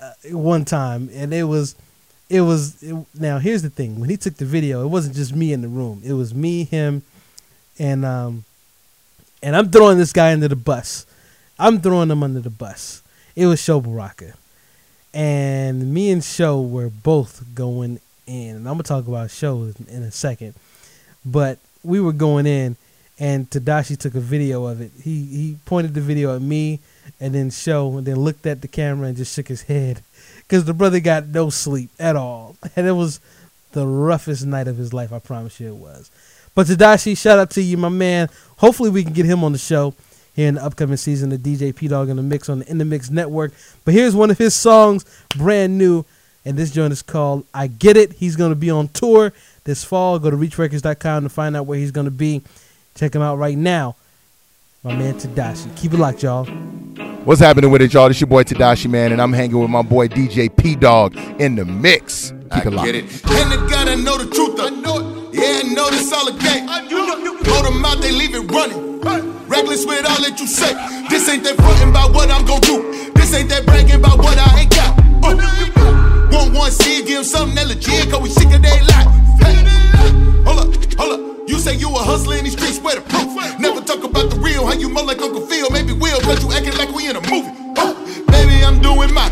uh, 0.00 0.12
one 0.36 0.64
time, 0.64 1.08
and 1.12 1.34
it 1.34 1.44
was 1.44 1.74
it 2.28 2.42
was 2.42 2.82
it, 2.82 2.94
now 3.18 3.38
here's 3.38 3.62
the 3.62 3.70
thing. 3.70 3.98
When 3.98 4.10
he 4.10 4.16
took 4.16 4.34
the 4.34 4.44
video 4.44 4.84
it 4.84 4.88
wasn't 4.88 5.16
just 5.16 5.34
me 5.34 5.52
in 5.52 5.62
the 5.62 5.68
room. 5.68 6.02
It 6.04 6.12
was 6.12 6.34
me 6.34 6.64
him 6.64 7.02
and 7.78 8.04
um 8.04 8.44
and 9.42 9.54
i'm 9.54 9.70
throwing 9.70 9.98
this 9.98 10.12
guy 10.12 10.32
under 10.32 10.48
the 10.48 10.56
bus. 10.56 11.06
I'm 11.58 11.80
throwing 11.80 12.10
him 12.10 12.22
under 12.22 12.40
the 12.40 12.50
bus. 12.50 13.02
It 13.34 13.46
was 13.46 13.62
Sho 13.62 13.80
Baraka. 13.80 14.34
And 15.14 15.94
me 15.94 16.10
and 16.10 16.22
Sho 16.22 16.60
were 16.60 16.90
both 16.90 17.54
going 17.54 18.00
in. 18.26 18.56
And 18.56 18.68
i'm 18.68 18.74
gonna 18.74 18.82
talk 18.82 19.06
about 19.06 19.30
Sho 19.30 19.72
in 19.88 20.02
a 20.02 20.10
second. 20.10 20.54
But 21.24 21.58
we 21.86 22.00
were 22.00 22.12
going 22.12 22.46
in, 22.46 22.76
and 23.18 23.48
Tedashii 23.48 23.98
took 23.98 24.14
a 24.14 24.20
video 24.20 24.66
of 24.66 24.80
it. 24.80 24.90
He 25.02 25.24
he 25.24 25.56
pointed 25.64 25.94
the 25.94 26.00
video 26.00 26.34
at 26.34 26.42
me, 26.42 26.80
and 27.20 27.34
then 27.34 27.50
Sho, 27.50 27.96
and 27.96 28.06
then 28.06 28.16
looked 28.16 28.46
at 28.46 28.60
the 28.60 28.68
camera 28.68 29.08
and 29.08 29.16
just 29.16 29.34
shook 29.34 29.48
his 29.48 29.62
head, 29.62 30.02
because 30.38 30.64
the 30.64 30.74
brother 30.74 31.00
got 31.00 31.26
no 31.28 31.50
sleep 31.50 31.90
at 31.98 32.16
all, 32.16 32.56
and 32.76 32.86
it 32.86 32.92
was 32.92 33.20
the 33.72 33.86
roughest 33.86 34.44
night 34.44 34.68
of 34.68 34.76
his 34.76 34.92
life. 34.92 35.12
I 35.12 35.18
promise 35.18 35.60
you 35.60 35.68
it 35.68 35.76
was. 35.76 36.10
But 36.54 36.66
Tedashii, 36.66 37.16
shout 37.18 37.38
out 37.38 37.50
to 37.50 37.62
you, 37.62 37.76
my 37.76 37.90
man. 37.90 38.28
Hopefully 38.58 38.90
we 38.90 39.04
can 39.04 39.12
get 39.12 39.26
him 39.26 39.44
on 39.44 39.52
the 39.52 39.58
show 39.58 39.94
here 40.34 40.48
in 40.48 40.54
the 40.54 40.64
upcoming 40.64 40.96
season 40.96 41.32
of 41.32 41.40
DJ 41.40 41.74
P 41.74 41.88
Dog 41.88 42.08
in 42.08 42.16
the 42.16 42.22
Mix 42.22 42.48
on 42.48 42.60
the 42.60 42.70
In 42.70 42.78
the 42.78 42.84
Mix 42.84 43.10
Network. 43.10 43.52
But 43.84 43.94
here's 43.94 44.14
one 44.14 44.30
of 44.30 44.38
his 44.38 44.54
songs, 44.54 45.04
brand 45.36 45.78
new, 45.78 46.04
and 46.44 46.56
this 46.56 46.70
joint 46.70 46.92
is 46.92 47.02
called 47.02 47.44
I 47.52 47.66
Get 47.66 47.96
It. 47.96 48.14
He's 48.14 48.36
gonna 48.36 48.54
be 48.54 48.70
on 48.70 48.88
tour 48.88 49.32
this 49.66 49.84
fall. 49.84 50.18
Go 50.18 50.30
to 50.30 50.36
reachrecords.com 50.36 51.24
to 51.24 51.28
find 51.28 51.54
out 51.54 51.66
where 51.66 51.78
he's 51.78 51.90
going 51.90 52.06
to 52.06 52.10
be. 52.10 52.42
Check 52.94 53.14
him 53.14 53.20
out 53.20 53.36
right 53.36 53.58
now. 53.58 53.96
My 54.82 54.94
man 54.94 55.14
Tedashii. 55.14 55.76
Keep 55.76 55.94
it 55.94 55.98
locked, 55.98 56.22
y'all. 56.22 56.46
What's 57.26 57.40
happening 57.40 57.70
with 57.70 57.82
it, 57.82 57.92
y'all? 57.92 58.06
It's 58.06 58.20
your 58.20 58.28
boy 58.28 58.44
Tedashii, 58.44 58.88
man, 58.88 59.12
and 59.12 59.20
I'm 59.20 59.32
hanging 59.32 59.58
with 59.58 59.68
my 59.68 59.82
boy 59.82 60.08
DJ 60.08 60.54
P 60.56 60.76
Dog 60.76 61.16
in 61.40 61.56
the 61.56 61.64
mix. 61.64 62.30
Keep 62.30 62.52
I 62.52 62.60
it 62.60 62.72
locked. 62.72 62.86
Get 62.86 62.94
it. 62.94 63.02
And 63.04 63.52
the 63.52 63.66
gotta 63.68 63.96
know 63.96 64.16
the 64.16 64.32
truth. 64.32 64.60
I 64.60 64.70
know 64.70 65.00
it. 65.00 65.34
Yeah, 65.34 65.60
I 65.64 65.74
know 65.74 65.90
this 65.90 66.12
all 66.12 66.28
a 66.28 66.32
game. 66.38 66.68
Hold 66.68 67.66
them 67.66 67.84
out, 67.84 68.00
they 68.00 68.12
leave 68.12 68.34
it 68.34 68.50
running. 68.50 69.00
Reckless 69.48 69.84
with 69.86 70.06
all 70.06 70.22
that 70.22 70.38
you 70.40 70.46
say. 70.46 70.72
This 71.10 71.28
ain't 71.28 71.44
that 71.44 71.56
frontin' 71.56 71.90
about 71.90 72.14
what 72.14 72.30
I'm 72.30 72.44
gon' 72.46 72.60
do. 72.60 73.12
This 73.14 73.34
ain't 73.34 73.48
that 73.50 73.66
bragging 73.66 73.96
about 73.96 74.18
what 74.18 74.38
I 74.38 74.60
ain't 74.60 74.70
got. 74.70 74.98
Uh. 75.24 76.30
Want 76.32 76.54
one 76.54 76.70
see, 76.70 77.04
give 77.04 77.26
something 77.26 77.54
that 77.56 77.66
legit, 77.66 78.10
cause 78.10 78.22
we 78.22 78.28
sick 78.30 78.52
of 78.54 78.62
their 78.62 78.82
life. 78.84 79.25
Hold 80.46 80.58
up, 80.60 80.70
hold 80.94 81.12
up. 81.14 81.48
You 81.48 81.58
say 81.58 81.74
you 81.76 81.88
a 81.90 81.98
hustler 81.98 82.36
in 82.36 82.44
these 82.44 82.54
streets, 82.54 82.80
where 82.80 82.96
the 82.96 83.02
proof? 83.02 83.26
Never 83.58 83.80
talk 83.80 84.04
about 84.04 84.30
the 84.30 84.36
real, 84.40 84.66
how 84.66 84.74
you 84.74 84.88
more 84.88 85.04
like 85.04 85.20
Uncle 85.20 85.46
Phil, 85.46 85.70
maybe 85.70 85.92
Will, 85.92 86.20
cause 86.20 86.42
you 86.42 86.52
acting 86.52 86.76
like 86.76 86.90
we 86.94 87.08
in 87.08 87.16
a 87.16 87.20
movie. 87.30 87.52
Oh, 87.76 87.94
baby, 88.28 88.64
I'm 88.64 88.80
doing 88.80 89.12
my 89.12 89.28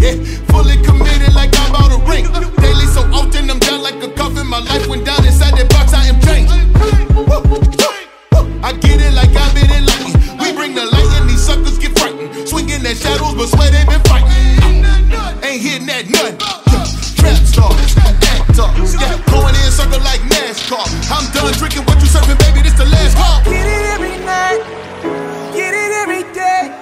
yeah, 0.00 0.14
fully 0.52 0.76
committed 0.86 1.34
like 1.34 1.50
I 1.54 1.72
bought 1.72 1.90
a 1.90 1.98
ring. 2.06 2.24
Daily 2.62 2.86
so 2.86 3.02
often 3.10 3.50
I'm 3.50 3.58
down 3.58 3.82
like 3.82 4.02
a 4.02 4.10
coffin. 4.12 4.46
My 4.46 4.60
life 4.60 4.86
went 4.86 5.04
down 5.04 5.24
inside 5.26 5.58
that 5.58 5.68
box, 5.70 5.92
I 5.92 6.06
am 6.06 6.20
changed. 6.22 6.52
I 8.62 8.72
get 8.72 9.00
it 9.00 9.12
like 9.14 9.34
I've 9.34 9.54
been 9.54 9.70
in 9.70 9.86
lightning. 9.86 10.14
We 10.38 10.52
bring 10.54 10.74
the 10.74 10.86
light 10.86 11.10
and 11.18 11.28
these 11.28 11.42
suckers 11.42 11.78
get 11.78 11.98
frightened. 11.98 12.48
Swinging 12.48 12.82
their 12.82 12.94
shadows, 12.94 13.34
but 13.34 13.48
swear 13.48 13.70
they 13.70 13.84
been 13.84 14.00
fighting. 14.06 14.30
Ain't 15.42 15.62
hitting 15.62 15.86
that 15.86 16.06
nothing 16.08 16.38
trap 17.18 17.42
stars, 17.42 17.94
actors. 18.58 18.94
Yeah, 18.94 19.16
going 19.30 19.54
in 19.54 19.70
circle 19.70 20.00
like 20.02 20.20
NASCAR. 20.26 20.82
I'm 21.10 21.26
done 21.32 21.52
drinking 21.54 21.84
what 21.84 22.00
you 22.00 22.06
serving, 22.06 22.38
baby. 22.38 22.62
This 22.62 22.74
the 22.74 22.86
last 22.86 23.16
call. 23.16 23.42
Get 23.44 23.66
it 23.66 23.84
every 23.94 24.16
night, 24.24 24.62
get 25.54 25.72
it 25.74 25.92
every 26.02 26.24
day. 26.34 26.74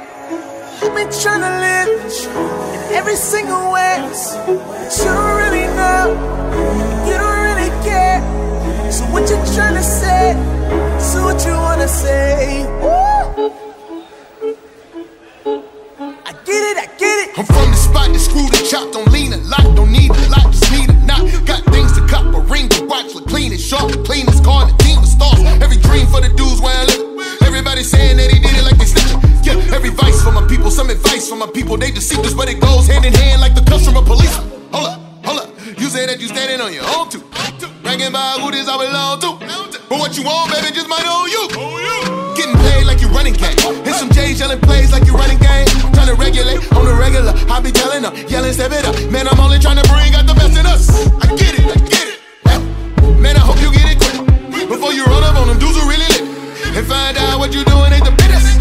I've 0.82 0.94
been 0.94 1.10
trying 1.22 1.42
to 1.44 1.52
live 1.66 1.88
in 2.00 2.94
every 2.94 3.16
single 3.16 3.72
way. 3.72 3.96
But 4.00 4.90
you 4.98 5.04
don't 5.04 5.36
really 5.42 5.66
know, 5.76 6.04
you 7.08 7.14
don't 7.16 7.40
really 7.48 7.70
care. 7.84 8.20
So 8.92 9.04
what 9.12 9.28
you 9.28 9.36
trying 9.54 9.74
to 9.74 9.82
say? 9.82 10.34
So 11.00 11.24
what 11.24 11.44
you 11.44 11.52
wanna 11.52 11.88
say? 11.88 12.64
Woo! 12.80 13.65
I 16.26 16.32
get 16.42 16.58
it, 16.58 16.74
I 16.74 16.86
get 16.98 17.16
it. 17.22 17.38
I'm 17.38 17.46
from 17.46 17.70
the 17.70 17.78
spot 17.78 18.10
that 18.10 18.18
screwed 18.18 18.50
and 18.50 18.66
chopped, 18.66 18.98
don't 18.98 19.06
lean 19.14 19.30
a 19.30 19.38
lot, 19.46 19.62
don't 19.78 19.94
need 19.94 20.10
a 20.10 20.26
lot, 20.26 20.50
just 20.50 20.66
need 20.74 20.90
a 20.90 20.98
knot. 21.06 21.22
Got 21.46 21.62
things 21.70 21.94
to 21.94 22.02
cop, 22.10 22.26
a 22.34 22.42
ring 22.50 22.66
to 22.74 22.82
watch, 22.90 23.14
look 23.14 23.30
clean 23.30 23.54
and 23.54 23.60
sharp, 23.62 23.94
clean 24.02 24.26
as 24.26 24.42
car, 24.42 24.66
the 24.66 24.74
team 24.82 24.98
with 24.98 25.06
stars. 25.06 25.38
Every 25.62 25.78
dream 25.78 26.10
for 26.10 26.18
the 26.18 26.26
dudes 26.34 26.58
where 26.58 26.74
I 26.74 26.82
live. 26.90 27.46
Everybody 27.46 27.86
saying 27.86 28.18
that 28.18 28.26
he 28.34 28.42
did 28.42 28.58
it 28.58 28.66
like 28.66 28.74
they 28.74 28.90
snitching. 28.90 29.22
Yeah, 29.46 29.54
every 29.70 29.94
vice 29.94 30.18
for 30.18 30.34
my 30.34 30.42
people, 30.50 30.74
some 30.74 30.90
advice 30.90 31.30
for 31.30 31.38
my 31.38 31.46
people. 31.46 31.78
They 31.78 31.94
deceive 31.94 32.18
deceivers, 32.18 32.34
but 32.34 32.50
it 32.50 32.58
goes 32.58 32.90
hand 32.90 33.06
in 33.06 33.14
hand 33.14 33.38
like 33.40 33.54
the 33.54 33.62
customer 33.62 34.02
police. 34.02 34.34
Hold 34.74 34.82
up, 34.82 34.98
hold 35.22 35.46
up. 35.46 35.48
You 35.78 35.86
say 35.86 36.10
that 36.10 36.18
you 36.18 36.26
standing 36.26 36.58
on 36.58 36.74
your 36.74 36.90
own 36.98 37.06
too. 37.06 37.22
Bragging 37.86 38.10
about 38.10 38.42
who 38.42 38.50
this 38.50 38.66
I 38.66 38.74
belong 38.74 39.22
to. 39.22 39.30
But 39.86 40.02
what 40.02 40.18
you 40.18 40.26
want, 40.26 40.50
baby, 40.50 40.74
just 40.74 40.90
might 40.90 41.06
own 41.06 41.30
you. 41.30 41.46
Getting 41.54 41.62
paid 41.62 42.10
you 42.10 42.15
running 43.16 43.32
game. 43.32 43.56
Hit 43.88 43.96
some 43.96 44.12
J's 44.12 44.38
yelling 44.38 44.60
plays 44.60 44.92
like 44.92 45.08
you 45.08 45.16
running 45.16 45.40
game. 45.40 45.64
Trying 45.96 46.12
to 46.12 46.16
regulate 46.20 46.60
on 46.76 46.84
the 46.84 46.92
regular. 46.92 47.32
I 47.48 47.60
be 47.64 47.72
telling 47.72 48.04
them, 48.04 48.12
yelling, 48.28 48.52
step 48.52 48.70
it 48.76 48.84
up. 48.84 48.94
Man, 49.10 49.24
I'm 49.26 49.40
only 49.40 49.58
trying 49.58 49.80
to 49.80 49.86
bring 49.88 50.12
out 50.12 50.28
the 50.28 50.36
best 50.36 50.52
in 50.52 50.66
us. 50.68 50.92
I 51.24 51.32
get 51.40 51.56
it, 51.56 51.64
I 51.64 51.76
get 51.88 52.06
it. 52.12 52.18
Man, 53.16 53.34
I 53.40 53.40
hope 53.40 53.56
you 53.64 53.72
get 53.72 53.88
it 53.88 53.96
quick. 53.96 54.68
Before 54.68 54.92
you 54.92 55.08
run 55.08 55.24
up 55.24 55.40
on 55.40 55.48
them 55.48 55.58
dudes 55.58 55.80
who 55.80 55.88
really 55.88 56.04
lit. 56.12 56.28
And 56.76 56.84
find 56.84 57.16
out 57.16 57.40
what 57.40 57.56
you 57.56 57.64
doing 57.64 57.90
ain't 57.96 58.04
the 58.04 58.12
business. 58.20 58.60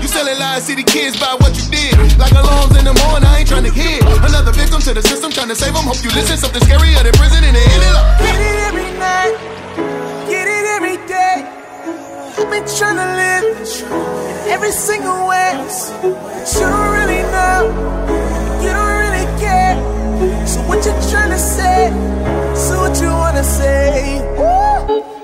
You 0.00 0.08
selling 0.08 0.38
lies, 0.40 0.64
see 0.64 0.74
the 0.74 0.82
kids 0.82 1.20
by 1.20 1.36
what 1.36 1.52
you 1.60 1.68
did. 1.68 1.92
Like 2.16 2.32
alarms 2.32 2.80
in 2.80 2.88
the 2.88 2.96
morning, 3.04 3.28
I 3.28 3.44
ain't 3.44 3.48
trying 3.48 3.68
to 3.68 3.72
hear. 3.72 4.00
Another 4.24 4.56
victim 4.56 4.80
to 4.80 4.94
the 4.96 5.04
system, 5.04 5.30
trying 5.30 5.52
to 5.52 5.56
save 5.56 5.76
them. 5.76 5.84
Hope 5.84 6.00
you 6.00 6.08
listen, 6.16 6.40
something 6.40 6.64
scarier 6.64 7.02
than 7.04 7.12
prison 7.20 7.44
it 7.44 7.52
ended 7.52 7.92
up. 7.92 8.04
Get 8.24 8.40
it 8.40 8.56
every 8.72 8.88
night, 8.96 9.36
I've 12.38 12.50
been 12.50 12.66
trying 12.76 12.96
to 12.96 13.08
live 13.22 13.46
every 14.48 14.70
single 14.70 15.26
way. 15.28 15.52
But 16.02 16.52
you 16.52 16.60
don't 16.60 16.92
really 16.92 17.22
know, 17.32 17.60
you 18.62 18.70
don't 18.76 18.96
really 19.04 19.26
care. 19.40 19.76
So 20.46 20.60
what 20.68 20.84
you 20.84 20.92
trying 21.10 21.30
to 21.30 21.38
say? 21.38 21.88
So 22.54 22.80
what 22.80 23.00
you 23.00 23.08
wanna 23.08 23.42
say? 23.42 24.20
Woo! 24.36 25.15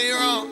They 0.00 0.12
wrong. 0.12 0.50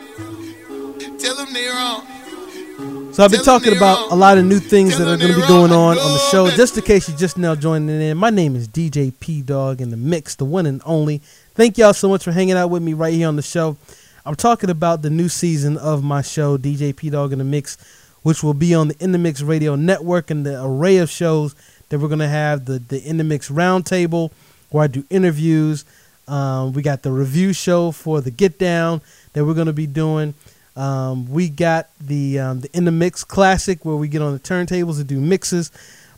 Tell 1.18 1.34
them 1.36 1.52
they 1.52 1.68
wrong. 1.68 3.12
So 3.12 3.24
I've 3.24 3.30
been 3.30 3.42
talking 3.42 3.76
about 3.76 4.12
a 4.12 4.14
lot 4.14 4.38
of 4.38 4.44
new 4.44 4.60
things 4.60 4.98
that 4.98 5.08
are 5.08 5.16
going 5.16 5.32
to 5.32 5.40
be 5.40 5.46
going 5.48 5.72
on 5.72 5.98
on 5.98 6.12
the 6.12 6.28
show. 6.30 6.50
Just 6.50 6.76
in 6.76 6.84
case 6.84 7.08
you're 7.08 7.18
just 7.18 7.38
now 7.38 7.54
joining 7.54 8.00
in, 8.00 8.16
my 8.16 8.30
name 8.30 8.54
is 8.54 8.68
DJ 8.68 9.12
P 9.18 9.40
Dog 9.42 9.80
in 9.80 9.90
the 9.90 9.96
mix, 9.96 10.34
the 10.34 10.44
one 10.44 10.66
and 10.66 10.82
only. 10.84 11.18
Thank 11.54 11.78
y'all 11.78 11.94
so 11.94 12.08
much 12.08 12.24
for 12.24 12.32
hanging 12.32 12.56
out 12.56 12.70
with 12.70 12.82
me 12.82 12.92
right 12.92 13.12
here 13.12 13.26
on 13.26 13.36
the 13.36 13.42
show. 13.42 13.76
I'm 14.24 14.36
talking 14.36 14.70
about 14.70 15.02
the 15.02 15.10
new 15.10 15.28
season 15.28 15.78
of 15.78 16.04
my 16.04 16.22
show, 16.22 16.58
DJ 16.58 16.94
P 16.94 17.10
Dog 17.10 17.32
in 17.32 17.38
the 17.38 17.44
Mix, 17.44 17.78
which 18.22 18.42
will 18.42 18.54
be 18.54 18.74
on 18.74 18.88
the 18.88 18.96
In 19.02 19.12
the 19.12 19.18
Mix 19.18 19.40
Radio 19.40 19.74
Network 19.74 20.30
and 20.30 20.44
the 20.44 20.62
array 20.62 20.98
of 20.98 21.10
shows 21.10 21.54
that 21.88 21.98
we're 21.98 22.08
going 22.08 22.18
to 22.20 22.28
have 22.28 22.66
the 22.66 22.78
the 22.78 23.02
In 23.02 23.16
the 23.16 23.24
Mix 23.24 23.48
Roundtable, 23.48 24.30
where 24.70 24.84
I 24.84 24.88
do 24.88 25.04
interviews. 25.08 25.84
Um, 26.28 26.74
we 26.74 26.82
got 26.82 27.02
the 27.02 27.10
review 27.10 27.54
show 27.54 27.90
for 27.90 28.20
the 28.20 28.30
Get 28.30 28.58
Down 28.58 29.00
that 29.38 29.44
we're 29.44 29.54
going 29.54 29.68
to 29.68 29.72
be 29.72 29.86
doing. 29.86 30.34
Um, 30.74 31.30
we 31.30 31.48
got 31.48 31.90
the 32.00 32.40
um, 32.40 32.60
the 32.60 32.76
In 32.76 32.84
the 32.84 32.90
Mix 32.90 33.22
Classic 33.22 33.84
where 33.84 33.94
we 33.94 34.08
get 34.08 34.20
on 34.20 34.32
the 34.32 34.40
turntables 34.40 34.98
and 34.98 35.06
do 35.06 35.20
mixes. 35.20 35.70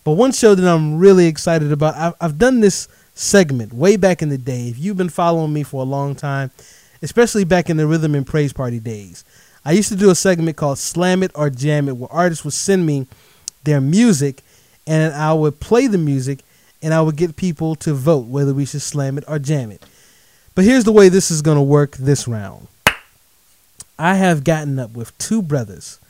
But 0.05 0.13
one 0.13 0.33
show 0.33 0.55
that 0.55 0.67
I'm 0.67 0.97
really 0.99 1.27
excited 1.27 1.71
about, 1.71 1.97
I've, 1.97 2.15
I've 2.19 2.39
done 2.39 2.61
this 2.61 2.89
segment 3.15 3.75
way 3.75 3.97
back 3.97 4.23
in 4.23 4.31
the 4.31 4.39
day. 4.39 4.69
If 4.69 4.79
you've 4.79 4.97
been 4.97 5.11
following 5.11 5.53
me 5.53 5.63
for 5.65 5.83
a 5.83 5.85
long 5.85 6.15
time, 6.15 6.51
especially 7.03 7.45
back 7.45 7.69
in 7.69 7.77
the 7.77 7.87
Rhythm 7.87 8.15
and 8.15 8.27
Praise 8.27 8.55
Party 8.55 8.81
days, 8.81 9.23
I 9.67 9.73
used 9.73 9.91
to 9.91 9.97
do 9.97 10.09
a 10.09 10.15
segment 10.15 10.57
called 10.57 10.79
Slam 10.79 11.23
It 11.23 11.31
or 11.35 11.51
Jam 11.51 11.91
It, 11.91 11.99
where 11.99 12.11
artists 12.11 12.43
would 12.43 12.55
send 12.55 12.87
me 12.87 13.07
their 13.65 13.83
music, 13.83 14.41
and 14.87 15.13
I 15.13 15.35
would 15.35 15.61
play 15.61 15.89
the 15.89 15.99
music, 15.99 16.39
and 16.81 16.95
I 16.95 17.03
would 17.03 17.17
get 17.17 17.37
people 17.37 17.75
to 17.77 17.93
vote 17.93 18.29
whether 18.29 18.55
we 18.55 18.65
should 18.65 18.81
slam 18.81 19.19
it 19.19 19.25
or 19.29 19.39
jam 19.39 19.71
it. 19.71 19.85
But 20.55 20.65
here's 20.65 20.85
the 20.85 20.93
way 20.93 21.11
this 21.11 21.31
is 21.31 21.43
going 21.43 21.59
to 21.59 21.63
work 21.63 21.99
this 21.99 22.27
round. 22.27 22.67
I 24.01 24.15
have 24.15 24.45
gotten 24.45 24.79
up 24.79 24.93
with 24.93 25.17
two 25.19 25.43
brothers 25.43 26.01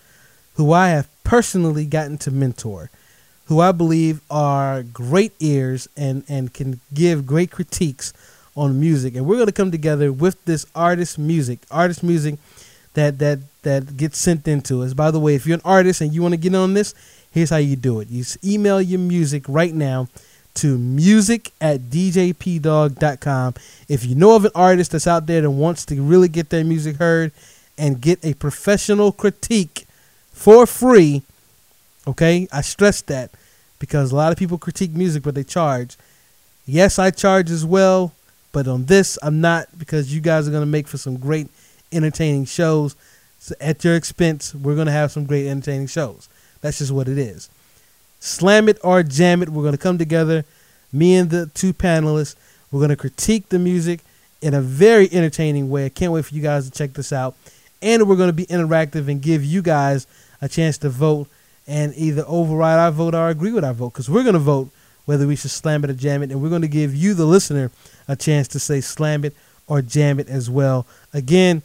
who 0.55 0.73
I 0.73 0.91
have 0.91 1.09
personally 1.25 1.85
gotten 1.85 2.19
to 2.19 2.31
mentor, 2.31 2.89
who 3.47 3.59
I 3.59 3.73
believe 3.73 4.21
are 4.31 4.85
great 4.85 5.33
ears 5.41 5.89
and, 5.97 6.23
and 6.29 6.55
can 6.55 6.81
give 6.95 7.27
great 7.27 7.51
critiques 7.51 8.13
on 8.55 8.79
music. 8.79 9.17
And 9.17 9.27
we're 9.27 9.37
going 9.37 9.47
to 9.47 9.53
come 9.53 9.73
together 9.73 10.13
with 10.13 10.43
this 10.45 10.67
artist 10.73 11.19
music, 11.19 11.59
artist 11.69 12.05
music 12.05 12.37
that, 12.95 13.19
that, 13.19 13.41
that 13.63 13.97
gets 13.97 14.19
sent 14.19 14.47
into 14.47 14.83
us. 14.83 14.95
By 14.95 15.11
the 15.11 15.19
way, 15.19 15.35
if 15.35 15.45
you're 15.45 15.57
an 15.57 15.63
artist 15.65 16.01
and 16.01 16.13
you 16.13 16.23
want 16.23 16.35
to 16.35 16.41
get 16.41 16.55
on 16.55 16.75
this, 16.75 16.95
here's 17.33 17.51
how 17.51 17.57
you 17.57 17.75
do 17.75 17.99
it. 17.99 18.09
You 18.09 18.25
email 18.45 18.81
your 18.81 19.01
music 19.01 19.45
right 19.49 19.75
now 19.75 20.07
to 20.55 20.79
music 20.79 21.53
at 21.61 21.81
djpdog.com. 21.81 23.55
If 23.89 24.05
you 24.05 24.15
know 24.15 24.37
of 24.37 24.45
an 24.45 24.53
artist 24.55 24.93
that's 24.93 25.07
out 25.07 25.27
there 25.27 25.41
that 25.41 25.51
wants 25.51 25.85
to 25.87 26.01
really 26.01 26.29
get 26.29 26.51
their 26.51 26.65
music 26.65 26.97
heard 26.97 27.33
and 27.81 28.01
get 28.01 28.23
a 28.23 28.35
professional 28.35 29.11
critique 29.11 29.87
for 30.31 30.67
free, 30.67 31.23
okay, 32.07 32.47
I 32.53 32.61
stress 32.61 33.01
that 33.03 33.31
because 33.79 34.13
a 34.13 34.17
lot 34.17 34.31
of 34.31 34.39
people 34.39 34.59
critique 34.59 34.93
music, 34.93 35.23
but 35.23 35.35
they 35.35 35.43
charge. 35.43 35.97
Yes, 36.67 36.99
I 36.99 37.11
charge 37.11 37.51
as 37.51 37.65
well, 37.65 38.13
but 38.53 38.69
on 38.69 38.85
this, 38.85 39.19
I'm 39.23 39.41
not 39.41 39.79
because 39.79 40.15
you 40.15 40.21
guys 40.21 40.47
are 40.47 40.51
going 40.51 40.63
to 40.63 40.67
make 40.67 40.87
for 40.87 40.99
some 40.99 41.17
great 41.17 41.49
entertaining 41.91 42.45
shows. 42.45 42.95
So 43.39 43.55
at 43.61 43.83
your 43.83 43.97
expense, 43.97 44.55
we're 44.55 44.75
going 44.75 44.87
to 44.87 44.93
have 44.93 45.11
some 45.11 45.25
great 45.25 45.49
entertaining 45.49 45.87
shows. 45.87 46.29
That's 46.61 46.79
just 46.79 46.93
what 46.93 47.09
it 47.09 47.17
is. 47.17 47.49
Slam 48.21 48.69
it 48.69 48.79
or 48.85 49.03
jam 49.03 49.43
it. 49.43 49.49
We're 49.49 49.63
going 49.63 49.73
to 49.73 49.79
come 49.79 49.97
together, 49.97 50.45
me 50.93 51.17
and 51.17 51.31
the 51.31 51.47
two 51.55 51.73
panelists. 51.73 52.37
We're 52.71 52.81
going 52.81 52.91
to 52.91 52.97
critique 52.97 53.49
the 53.49 53.59
music 53.59 54.01
in 54.43 54.53
a 54.53 54.61
very 54.61 55.11
entertaining 55.11 55.71
way. 55.71 55.87
I 55.87 55.89
can't 55.89 56.13
wait 56.13 56.27
for 56.27 56.35
you 56.35 56.43
guys 56.43 56.69
to 56.69 56.71
check 56.71 56.93
this 56.93 57.13
out. 57.13 57.35
And 57.83 58.09
we're 58.09 58.17
going 58.17 58.29
to 58.29 58.35
be 58.35 58.47
interactive 58.47 59.09
and 59.09 59.23
give 59.23 59.45
you 59.45 59.63
guys 59.63 60.07
a 60.41 60.49
chance 60.49 60.79
to 60.79 60.89
vote 60.89 61.29
and 61.67 61.95
either 61.97 62.25
override 62.27 62.79
our 62.79 62.91
vote 62.91 63.15
or 63.15 63.29
agree 63.29 63.53
with 63.53 63.65
our 63.65 63.73
vote 63.73 63.91
because 63.91 64.11
we're 64.11 64.23
going 64.23 64.35
to 64.35 64.39
vote 64.39 64.71
whether 65.05 65.27
we 65.27 65.37
should 65.37 65.51
slam 65.51 65.85
it 65.85 65.91
or 65.91 65.95
jam 65.95 66.23
it. 66.23 66.31
And 66.31 66.43
we're 66.43 66.49
going 66.49 66.63
to 66.63 66.69
give 66.69 66.95
you, 66.95 67.15
the 67.15 67.25
listener, 67.25 67.71
a 68.09 68.17
chance 68.17 68.49
to 68.49 68.59
say 68.59 68.81
slam 68.81 69.25
it 69.25 69.35
or 69.67 69.83
jam 69.83 70.21
it 70.21 70.29
as 70.29 70.51
well. 70.51 70.87
Again, 71.13 71.63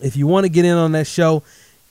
if 0.00 0.16
you 0.16 0.26
want 0.26 0.44
to 0.44 0.48
get 0.48 0.64
in 0.64 0.76
on 0.76 0.92
that 0.92 1.06
show, 1.06 1.42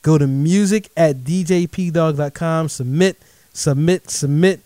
go 0.02 0.18
to 0.18 0.26
music 0.26 0.90
at 0.96 1.16
djpdog.com. 1.18 2.68
Submit, 2.68 3.16
submit, 3.52 4.10
submit. 4.10 4.60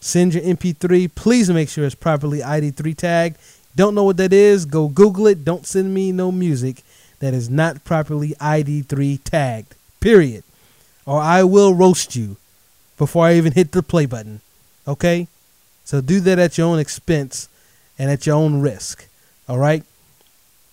Send 0.00 0.34
your 0.34 0.42
MP3. 0.42 1.14
Please 1.14 1.50
make 1.50 1.68
sure 1.68 1.84
it's 1.84 1.94
properly 1.94 2.40
ID3 2.40 2.96
tagged. 2.96 3.36
Don't 3.76 3.94
know 3.94 4.04
what 4.04 4.16
that 4.16 4.32
is? 4.32 4.64
Go 4.64 4.88
Google 4.88 5.28
it. 5.28 5.44
Don't 5.44 5.66
send 5.66 5.94
me 5.94 6.10
no 6.10 6.32
music 6.32 6.82
that 7.20 7.34
is 7.34 7.48
not 7.48 7.84
properly 7.84 8.30
ID3 8.40 9.22
tagged. 9.22 9.74
Period. 10.00 10.42
Or 11.06 11.20
I 11.20 11.44
will 11.44 11.74
roast 11.74 12.16
you 12.16 12.36
before 12.98 13.26
I 13.26 13.34
even 13.34 13.52
hit 13.52 13.72
the 13.72 13.82
play 13.82 14.06
button. 14.06 14.40
Okay? 14.88 15.28
So 15.84 16.00
do 16.00 16.20
that 16.20 16.38
at 16.38 16.58
your 16.58 16.66
own 16.66 16.78
expense 16.78 17.48
and 17.98 18.10
at 18.10 18.26
your 18.26 18.36
own 18.36 18.60
risk. 18.60 19.06
All 19.48 19.58
right? 19.58 19.84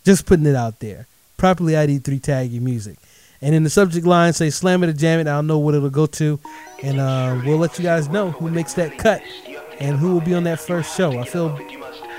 Just 0.04 0.26
putting 0.26 0.46
it 0.46 0.56
out 0.56 0.80
there. 0.80 1.06
Properly 1.38 1.74
ID3 1.74 2.22
tag 2.22 2.52
your 2.52 2.64
music. 2.64 2.98
And 3.42 3.54
in 3.54 3.64
the 3.64 3.70
subject 3.70 4.06
line, 4.06 4.34
say 4.34 4.50
slam 4.50 4.84
it 4.84 4.90
or 4.90 4.94
jam 4.94 5.20
it. 5.20 5.28
I'll 5.28 5.44
know 5.44 5.60
what 5.60 5.76
it'll 5.76 5.90
go 5.90 6.08
to. 6.08 6.40
And 6.82 7.00
uh, 7.00 7.42
we'll 7.46 7.58
let 7.58 7.78
you 7.78 7.84
guys 7.84 8.10
know 8.10 8.32
who 8.32 8.50
makes 8.50 8.74
that 8.76 8.98
cut 8.98 9.22
and 9.80 9.98
who 9.98 10.14
will 10.14 10.22
be 10.22 10.34
on 10.34 10.44
that 10.46 10.60
first 10.60 10.96
show. 10.98 11.20
I 11.20 11.24
feel 11.24 11.56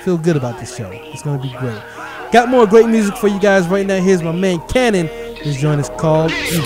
feel 0.03 0.19
good 0.19 0.37
about 0.37 0.61
this 0.61 0.77
show. 0.77 0.91
It's 0.93 1.23
going 1.23 1.41
to 1.41 1.43
be 1.43 1.53
great. 1.59 2.08
Got 2.31 2.51
more 2.51 2.67
great 2.67 2.87
music 2.87 3.17
for 3.17 3.29
you 3.29 3.41
guys 3.41 3.67
right 3.69 3.87
now. 3.87 4.03
Here's 4.03 4.23
my 4.23 4.33
man 4.33 4.61
Canon. 4.69 5.07
His 5.37 5.57
joint 5.57 5.81
is 5.81 5.89
called 5.89 6.31
Evil. 6.31 6.65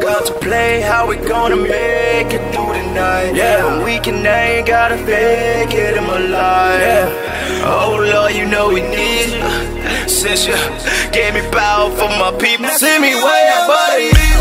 Contemplate 0.00 0.82
how 0.82 1.06
we 1.06 1.16
gonna 1.16 1.56
make 1.56 2.32
it 2.32 2.40
through 2.54 2.72
the 2.72 2.94
night. 2.94 3.34
Yeah, 3.34 3.66
when 3.66 3.84
we 3.84 3.98
can 3.98 4.24
ain't 4.24 4.66
gotta 4.66 4.96
fake 4.96 5.74
it 5.74 5.98
in 5.98 6.04
my 6.04 6.18
life. 6.18 6.80
Yeah. 6.80 7.62
Oh 7.64 7.98
Lord, 8.00 8.34
you 8.34 8.46
know 8.46 8.68
we 8.68 8.80
need 8.80 9.34
you. 9.36 10.08
Since 10.08 10.46
you 10.46 10.56
gave 11.12 11.34
me 11.34 11.42
power 11.50 11.90
for 11.90 12.08
my 12.08 12.32
people, 12.40 12.68
see 12.68 12.98
me 12.98 13.14
way 13.14 13.52
above 13.52 13.92
the 13.92 14.31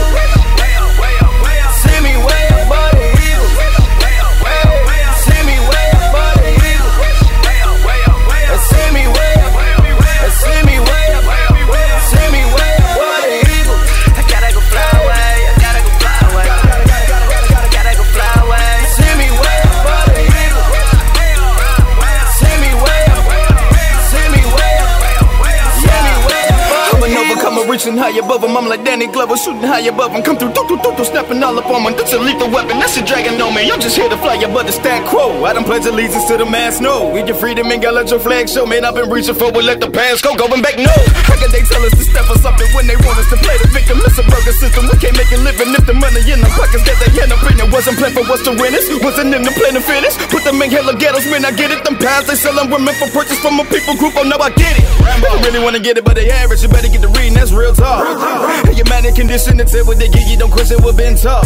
reaching 27.71 27.95
high 27.95 28.11
above 28.19 28.43
him. 28.43 28.51
I'm 28.59 28.67
like 28.67 28.83
Danny 28.83 29.07
Glover, 29.07 29.39
shooting 29.39 29.63
high 29.63 29.87
above 29.87 30.11
him. 30.11 30.21
Come 30.27 30.35
through, 30.35 30.51
doo 30.51 30.67
doo 30.67 30.75
doo 30.83 30.91
doo, 30.91 31.07
snapping 31.07 31.39
all 31.39 31.55
up 31.55 31.71
on 31.71 31.87
him. 31.87 31.95
That's 31.95 32.11
a 32.11 32.19
lethal 32.19 32.51
weapon, 32.51 32.83
that's 32.83 32.99
a 32.99 33.03
dragon 33.07 33.39
on 33.39 33.55
me. 33.55 33.71
I'm 33.71 33.79
just 33.79 33.95
here 33.95 34.11
to 34.11 34.19
fly 34.19 34.35
above 34.43 34.67
the 34.67 34.75
stack 34.75 35.07
quo. 35.07 35.45
I 35.47 35.55
done 35.55 35.63
pledge 35.63 35.87
allegiance 35.87 36.27
to 36.27 36.35
the 36.35 36.45
mass, 36.45 36.81
no. 36.83 37.07
We 37.07 37.23
get 37.23 37.39
freedom 37.39 37.71
and 37.71 37.79
got 37.79 37.95
let 37.95 38.11
your 38.11 38.19
flag 38.19 38.49
show. 38.49 38.65
Man, 38.67 38.83
I've 38.83 38.95
been 38.95 39.07
reaching 39.07 39.35
for, 39.35 39.55
we 39.55 39.63
let 39.63 39.79
the 39.79 39.87
past 39.87 40.23
go. 40.23 40.35
Going 40.35 40.59
back, 40.59 40.75
no. 40.75 40.91
How 41.23 41.39
can 41.39 41.47
they 41.55 41.63
tell 41.63 41.79
us 41.87 41.95
to 41.95 42.03
step 42.03 42.25
for 42.27 42.39
something 42.43 42.67
when 42.75 42.91
they 42.91 42.99
want 43.07 43.15
us 43.23 43.29
to 43.31 43.37
play 43.39 43.55
the 43.63 43.71
victim? 43.71 44.03
It's 44.03 44.19
a 44.19 44.25
burger 44.27 44.55
system, 44.59 44.91
we 44.91 44.95
can't 44.99 45.15
make 45.15 45.31
a 45.31 45.39
living 45.39 45.71
if 45.71 45.85
the 45.87 45.95
money 45.95 46.19
in 46.27 46.43
the 46.43 46.51
pockets 46.51 46.83
that 46.89 46.97
they 46.99 47.23
end 47.23 47.31
up 47.31 47.39
in. 47.47 47.55
It 47.55 47.69
wasn't 47.71 47.95
planned 48.01 48.19
for 48.19 48.25
us 48.27 48.43
to 48.49 48.51
win 48.51 48.75
this, 48.75 48.91
wasn't 48.99 49.31
in 49.31 49.47
the 49.47 49.53
plan 49.55 49.79
to 49.79 49.83
finish. 49.83 50.17
Put 50.27 50.43
them 50.43 50.59
in 50.59 50.67
hella 50.67 50.97
ghettos, 50.97 51.23
man, 51.31 51.45
I 51.45 51.53
get 51.53 51.71
it. 51.71 51.85
Them 51.85 51.95
pounds 51.95 52.27
they 52.27 52.35
selling 52.35 52.67
women 52.67 52.91
for 52.99 53.07
purchase 53.15 53.39
from 53.39 53.61
a 53.61 53.65
people 53.69 53.95
group, 53.95 54.19
oh 54.19 54.27
no, 54.27 54.35
I 54.43 54.51
get 54.51 54.75
it. 54.75 54.83
Don't 55.23 55.39
really 55.45 55.63
wanna 55.63 55.79
get 55.79 55.95
it, 55.95 56.03
but 56.03 56.17
they 56.19 56.27
average. 56.27 56.63
You 56.63 56.69
better 56.69 56.89
get 56.89 57.05
the 57.05 57.11
reading, 57.13 57.37
that's 57.37 57.51
that's 57.51 57.60
real 57.61 57.73
talk. 57.73 58.65
And 58.65 58.75
your 58.75 58.89
manic 58.89 59.15
condition, 59.15 59.59
it's 59.59 59.73
it 59.73 59.85
what 59.85 59.99
they 59.99 60.09
give 60.09 60.25
you, 60.27 60.37
don't 60.37 60.51
question 60.51 60.81
what 60.81 60.97
been 60.97 61.15
taught. 61.15 61.45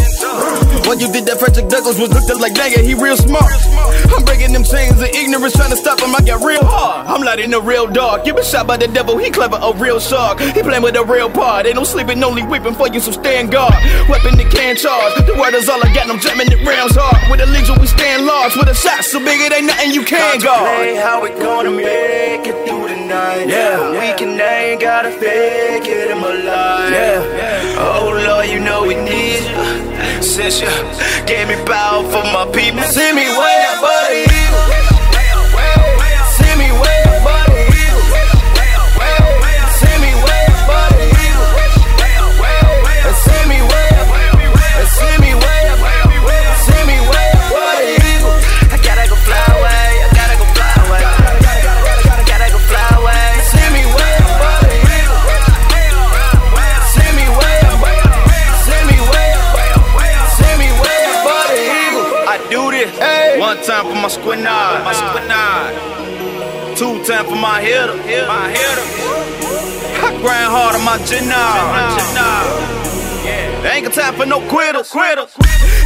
When 0.88 0.98
you 0.98 1.12
did 1.12 1.26
that, 1.28 1.36
Frederick 1.38 1.68
Douglass 1.68 1.98
was 2.00 2.08
looked 2.08 2.30
up 2.30 2.40
like, 2.40 2.54
dang 2.54 2.72
it, 2.72 2.84
he 2.84 2.94
real 2.94 3.16
smart. 3.16 3.52
I'm 4.16 4.24
breaking 4.24 4.52
them 4.52 4.64
chains 4.64 4.96
of 4.96 5.08
ignorance, 5.12 5.52
trying 5.52 5.70
to 5.70 5.76
stop 5.76 6.00
him, 6.00 6.14
I 6.14 6.20
got 6.24 6.40
real 6.42 6.64
hard. 6.64 7.06
I'm 7.06 7.22
lighting 7.22 7.50
the 7.50 7.60
real 7.60 7.86
dark. 7.86 8.26
You 8.26 8.32
been 8.34 8.44
shot 8.44 8.66
by 8.66 8.76
the 8.76 8.88
devil, 8.88 9.18
he 9.18 9.30
clever, 9.30 9.58
a 9.60 9.72
real 9.76 10.00
shark. 10.00 10.40
He 10.40 10.62
playing 10.62 10.82
with 10.82 10.96
a 10.96 11.04
real 11.04 11.30
part. 11.30 11.66
Ain't 11.66 11.76
no 11.76 11.84
sleeping, 11.84 12.22
only 12.24 12.42
weeping 12.42 12.74
for 12.74 12.88
you, 12.88 13.00
so 13.00 13.12
stand 13.12 13.52
guard. 13.52 13.76
Weapon 14.08 14.36
that 14.40 14.48
can't 14.50 14.78
charge. 14.78 15.14
The 15.26 15.36
word 15.36 15.54
is 15.54 15.68
all 15.68 15.82
I 15.84 15.92
got, 15.92 16.08
I'm 16.08 16.18
jamming 16.20 16.48
it 16.48 16.64
rounds 16.66 16.96
hard. 16.96 17.30
With 17.30 17.40
a 17.40 17.46
legion, 17.46 17.76
we 17.80 17.86
stand 17.86 18.24
large. 18.24 18.56
With 18.56 18.68
a 18.68 18.74
shot 18.74 19.04
so 19.04 19.18
big, 19.20 19.40
it 19.40 19.52
ain't 19.52 19.66
nothing 19.66 19.92
you 19.92 20.04
can't 20.04 20.42
guard. 20.42 20.96
How 20.96 21.22
we 21.22 21.30
gonna 21.30 21.70
make 21.70 22.46
it 22.46 22.56
through 22.66 22.88
the 22.88 22.96
night. 23.04 23.48
Yeah. 23.48 23.90
we 23.90 24.16
can 24.16 24.40
ain't 24.40 24.80
gotta 24.80 25.10
fake 25.10 25.86
it 25.86 26.05
in 26.10 26.18
my 26.20 26.34
life. 26.34 26.92
Yeah. 26.92 27.74
Oh 27.78 28.10
Lord, 28.26 28.46
you 28.48 28.60
know 28.60 28.86
we 28.86 28.94
need 28.94 29.42
you. 29.50 30.22
Since 30.22 30.60
you 30.60 30.68
gave 31.26 31.48
me 31.48 31.56
power 31.64 32.02
for 32.04 32.24
my 32.36 32.44
people, 32.52 32.82
see 32.82 33.12
me 33.12 33.22
way 33.22 33.56
up, 33.70 33.80
buddy. 33.80 34.25
Time 73.96 74.12
for 74.12 74.26
no 74.28 74.44
quitters. 74.52 74.92
Quitters. 74.92 75.32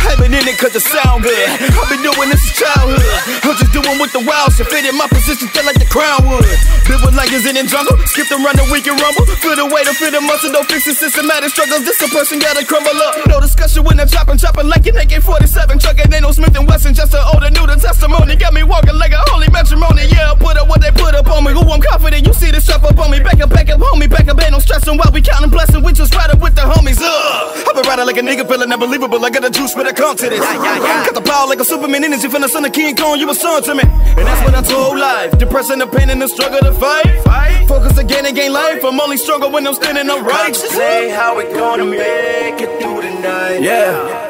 I've 0.03 0.19
been 0.19 0.35
in 0.35 0.43
it 0.43 0.59
cause 0.59 0.75
it 0.75 0.83
sound 0.83 1.23
good. 1.23 1.47
I've 1.63 1.87
been 1.87 2.03
doing 2.03 2.29
this 2.35 2.43
since 2.43 2.59
childhood. 2.59 3.07
I'm 3.47 3.55
just 3.55 3.71
doing 3.71 3.99
with 4.03 4.11
the 4.11 4.23
wild 4.27 4.51
shit. 4.51 4.67
Fit 4.67 4.83
in 4.83 4.99
my 4.99 5.07
position, 5.07 5.47
feel 5.55 5.63
like 5.63 5.79
the 5.79 5.87
crown 5.87 6.27
would. 6.27 6.43
Live 6.91 7.07
with 7.07 7.15
lions 7.15 7.47
in 7.47 7.55
the 7.55 7.63
jungle. 7.71 7.95
Skip 8.11 8.27
them 8.27 8.43
run 8.43 8.59
the 8.59 8.67
weekend 8.73 8.99
rumble. 8.99 9.23
Feel 9.39 9.55
the 9.55 9.71
way 9.71 9.87
to 9.87 9.95
feel 9.95 10.11
the 10.11 10.19
muscle. 10.27 10.51
Don't 10.51 10.67
fix 10.67 10.91
the 10.91 10.95
systematic 10.97 11.55
struggles. 11.55 11.87
This 11.87 12.03
a 12.03 12.09
person 12.11 12.43
gotta 12.43 12.67
crumble 12.67 12.99
up. 12.99 13.31
No 13.31 13.39
discussion 13.39 13.87
when 13.87 14.01
I'm 14.01 14.11
chopping, 14.11 14.43
chopping 14.43 14.67
like 14.67 14.83
an 14.91 14.99
AK 14.99 15.23
47. 15.23 15.79
Trucking 15.79 16.11
ain't 16.11 16.27
no 16.27 16.35
Smith 16.35 16.57
and 16.59 16.67
Wesson. 16.67 16.97
Just 16.97 17.15
an 17.15 17.23
older 17.31 17.51
new 17.55 17.69
the 17.71 17.79
testimony. 17.79 18.35
Got 18.35 18.59
me 18.59 18.67
walking 18.67 18.99
like 18.99 19.13
a 19.13 19.23
holy 19.31 19.47
matrimony. 19.55 20.11
Yeah, 20.11 20.33
I 20.33 20.35
put 20.35 20.59
up 20.59 20.67
what 20.67 20.83
they 20.83 20.91
put 20.91 21.15
up 21.15 21.31
on 21.31 21.47
me. 21.47 21.53
Who 21.55 21.63
I'm 21.63 21.79
confident. 21.79 22.27
You 22.27 22.35
see 22.35 22.51
the 22.51 22.61
strap 22.61 22.83
up 22.83 22.99
on 22.99 23.13
me. 23.13 23.21
Back 23.21 23.39
up, 23.39 23.51
back 23.55 23.71
up, 23.71 23.79
homie. 23.79 24.11
Back 24.11 24.27
up, 24.27 24.41
ain't 24.41 24.57
no 24.57 24.59
stressing 24.59 24.97
while 24.97 25.13
we 25.13 25.23
counting 25.23 25.53
blessing. 25.53 25.85
We 25.85 25.93
just 25.93 26.15
ride 26.17 26.33
up 26.33 26.41
with 26.41 26.57
the 26.57 26.65
homies. 26.65 26.99
Ugh. 26.99 27.69
I've 27.69 27.77
been 27.77 27.87
riding 27.87 28.00
like 28.07 28.17
a 28.17 28.21
nigga, 28.21 28.47
feeling 28.49 28.73
unbelievable. 28.73 29.25
I 29.25 29.31
got 29.31 29.43
the 29.43 29.51
juice, 29.51 29.75
but 29.75 29.87
I 29.87 29.93
come 29.93 30.17
to 30.17 30.29
this. 30.29 30.41
Got 30.41 31.15
the 31.15 31.21
power 31.21 31.47
like 31.47 31.61
a 31.61 31.65
Superman 31.65 32.05
energy 32.05 32.29
from 32.29 32.43
the 32.43 32.49
son 32.49 32.65
of 32.65 32.73
King 32.73 32.97
Kong. 32.97 33.19
You 33.19 33.29
a 33.31 33.35
son 33.35 33.63
to 33.65 33.75
me. 33.75 33.83
And 33.83 34.27
that's 34.27 34.43
what 34.45 34.55
I 34.55 34.63
told 34.63 34.99
life. 34.99 35.39
Depression, 35.39 35.79
the 35.79 35.87
pain, 35.87 36.11
and 36.11 36.21
the 36.23 36.29
struggle 36.29 36.61
to 36.61 36.73
fight. 36.73 37.67
Focus 37.67 37.99
again 37.99 38.27
and 38.27 38.35
gain 38.35 38.53
life. 38.53 38.85
I'm 38.85 39.01
only 39.01 39.17
stronger 39.17 39.49
when 39.49 39.67
I'm 39.67 39.75
standing 39.75 40.09
upright. 40.11 40.57
Say 40.57 41.11
how 41.11 41.37
we 41.37 41.45
gonna 41.45 41.85
make 41.85 42.61
it 42.61 42.81
through 42.81 43.03
the 43.03 43.21
night. 43.21 43.63
Yeah. 43.63 44.29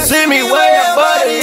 See 0.00 0.26
me 0.26 0.42
way 0.42 0.80
up, 0.82 0.96
buddy. 0.96 1.39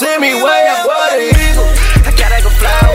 See 0.00 0.16
me 0.18 0.32
way 0.32 0.66
up, 0.72 0.86
buddy. 0.86 1.28
I 2.08 2.14
gotta 2.16 2.42
go 2.42 2.48
fly 2.48 2.89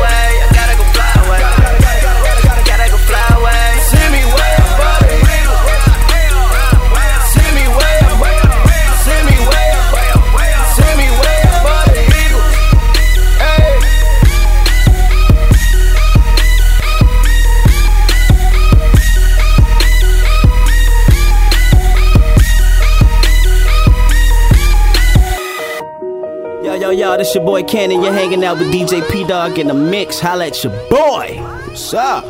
Yo, 27.16 27.20
this 27.20 27.34
your 27.34 27.45
boy 27.45 27.63
Canon. 27.63 28.03
You're 28.03 28.11
hanging 28.11 28.43
out 28.43 28.59
with 28.59 28.74
DJ 28.74 29.09
P 29.09 29.26
Dog 29.26 29.57
in 29.57 29.68
the 29.68 29.74
mix. 29.74 30.20
Holla 30.20 30.47
at 30.47 30.61
your 30.66 30.74
boy. 30.89 31.38
What's 31.66 31.93
up? 31.93 32.26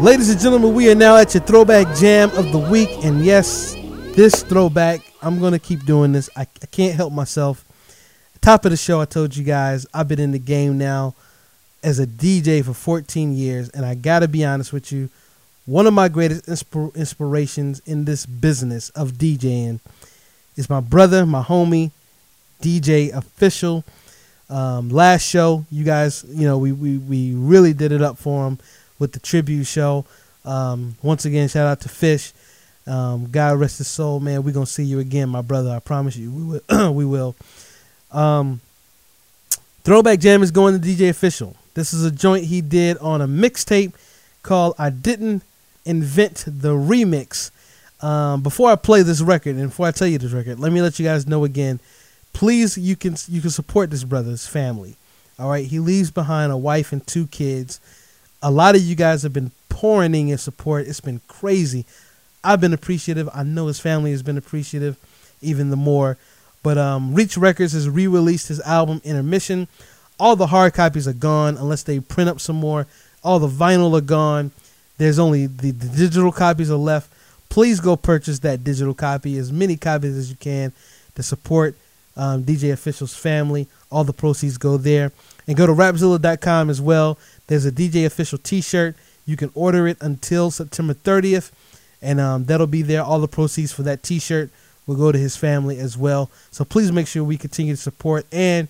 Ladies 0.00 0.30
and 0.30 0.40
gentlemen, 0.40 0.72
we 0.72 0.90
are 0.90 0.94
now 0.94 1.18
at 1.18 1.34
your 1.34 1.42
throwback 1.42 1.94
jam 1.94 2.30
of 2.30 2.50
the 2.50 2.58
week. 2.58 2.88
And 3.04 3.22
yes, 3.22 3.74
this 4.16 4.42
throwback, 4.44 5.02
I'm 5.20 5.40
going 5.40 5.52
to 5.52 5.58
keep 5.58 5.84
doing 5.84 6.12
this. 6.12 6.30
I, 6.34 6.46
I 6.62 6.66
can't 6.70 6.94
help 6.94 7.12
myself. 7.12 7.66
Top 8.40 8.64
of 8.64 8.70
the 8.70 8.78
show, 8.78 8.98
I 8.98 9.04
told 9.04 9.36
you 9.36 9.44
guys, 9.44 9.84
I've 9.92 10.08
been 10.08 10.18
in 10.18 10.30
the 10.30 10.38
game 10.38 10.78
now 10.78 11.14
as 11.84 11.98
a 11.98 12.06
DJ 12.06 12.64
for 12.64 12.72
14 12.72 13.34
years. 13.34 13.68
And 13.68 13.84
I 13.84 13.94
got 13.94 14.20
to 14.20 14.28
be 14.28 14.42
honest 14.42 14.72
with 14.72 14.90
you, 14.90 15.10
one 15.66 15.86
of 15.86 15.92
my 15.92 16.08
greatest 16.08 16.46
inspir- 16.46 16.94
inspirations 16.94 17.82
in 17.84 18.06
this 18.06 18.24
business 18.24 18.88
of 18.90 19.12
DJing 19.12 19.80
is 20.56 20.70
my 20.70 20.80
brother, 20.80 21.26
my 21.26 21.42
homie, 21.42 21.90
DJ 22.62 23.12
Official. 23.12 23.84
Um, 24.48 24.90
last 24.90 25.22
show, 25.22 25.64
you 25.70 25.84
guys, 25.84 26.24
you 26.28 26.46
know, 26.46 26.58
we, 26.58 26.72
we, 26.72 26.98
we 26.98 27.34
really 27.34 27.72
did 27.72 27.90
it 27.90 28.02
up 28.02 28.18
for 28.18 28.46
him 28.46 28.58
with 28.98 29.12
the 29.12 29.20
tribute 29.20 29.64
show. 29.64 30.04
Um, 30.44 30.96
once 31.02 31.24
again, 31.24 31.48
shout 31.48 31.66
out 31.66 31.80
to 31.82 31.88
Fish. 31.88 32.32
Um, 32.86 33.30
God 33.30 33.58
rest 33.58 33.78
his 33.78 33.88
soul, 33.88 34.20
man. 34.20 34.42
We're 34.42 34.52
gonna 34.52 34.66
see 34.66 34.84
you 34.84 34.98
again, 34.98 35.28
my 35.28 35.40
brother. 35.40 35.70
I 35.70 35.78
promise 35.78 36.16
you, 36.16 36.30
we 36.30 36.42
will. 36.42 36.92
we 36.92 37.04
will. 37.04 37.36
Um, 38.10 38.60
Throwback 39.84 40.20
Jam 40.20 40.42
is 40.42 40.50
going 40.50 40.80
to 40.80 40.86
DJ 40.86 41.08
Official. 41.08 41.56
This 41.74 41.92
is 41.92 42.04
a 42.04 42.10
joint 42.10 42.44
he 42.44 42.60
did 42.60 42.98
on 42.98 43.20
a 43.20 43.28
mixtape 43.28 43.92
called 44.42 44.74
"I 44.78 44.90
Didn't 44.90 45.42
Invent 45.84 46.44
the 46.46 46.74
Remix." 46.74 47.50
Um, 48.00 48.42
before 48.42 48.68
I 48.68 48.74
play 48.74 49.02
this 49.02 49.20
record 49.20 49.54
and 49.56 49.68
before 49.68 49.86
I 49.86 49.92
tell 49.92 50.08
you 50.08 50.18
this 50.18 50.32
record, 50.32 50.58
let 50.58 50.72
me 50.72 50.82
let 50.82 50.98
you 50.98 51.04
guys 51.04 51.26
know 51.26 51.44
again. 51.44 51.78
Please, 52.32 52.76
you 52.78 52.96
can 52.96 53.16
you 53.28 53.40
can 53.40 53.50
support 53.50 53.90
this 53.90 54.04
brother's 54.04 54.46
family. 54.46 54.96
All 55.38 55.50
right, 55.50 55.66
he 55.66 55.78
leaves 55.78 56.10
behind 56.10 56.52
a 56.52 56.56
wife 56.56 56.92
and 56.92 57.06
two 57.06 57.26
kids. 57.26 57.80
A 58.42 58.50
lot 58.50 58.74
of 58.74 58.82
you 58.82 58.94
guys 58.94 59.22
have 59.22 59.32
been 59.32 59.52
pouring 59.68 60.14
in 60.14 60.28
your 60.28 60.38
support. 60.38 60.86
It's 60.86 61.00
been 61.00 61.20
crazy. 61.28 61.84
I've 62.44 62.60
been 62.60 62.72
appreciative. 62.72 63.28
I 63.32 63.42
know 63.42 63.66
his 63.68 63.80
family 63.80 64.10
has 64.10 64.22
been 64.22 64.36
appreciative, 64.36 64.96
even 65.40 65.70
the 65.70 65.76
more. 65.76 66.16
But 66.62 66.78
um, 66.78 67.14
Reach 67.14 67.36
Records 67.36 67.72
has 67.72 67.88
re-released 67.88 68.48
his 68.48 68.60
album 68.60 69.00
Intermission. 69.04 69.68
All 70.18 70.36
the 70.36 70.48
hard 70.48 70.74
copies 70.74 71.08
are 71.08 71.12
gone 71.12 71.56
unless 71.56 71.82
they 71.82 72.00
print 72.00 72.30
up 72.30 72.40
some 72.40 72.56
more. 72.56 72.86
All 73.24 73.38
the 73.38 73.48
vinyl 73.48 73.96
are 73.96 74.00
gone. 74.00 74.52
There's 74.98 75.18
only 75.18 75.46
the, 75.46 75.70
the 75.70 75.88
digital 75.88 76.30
copies 76.32 76.70
are 76.70 76.76
left. 76.76 77.12
Please 77.48 77.80
go 77.80 77.96
purchase 77.96 78.38
that 78.40 78.64
digital 78.64 78.94
copy, 78.94 79.36
as 79.38 79.52
many 79.52 79.76
copies 79.76 80.16
as 80.16 80.30
you 80.30 80.36
can, 80.36 80.72
to 81.16 81.22
support 81.22 81.74
um, 82.16 82.44
DJ 82.44 82.72
Official's 82.72 83.14
family. 83.14 83.68
All 83.90 84.04
the 84.04 84.12
proceeds 84.12 84.58
go 84.58 84.76
there. 84.76 85.12
And 85.46 85.56
go 85.56 85.66
to 85.66 85.72
Rapzilla.com 85.72 86.70
as 86.70 86.80
well. 86.80 87.18
There's 87.48 87.66
a 87.66 87.72
DJ 87.72 88.06
Official 88.06 88.38
T-shirt. 88.38 88.94
You 89.26 89.36
can 89.36 89.50
order 89.54 89.86
it 89.86 89.98
until 90.00 90.50
September 90.50 90.94
30th, 90.94 91.50
and 92.00 92.20
um, 92.20 92.44
that'll 92.44 92.66
be 92.66 92.82
there. 92.82 93.02
All 93.02 93.20
the 93.20 93.28
proceeds 93.28 93.72
for 93.72 93.82
that 93.82 94.02
T-shirt 94.02 94.50
will 94.86 94.96
go 94.96 95.12
to 95.12 95.18
his 95.18 95.36
family 95.36 95.78
as 95.78 95.96
well. 95.96 96.30
So 96.50 96.64
please 96.64 96.90
make 96.92 97.06
sure 97.06 97.22
we 97.22 97.36
continue 97.36 97.74
to 97.74 97.80
support 97.80 98.26
and 98.32 98.68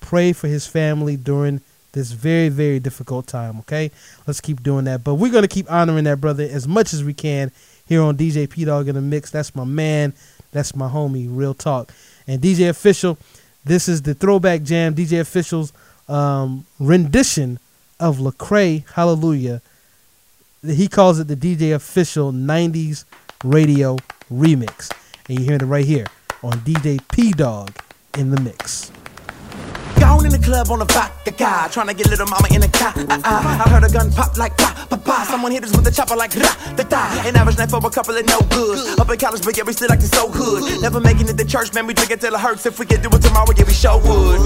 pray 0.00 0.32
for 0.32 0.48
his 0.48 0.66
family 0.66 1.16
during 1.16 1.60
this 1.92 2.12
very, 2.12 2.50
very 2.50 2.78
difficult 2.78 3.26
time. 3.26 3.58
Okay, 3.60 3.90
let's 4.26 4.40
keep 4.40 4.62
doing 4.62 4.84
that. 4.84 5.02
But 5.02 5.14
we're 5.14 5.32
gonna 5.32 5.48
keep 5.48 5.70
honoring 5.70 6.04
that 6.04 6.20
brother 6.20 6.44
as 6.44 6.68
much 6.68 6.92
as 6.92 7.02
we 7.02 7.14
can 7.14 7.50
here 7.86 8.02
on 8.02 8.16
DJ 8.16 8.48
P 8.48 8.64
Dog 8.64 8.88
in 8.88 8.94
the 8.94 9.00
Mix. 9.00 9.30
That's 9.30 9.54
my 9.54 9.64
man. 9.64 10.12
That's 10.52 10.76
my 10.76 10.88
homie. 10.88 11.26
Real 11.30 11.54
talk. 11.54 11.92
And 12.26 12.40
DJ 12.40 12.68
Official, 12.68 13.18
this 13.64 13.88
is 13.88 14.02
the 14.02 14.14
Throwback 14.14 14.62
Jam. 14.62 14.94
DJ 14.94 15.20
Official's 15.20 15.72
um, 16.08 16.66
rendition 16.78 17.58
of 17.98 18.18
Lecrae 18.18 18.88
Hallelujah. 18.92 19.62
He 20.64 20.88
calls 20.88 21.20
it 21.20 21.28
the 21.28 21.36
DJ 21.36 21.74
official 21.74 22.32
90s 22.32 23.04
radio 23.44 23.96
remix. 24.32 24.90
And 25.28 25.38
you're 25.38 25.44
hearing 25.44 25.62
it 25.62 25.66
right 25.66 25.84
here 25.84 26.06
on 26.42 26.52
DJ 26.60 27.00
P 27.12 27.32
Dog 27.32 27.72
in 28.18 28.30
the 28.30 28.40
mix. 28.40 28.90
Gone 30.00 30.26
in 30.26 30.32
the 30.32 30.38
club 30.38 30.70
on 30.70 30.80
a 30.82 30.84
vodka 30.84 31.30
guy, 31.30 31.68
trying 31.68 31.88
to 31.88 31.94
get 31.94 32.08
little 32.08 32.26
mama 32.26 32.48
in 32.52 32.62
a 32.62 32.68
car. 32.68 32.92
Uh, 32.96 33.20
uh, 33.24 33.62
I 33.64 33.68
heard 33.70 33.84
a 33.84 33.92
gun 33.92 34.12
pop 34.12 34.36
like 34.36 34.56
pa, 34.56 34.86
pa, 34.90 34.96
pa. 34.96 35.26
Someone 35.30 35.52
hit 35.52 35.64
us 35.64 35.74
with 35.74 35.86
a 35.86 35.90
chopper 35.90 36.16
like 36.16 36.32
da, 36.32 36.52
da, 36.76 36.84
da. 36.84 37.26
An 37.26 37.36
average 37.36 37.58
night 37.58 37.70
for 37.70 37.78
a 37.84 37.90
couple 37.90 38.16
of 38.16 38.24
no 38.26 38.40
goods. 38.50 38.98
Up 38.98 39.08
in 39.10 39.18
college, 39.18 39.44
but 39.44 39.56
yeah, 39.56 39.64
we 39.64 39.72
still 39.72 39.88
like 39.88 40.00
the 40.00 40.06
so 40.06 40.28
hood. 40.28 40.82
Never 40.82 41.00
making 41.00 41.28
it 41.28 41.38
to 41.38 41.44
church, 41.44 41.72
man, 41.74 41.86
we 41.86 41.94
drink 41.94 42.10
it 42.10 42.20
till 42.20 42.34
it 42.34 42.40
hurts. 42.40 42.66
If 42.66 42.78
we 42.78 42.86
can 42.86 43.00
do 43.00 43.08
it 43.08 43.22
tomorrow, 43.22 43.52
yeah, 43.56 43.64
we 43.64 43.72
show 43.72 43.96
would. 43.98 44.40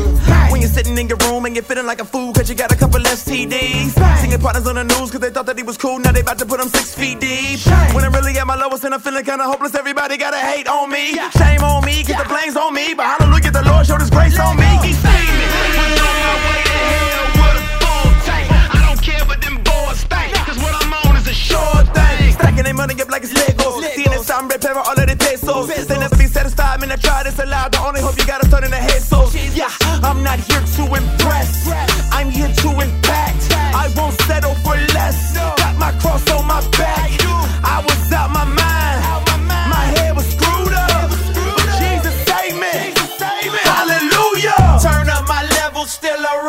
When 0.51 0.61
you're 0.61 0.71
sitting 0.71 0.97
in 0.99 1.09
your 1.09 1.19
room 1.29 1.45
and 1.47 1.55
you're 1.55 1.65
feeling 1.65 1.87
like 1.87 2.01
a 2.01 2.05
fool, 2.05 2.33
cause 2.33 2.49
you 2.49 2.55
got 2.55 2.73
a 2.73 2.77
couple 2.77 3.01
STDs. 3.01 3.93
Singing 4.21 4.41
partners 4.41 4.67
on 4.67 4.77
the 4.77 4.85
news, 4.85 5.11
cause 5.11 5.21
they 5.21 5.31
thought 5.31 5.47
that 5.47 5.57
he 5.57 5.63
was 5.63 5.77
cool, 5.77 5.99
now 5.99 6.13
they 6.13 6.21
about 6.21 6.39
to 6.39 6.47
put 6.47 6.61
him 6.61 6.69
six 6.69 6.95
feet 6.95 7.21
deep. 7.21 7.61
When 7.95 8.05
I'm 8.05 8.13
really 8.13 8.37
at 8.39 8.47
my 8.47 8.57
lowest 8.57 8.85
and 8.85 8.95
I'm 8.95 9.01
feeling 9.01 9.25
kinda 9.25 9.45
hopeless, 9.45 9.75
everybody 9.75 10.17
gotta 10.17 10.39
hate 10.39 10.69
on 10.69 10.91
me. 10.91 11.19
Shame 11.37 11.63
on 11.65 11.85
me, 11.85 12.05
cause 12.05 12.17
the 12.23 12.29
blame's 12.29 12.57
on 12.57 12.75
me, 12.75 12.95
but 12.95 13.07
hallelujah, 13.07 13.51
the 13.51 13.63
Lord 13.63 13.87
showed 13.87 14.01
his 14.01 14.11
grace 14.11 14.39
on 14.39 14.57
me. 14.57 14.71
He 14.87 15.40
saved 15.49 15.77
me. 15.77 15.81
Was 15.81 16.01
on 16.01 16.17
my 16.25 16.35
way 16.47 16.61
to 16.69 16.79
hell 16.93 17.27
with 17.41 17.61
a 17.61 17.67
full 17.81 18.09
tank. 18.27 18.47
I 18.51 18.79
don't 18.87 19.03
care 19.03 19.25
what 19.25 19.41
them 19.41 19.57
boys 19.63 20.01
think, 20.05 20.35
cause 20.47 20.59
what 20.59 20.75
I'm 20.81 20.93
on 21.05 21.17
is 21.17 21.27
a 21.29 21.35
sure 21.35 21.83
thing. 21.97 22.33
Stacking 22.33 22.65
their 22.65 22.75
money 22.75 22.95
up 23.01 23.11
like 23.11 23.23
it's 23.23 23.33
Legos. 23.33 23.83
Seeing 23.95 24.23
sound 24.23 24.51
red 24.51 24.61
pepper, 24.61 24.81
all 24.81 24.99
of 24.99 25.07
the 25.09 25.17
pesos. 25.17 25.69
They 25.89 25.99
never 25.99 26.17
be 26.17 26.27
satisfied, 26.27 26.81
man. 26.81 26.93
I 26.93 26.97
try 26.97 27.23
this 27.23 27.39
aloud. 27.39 27.73
The 27.73 27.81
only 27.81 28.01
hope 28.01 28.17
you 28.19 28.27
got 28.27 28.45
is 28.45 28.51
turn 28.51 28.65
in 28.65 28.71
the 28.71 28.77
head 28.77 29.03
so 29.03 29.29
Yeah, 29.55 29.71
I'm 30.03 30.23
not 30.23 30.39
here 30.39 30.63
to 30.77 30.83
impress. 30.95 31.69
I'm 32.13 32.31
here 32.31 32.53
to 32.63 32.69
impact. 32.81 33.43
I 33.83 33.93
won't 33.97 34.15
settle 34.23 34.55
for 34.65 34.77
less. 34.95 35.35
Got 35.35 35.77
my 35.79 35.93
cross 36.01 36.29
on 36.31 36.47
my 36.47 36.61
back. 36.71 36.80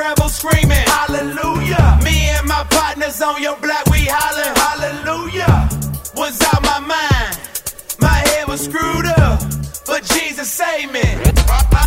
Still 0.02 0.30
screaming. 0.30 0.86
Hallelujah. 0.88 1.99
Me 2.04 2.30
and 2.30 2.47
my 2.47 2.66
partners 2.70 3.22
on 3.22 3.41
your 3.41 3.56
block, 3.58 3.86
we 3.91 4.06
hollering. 4.10 4.56
Hallelujah. 4.58 5.70
Was 6.16 6.41
out 6.54 6.62
my 6.64 6.80
mind. 6.80 7.38
My 7.99 8.18
head 8.30 8.47
was 8.47 8.62
screwed 8.66 9.06
up. 9.06 9.39
But 9.86 10.04
Jesus 10.04 10.49
saved 10.52 10.91
me. 10.93 11.02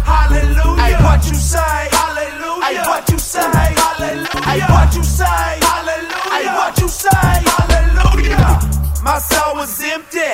Hallelujah. 0.04 0.82
Ay, 0.82 0.94
what 1.02 1.24
you 1.26 1.34
say? 1.34 1.88
Hallelujah. 1.90 2.84
What 2.86 3.08
you 3.10 3.18
say? 3.18 3.40
Hallelujah. 3.40 4.66
What 4.68 4.94
you 4.94 5.02
say? 5.02 5.58
Hallelujah. 5.60 6.54
What 6.54 6.78
you 6.80 6.88
say? 6.88 7.34
Hallelujah. 7.56 8.60
My 9.02 9.18
soul 9.18 9.56
was 9.56 9.80
empty. 9.82 10.32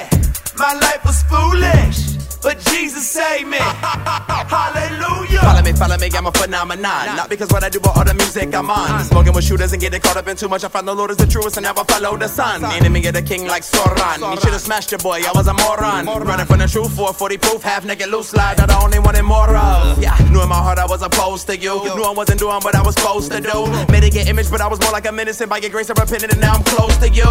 My 0.56 0.74
life 0.74 1.04
was 1.04 1.22
foolish. 1.24 2.10
But 2.42 2.58
Jesus 2.60 3.08
saved 3.08 3.48
me. 3.48 3.58
Hallelujah. 3.60 5.40
Follow 5.40 5.62
me, 5.62 5.72
follow 5.72 5.96
me, 5.98 6.08
I'm 6.14 6.26
a 6.26 6.32
phenomenon. 6.32 7.16
Not 7.16 7.28
because 7.28 7.50
what 7.50 7.62
I 7.62 7.68
do, 7.68 7.80
but 7.80 7.96
all 7.96 8.04
the 8.04 8.14
music 8.14 8.54
I'm 8.54 8.70
on. 8.70 9.04
Smoking 9.04 9.32
with 9.32 9.44
shooters 9.44 9.72
and 9.72 9.80
getting 9.80 10.00
caught 10.00 10.16
up 10.16 10.26
in 10.26 10.36
too 10.36 10.48
much. 10.48 10.64
I 10.64 10.68
found 10.68 10.88
the 10.88 10.94
Lord 10.94 11.10
is 11.10 11.18
the 11.18 11.26
truest 11.26 11.56
and 11.58 11.64
never 11.64 11.84
follow 11.84 12.16
the 12.16 12.28
sun. 12.28 12.64
Enemy 12.64 13.06
of 13.06 13.14
the 13.14 13.22
king 13.22 13.46
like 13.46 13.62
Soran. 13.62 14.32
He 14.34 14.40
should 14.40 14.52
have 14.52 14.60
smashed 14.60 14.90
your 14.90 14.98
boy, 14.98 15.20
I 15.26 15.32
was 15.34 15.46
a 15.48 15.54
moron. 15.54 16.06
Running 16.06 16.46
from 16.46 16.58
the 16.58 16.66
truth, 16.66 16.92
440 16.96 17.36
proof, 17.38 17.62
half 17.62 17.84
naked 17.84 18.08
loose 18.08 18.28
slide. 18.30 18.58
I'm 18.60 18.68
the 18.68 18.80
only 18.82 18.98
one 18.98 19.16
in 19.16 19.24
more 19.26 19.48
of. 19.54 19.96
Mm-hmm. 19.96 20.02
Yeah, 20.02 20.16
knew 20.30 20.42
in 20.42 20.48
my 20.48 20.56
heart 20.56 20.78
I 20.78 20.86
was 20.86 21.02
opposed 21.02 21.46
to 21.48 21.56
you. 21.56 21.76
Knew 21.94 22.04
I 22.04 22.12
wasn't 22.12 22.40
doing 22.40 22.60
what 22.62 22.74
I 22.74 22.82
was 22.82 22.94
supposed 22.94 23.30
to 23.32 23.40
do. 23.40 23.66
Made 23.92 24.04
it 24.04 24.12
get 24.12 24.28
image, 24.28 24.50
but 24.50 24.60
I 24.60 24.66
was 24.66 24.80
more 24.80 24.92
like 24.92 25.06
a 25.06 25.12
minister. 25.12 25.46
By 25.46 25.58
your 25.58 25.70
grace, 25.70 25.90
I 25.90 25.94
repented 26.00 26.32
and 26.32 26.40
now 26.40 26.54
I'm 26.54 26.64
close 26.64 26.96
to 26.98 27.08
you. 27.08 27.24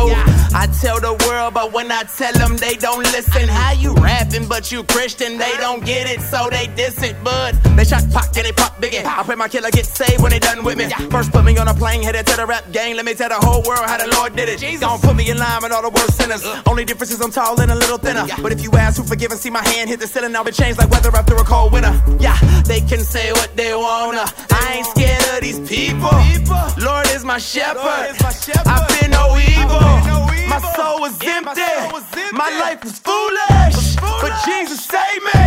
I 0.53 0.67
tell 0.81 0.99
the 0.99 1.13
world, 1.27 1.53
but 1.53 1.73
when 1.73 1.91
I 1.91 2.03
tell 2.03 2.33
them, 2.33 2.57
they 2.57 2.75
don't 2.75 3.03
listen. 3.11 3.47
How 3.49 3.73
you 3.73 3.93
rapping, 3.95 4.47
but 4.47 4.71
you 4.71 4.83
Christian, 4.99 5.37
they 5.37 5.55
don't 5.55 5.85
get 5.85 6.11
it, 6.11 6.19
so 6.19 6.49
they 6.51 6.67
diss 6.75 7.01
it. 7.01 7.15
bud. 7.23 7.55
they 7.77 7.85
shot 7.85 8.03
Pac 8.11 8.35
and 8.35 8.45
they 8.45 8.51
pop 8.51 8.75
biggie. 8.81 9.05
I 9.05 9.23
pray 9.23 9.35
my 9.35 9.47
killer 9.47 9.71
get 9.71 9.85
saved 9.85 10.21
when 10.21 10.31
they 10.31 10.39
done 10.39 10.61
with 10.61 10.77
me. 10.77 10.89
First 11.09 11.31
put 11.31 11.45
me 11.45 11.57
on 11.57 11.69
a 11.69 11.73
plane, 11.73 12.03
headed 12.03 12.27
to 12.27 12.35
the 12.35 12.45
rap 12.45 12.69
game. 12.73 12.97
Let 12.97 13.05
me 13.05 13.13
tell 13.13 13.29
the 13.29 13.35
whole 13.35 13.63
world 13.63 13.85
how 13.85 13.95
the 13.95 14.13
Lord 14.17 14.35
did 14.35 14.49
it. 14.49 14.59
Don't 14.81 15.01
put 15.01 15.15
me 15.15 15.29
in 15.29 15.37
line 15.37 15.63
with 15.63 15.71
all 15.71 15.83
the 15.83 15.89
worst 15.89 16.17
sinners. 16.17 16.43
Only 16.67 16.83
difference 16.83 17.13
is 17.13 17.21
I'm 17.21 17.31
tall 17.31 17.61
and 17.61 17.71
a 17.71 17.75
little 17.75 17.97
thinner. 17.97 18.27
But 18.43 18.51
if 18.51 18.61
you 18.61 18.71
ask 18.73 18.97
who 18.97 19.07
forgive 19.07 19.31
and 19.31 19.39
see 19.39 19.49
my 19.49 19.65
hand 19.69 19.89
hit 19.89 20.01
the 20.01 20.07
ceiling, 20.07 20.35
I'll 20.35 20.43
be 20.43 20.51
changed 20.51 20.77
like 20.77 20.91
weather 20.91 21.15
after 21.15 21.35
a 21.37 21.45
cold 21.45 21.71
winter. 21.71 21.95
Yeah, 22.19 22.37
they 22.63 22.81
can 22.81 22.99
say 22.99 23.31
what 23.31 23.55
they 23.55 23.73
wanna. 23.73 24.25
I 24.51 24.83
ain't 24.83 24.87
scared 24.87 25.23
of 25.31 25.39
these 25.39 25.61
people. 25.63 26.11
Lord 26.83 27.07
is 27.15 27.23
my 27.23 27.37
shepherd. 27.37 28.19
I 28.67 28.85
fear 28.89 29.07
no 29.07 29.37
evil. 29.39 30.38
My 30.49 30.59
soul 30.75 30.99
was 30.99 31.13
empty. 31.21 31.61
My 32.33 32.49
life 32.57 32.83
was 32.83 32.97
foolish. 32.99 33.95
But 34.01 34.33
Jesus 34.45 34.81
saved 34.81 35.23
me. 35.29 35.45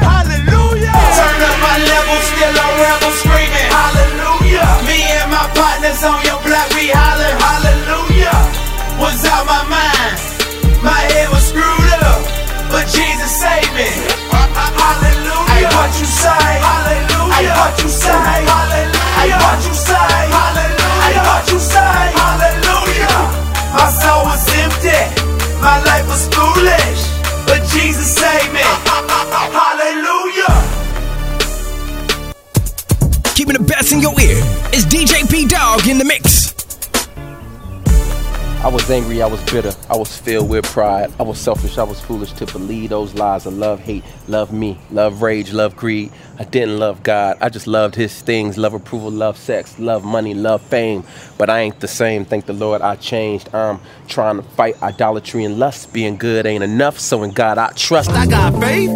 Hallelujah. 0.00 0.96
Turn 1.12 1.38
up 1.44 1.56
my 1.60 1.76
level, 1.76 2.16
still 2.32 2.56
a 2.56 2.66
rebel 2.80 3.12
screaming. 3.20 3.68
Hallelujah. 3.68 4.64
Me 4.88 4.98
and 5.20 5.28
my 5.28 5.44
partners 5.52 6.00
on 6.02 6.24
your 6.24 6.40
block, 6.40 6.68
we 6.72 6.88
holler. 6.88 7.32
Hallelujah. 7.36 8.38
Was 8.96 9.20
out 9.28 9.44
my 9.44 9.62
mind. 9.68 10.16
My 10.80 11.00
head 11.12 11.28
was 11.28 11.44
screwed 11.44 11.92
up. 12.08 12.24
But 12.72 12.88
Jesus 12.88 13.28
saved 13.28 13.72
me. 13.76 13.92
Hallelujah. 14.32 15.52
Ay, 15.52 15.68
what 15.68 15.92
you 16.00 16.08
say? 16.08 16.48
Hallelujah. 16.64 17.34
Ay, 17.36 17.46
what 17.60 17.76
you 17.82 17.88
say? 17.92 18.53
My 25.64 25.82
life 25.82 26.06
was 26.06 26.28
foolish. 26.28 27.00
But 27.46 27.66
Jesus 27.72 28.14
saved 28.14 28.52
me. 28.52 28.60
Hallelujah. 29.60 30.54
Keeping 33.34 33.54
the 33.54 33.64
best 33.66 33.90
in 33.90 34.00
your 34.00 34.12
ear. 34.20 34.42
It's 34.74 34.84
DJ 34.84 35.28
P 35.30 35.46
Dog 35.46 35.88
in 35.88 35.96
the 35.96 36.04
mix. 36.04 36.53
I 38.64 38.68
was 38.68 38.90
angry, 38.90 39.20
I 39.20 39.26
was 39.26 39.44
bitter, 39.52 39.72
I 39.90 39.96
was 39.98 40.16
filled 40.18 40.48
with 40.48 40.64
pride. 40.64 41.12
I 41.20 41.22
was 41.22 41.38
selfish, 41.38 41.76
I 41.76 41.82
was 41.82 42.00
foolish 42.00 42.32
to 42.32 42.46
believe 42.46 42.88
those 42.88 43.12
lies 43.12 43.44
of 43.44 43.52
love, 43.52 43.80
hate, 43.80 44.02
love 44.26 44.54
me, 44.54 44.78
love 44.90 45.20
rage, 45.20 45.52
love 45.52 45.76
greed. 45.76 46.10
I 46.38 46.44
didn't 46.44 46.78
love 46.78 47.02
God, 47.02 47.36
I 47.42 47.50
just 47.50 47.66
loved 47.66 47.94
his 47.94 48.22
things 48.22 48.56
love 48.56 48.72
approval, 48.72 49.10
love 49.10 49.36
sex, 49.36 49.78
love 49.78 50.02
money, 50.02 50.32
love 50.32 50.62
fame. 50.62 51.04
But 51.36 51.50
I 51.50 51.60
ain't 51.60 51.80
the 51.80 51.88
same, 51.88 52.24
thank 52.24 52.46
the 52.46 52.54
Lord 52.54 52.80
I 52.80 52.96
changed. 52.96 53.54
I'm 53.54 53.80
trying 54.08 54.36
to 54.36 54.42
fight 54.42 54.82
idolatry 54.82 55.44
and 55.44 55.58
lust. 55.58 55.92
Being 55.92 56.16
good 56.16 56.46
ain't 56.46 56.64
enough, 56.64 56.98
so 56.98 57.22
in 57.22 57.32
God 57.32 57.58
I 57.58 57.70
trust. 57.72 58.08
I 58.12 58.26
got 58.26 58.58
faith. 58.62 58.88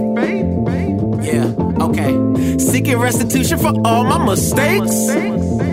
Yeah, 1.22 1.52
okay. 1.82 2.58
Seeking 2.58 2.96
restitution 2.96 3.58
for 3.58 3.74
all 3.84 4.04
my 4.04 4.24
mistakes. 4.24 5.67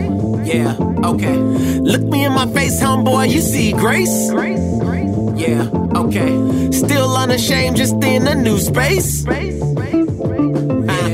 Yeah, 0.46 0.78
okay. 1.04 1.36
Look 1.36 2.04
me 2.04 2.26
in 2.26 2.34
my 2.34 2.46
face, 2.48 2.82
homeboy, 2.82 3.30
you 3.30 3.42
see 3.42 3.72
grace? 3.74 4.32
Grace. 4.32 4.60
Yeah, 5.36 5.70
okay. 5.96 6.72
Still 6.72 7.18
unashamed, 7.18 7.78
just 7.78 7.96
in 8.04 8.28
a 8.28 8.36
new 8.36 8.60
space. 8.60 9.26
Yeah. 9.26 11.05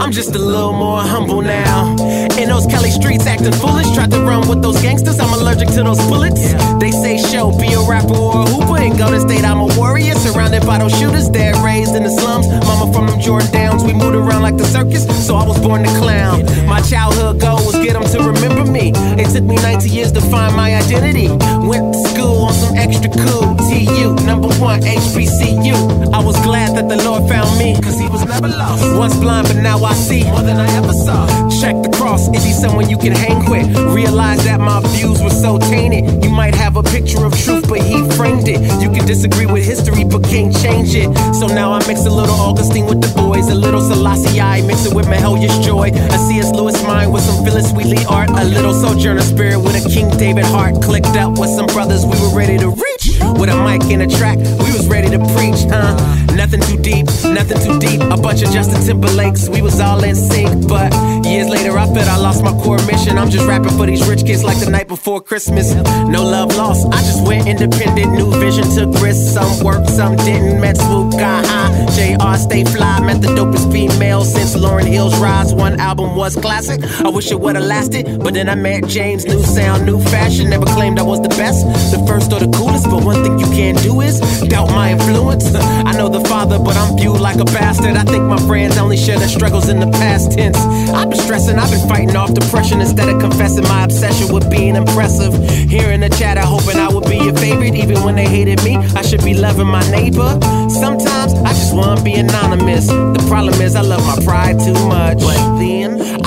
I'm 0.00 0.12
just 0.12 0.34
a 0.34 0.38
little 0.38 0.72
more 0.72 1.02
humble 1.02 1.42
now. 1.42 1.94
In 2.38 2.48
those 2.48 2.66
Kelly 2.66 2.90
streets 2.90 3.26
acting 3.26 3.52
foolish, 3.52 3.92
tried 3.94 4.10
to 4.12 4.20
run 4.20 4.48
with 4.48 4.62
those 4.62 4.80
gangsters. 4.80 5.20
I'm 5.20 5.32
allergic 5.34 5.68
to 5.76 5.82
those 5.84 6.00
bullets. 6.08 6.40
They 6.80 6.90
say 6.90 7.18
Sho, 7.18 7.52
be 7.60 7.74
a 7.74 7.80
rapper 7.86 8.16
or 8.16 8.42
a 8.42 8.46
hooper. 8.46 8.80
In 8.80 8.96
Golden 8.96 9.20
State, 9.20 9.44
I'm 9.44 9.60
a 9.60 9.68
warrior, 9.76 10.14
surrounded 10.14 10.64
by 10.64 10.78
those 10.78 10.98
shooters. 10.98 11.28
Dad 11.28 11.62
raised 11.62 11.94
in 11.94 12.02
the 12.02 12.10
slums, 12.10 12.48
mama 12.48 12.90
from 12.94 13.08
them 13.08 13.20
Jordan 13.20 13.52
Downs. 13.52 13.84
We 13.84 13.92
moved 13.92 14.16
around 14.16 14.40
like 14.40 14.56
the 14.56 14.64
circus, 14.64 15.04
so 15.26 15.36
I 15.36 15.46
was 15.46 15.60
born 15.60 15.82
to 15.82 15.90
clown. 16.00 16.46
My 16.66 16.80
childhood 16.80 17.38
goal 17.38 17.60
was 17.66 17.76
get 17.84 17.92
them 17.92 18.04
to 18.04 18.18
remember 18.24 18.64
me. 18.64 18.92
It 19.20 19.28
took 19.30 19.44
me 19.44 19.56
90 19.56 19.90
years 19.90 20.12
to 20.12 20.22
find 20.22 20.56
my 20.56 20.74
identity. 20.74 21.28
Went 21.68 21.92
to 21.92 22.00
school 22.08 22.48
on 22.48 22.54
some 22.54 22.74
extra 22.74 23.10
cool. 23.10 23.54
TU, 23.68 24.16
number 24.24 24.48
one, 24.56 24.80
HBCU. 24.80 26.14
I 26.14 26.24
was 26.24 26.40
glad 26.40 26.74
that 26.76 26.88
the 26.88 26.96
Lord 27.04 27.28
found 27.28 27.58
me, 27.58 27.74
cause 27.82 28.00
he 28.00 28.08
was 28.08 28.24
never 28.24 28.48
lost. 28.48 28.80
Once 28.96 29.16
blind, 29.16 29.46
but 29.46 29.56
now 29.56 29.76
I 29.84 29.89
see 29.94 30.24
more 30.24 30.42
than 30.42 30.58
I 30.58 30.68
ever 30.76 30.92
saw. 30.92 31.26
Check 31.60 31.76
the 31.82 31.90
cross, 31.90 32.28
is 32.34 32.44
he 32.44 32.52
someone 32.52 32.88
you 32.88 32.98
can 32.98 33.12
hang 33.12 33.48
with? 33.50 33.66
Realize 33.94 34.44
that 34.44 34.60
my 34.60 34.80
views 34.94 35.22
were 35.22 35.30
so 35.30 35.58
tainted. 35.58 36.24
You 36.24 36.30
might 36.30 36.54
have 36.54 36.76
a 36.76 36.82
picture 36.82 37.24
of 37.24 37.32
truth, 37.38 37.68
but 37.68 37.80
he 37.80 38.08
framed 38.16 38.48
it. 38.48 38.60
You 38.82 38.90
can 38.90 39.06
disagree 39.06 39.46
with 39.46 39.64
history, 39.64 40.04
but 40.04 40.24
can't 40.24 40.54
change 40.56 40.94
it. 40.94 41.08
So 41.34 41.46
now 41.46 41.72
I 41.72 41.78
mix 41.86 42.06
a 42.06 42.10
little 42.10 42.34
Augustine 42.34 42.86
with 42.86 43.00
the 43.00 43.12
boys, 43.14 43.48
a 43.48 43.54
little 43.54 43.80
Selassie 43.80 44.40
I 44.40 44.62
mix 44.62 44.86
it 44.86 44.94
with 44.94 45.06
Mahalia 45.06 45.50
Joy. 45.62 45.90
A 45.90 46.18
C.S. 46.18 46.52
Lewis 46.52 46.82
mind 46.84 47.12
with 47.12 47.22
some 47.22 47.44
Phillis 47.44 47.72
Wheatley 47.72 48.04
art. 48.08 48.30
A 48.30 48.44
little 48.44 48.74
Sojourner 48.74 49.22
spirit 49.22 49.58
with 49.58 49.74
a 49.74 49.88
King 49.88 50.08
David 50.16 50.44
heart. 50.44 50.82
Clicked 50.82 51.16
up 51.16 51.38
with 51.38 51.50
some 51.50 51.66
brothers, 51.66 52.04
we 52.04 52.18
were 52.20 52.34
ready 52.36 52.58
to 52.58 52.70
reach. 52.70 52.89
With 53.38 53.50
a 53.50 53.56
mic 53.64 53.82
and 53.90 54.02
a 54.02 54.06
track, 54.06 54.38
we 54.38 54.72
was 54.72 54.88
ready 54.88 55.08
to 55.10 55.18
preach, 55.34 55.60
huh? 55.68 55.96
Nothing 56.34 56.60
too 56.60 56.76
deep, 56.80 57.06
nothing 57.24 57.58
too 57.60 57.78
deep. 57.78 58.00
A 58.00 58.16
bunch 58.16 58.42
of 58.42 58.50
Justin 58.50 58.80
Timberlakes, 58.82 59.48
we 59.48 59.62
was 59.62 59.80
all 59.80 60.02
in 60.04 60.14
sync. 60.14 60.68
But 60.68 60.90
years 61.30 61.48
later, 61.48 61.78
I 61.78 61.86
felt 61.86 62.08
I 62.08 62.16
lost 62.16 62.42
my 62.42 62.52
core 62.62 62.82
mission. 62.86 63.16
I'm 63.16 63.30
just 63.30 63.46
rapping 63.46 63.76
for 63.76 63.86
these 63.86 64.06
rich 64.08 64.24
kids 64.26 64.42
like 64.42 64.58
the 64.58 64.68
night 64.68 64.88
before 64.88 65.20
Christmas. 65.20 65.72
No 66.08 66.22
love 66.24 66.56
lost. 66.56 66.86
I 66.92 67.00
just 67.02 67.24
went 67.26 67.46
independent. 67.46 68.12
New 68.12 68.30
vision 68.38 68.64
took 68.74 68.90
risks. 69.00 69.34
Some 69.34 69.64
worked, 69.64 69.88
some 69.90 70.16
didn't. 70.16 70.60
Met 70.60 70.76
Swoope, 70.76 71.12
got 71.12 71.46
high. 71.46 71.70
JR, 71.94 72.36
stay 72.36 72.64
fly. 72.64 73.00
Met 73.00 73.22
the 73.22 73.28
dopest 73.28 73.70
female 73.72 74.24
since 74.24 74.56
Lauryn 74.56 74.86
Hill's 74.86 75.18
rise. 75.20 75.54
One 75.54 75.78
album 75.78 76.16
was 76.16 76.36
classic. 76.36 76.82
I 77.00 77.08
wish 77.08 77.30
it 77.30 77.40
would've 77.40 77.62
lasted. 77.62 78.20
But 78.22 78.34
then 78.34 78.48
I 78.48 78.54
met 78.56 78.86
James. 78.86 79.24
New 79.24 79.42
sound, 79.42 79.86
new 79.86 80.00
fashion. 80.00 80.50
Never 80.50 80.66
claimed 80.66 80.98
I 80.98 81.02
was 81.02 81.20
the 81.20 81.28
best, 81.30 81.64
the 81.92 82.04
first 82.06 82.32
or 82.32 82.40
the 82.40 82.50
coolest. 82.56 82.86
But 82.90 83.04
one 83.04 83.22
thing 83.22 83.38
you 83.38 83.46
can't 83.46 83.80
do 83.82 84.00
is 84.00 84.20
doubt 84.48 84.70
my 84.70 84.92
influence. 84.92 85.54
I 85.54 85.92
know 85.96 86.08
the 86.08 86.26
father, 86.28 86.58
but 86.58 86.76
I'm 86.76 86.96
viewed 86.96 87.20
like 87.20 87.38
a 87.38 87.44
bastard. 87.44 87.96
I 87.96 88.04
think 88.04 88.24
my 88.24 88.38
friends 88.48 88.78
only 88.78 88.96
share 88.96 89.18
their 89.18 89.28
struggles 89.28 89.68
in 89.68 89.78
the 89.80 89.90
past 89.92 90.32
tense. 90.32 90.58
I've 90.58 91.08
been 91.08 91.19
stressing, 91.20 91.58
I've 91.58 91.70
been 91.70 91.88
fighting 91.88 92.16
off 92.16 92.34
depression 92.34 92.80
instead 92.80 93.08
of 93.08 93.20
confessing 93.20 93.64
my 93.64 93.84
obsession 93.84 94.32
with 94.32 94.50
being 94.50 94.76
impressive. 94.76 95.32
Here 95.68 95.90
in 95.90 96.00
the 96.00 96.08
chat, 96.08 96.38
I 96.38 96.44
hoping 96.44 96.76
I 96.76 96.88
would 96.88 97.04
be 97.04 97.16
your 97.16 97.36
favorite, 97.36 97.74
even 97.74 98.02
when 98.02 98.16
they 98.16 98.26
hated 98.26 98.62
me. 98.64 98.76
I 98.76 99.02
should 99.02 99.24
be 99.24 99.34
loving 99.34 99.66
my 99.66 99.88
neighbor. 99.90 100.38
Sometimes 100.68 101.34
I 101.34 101.52
just 101.52 101.74
wanna 101.74 102.02
be 102.02 102.14
anonymous. 102.14 102.86
The 102.88 103.24
problem 103.28 103.60
is 103.60 103.74
I 103.76 103.82
love 103.82 104.04
my 104.06 104.22
pride 104.24 104.58
too 104.58 104.78
much. 104.88 105.18
But 105.20 105.58
then 105.58 105.79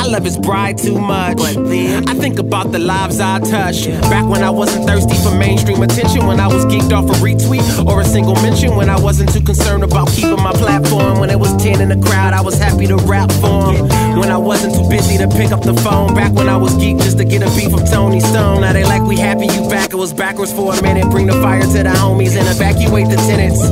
I 0.03 0.07
love 0.07 0.25
his 0.25 0.37
bride 0.37 0.77
too 0.77 0.99
much. 0.99 1.37
But 1.37 1.53
then 1.69 2.09
I 2.09 2.13
think 2.13 2.37
about 2.37 2.73
the 2.73 2.79
lives 2.79 3.21
I 3.21 3.39
touched. 3.39 3.87
Back 4.11 4.27
when 4.27 4.43
I 4.43 4.49
wasn't 4.49 4.85
thirsty 4.85 5.15
for 5.23 5.33
mainstream 5.33 5.81
attention, 5.81 6.27
when 6.27 6.41
I 6.41 6.47
was 6.47 6.65
geeked 6.65 6.91
off 6.91 7.05
a 7.05 7.13
retweet 7.23 7.63
or 7.87 8.01
a 8.01 8.03
single 8.03 8.35
mention, 8.35 8.75
when 8.75 8.89
I 8.89 8.99
wasn't 8.99 9.31
too 9.31 9.39
concerned 9.39 9.81
about 9.81 10.09
keeping 10.09 10.43
my 10.43 10.51
platform. 10.51 11.21
When 11.21 11.29
it 11.29 11.39
was 11.39 11.55
10 11.55 11.79
in 11.79 11.87
the 11.87 12.05
crowd, 12.05 12.33
I 12.33 12.41
was 12.41 12.57
happy 12.57 12.85
to 12.87 12.97
rap 12.97 13.31
for 13.31 13.71
him. 13.71 13.87
When 14.19 14.29
I 14.29 14.37
wasn't 14.37 14.75
too 14.75 14.89
busy 14.89 15.17
to 15.19 15.27
pick 15.29 15.53
up 15.53 15.61
the 15.61 15.73
phone. 15.73 16.13
Back 16.13 16.33
when 16.33 16.49
I 16.49 16.57
was 16.57 16.73
geeked 16.73 17.01
just 17.01 17.17
to 17.19 17.23
get 17.23 17.41
a 17.41 17.49
beat 17.55 17.71
from 17.71 17.85
Tony 17.85 18.19
Stone. 18.19 18.59
Now 18.59 18.73
they 18.73 18.83
like 18.83 19.03
we 19.03 19.15
happy 19.15 19.45
you 19.45 19.69
back. 19.69 19.93
It 19.93 19.95
was 19.95 20.11
backwards 20.11 20.51
for 20.51 20.73
a 20.73 20.81
minute. 20.81 21.09
Bring 21.11 21.27
the 21.27 21.39
fire 21.41 21.61
to 21.61 21.81
the 21.81 21.95
homies 21.95 22.35
and 22.35 22.45
evacuate 22.49 23.07
the 23.07 23.15
tenants. 23.15 23.63